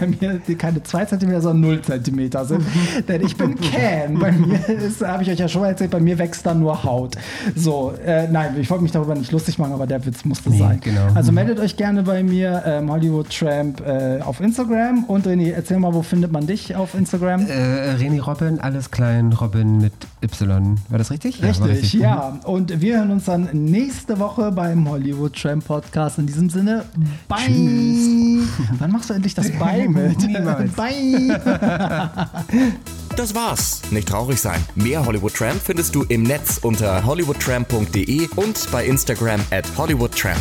[0.00, 2.62] bei mir keine 2 cm, sondern 0 cm sind.
[3.08, 4.18] Denn ich bin Can.
[4.18, 4.58] Bei mir
[5.06, 7.16] habe ich euch ja schon mal erzählt, bei mir wächst dann nur Haut.
[7.54, 10.58] So, äh, nein, ich wollte mich darüber nicht lustig machen, aber der Witz musste Nee,
[10.58, 10.80] sein.
[10.82, 11.06] genau.
[11.14, 15.04] Also meldet euch gerne bei mir, ähm, Hollywood Tramp äh, auf Instagram.
[15.04, 17.46] Und René, erzähl mal, wo findet man dich auf Instagram?
[17.46, 19.92] Äh, René Robin, alles klein, Robin mit
[20.22, 20.78] Y.
[20.88, 21.40] War das richtig?
[21.40, 22.38] Ja, war Richtig, ja.
[22.44, 26.18] Und wir hören uns dann nächste Woche beim Hollywood Tramp Podcast.
[26.18, 26.84] In diesem Sinne,
[27.82, 28.78] bye.
[28.78, 30.18] Wann machst du endlich das Bye mit?
[30.22, 30.72] Niemals.
[30.72, 31.40] Bye.
[33.14, 33.82] Das war's.
[33.90, 34.58] Nicht traurig sein.
[34.74, 40.40] Mehr Hollywood Tramp findest du im Netz unter hollywoodtramp.de und bei Instagram at hollywoodtramp.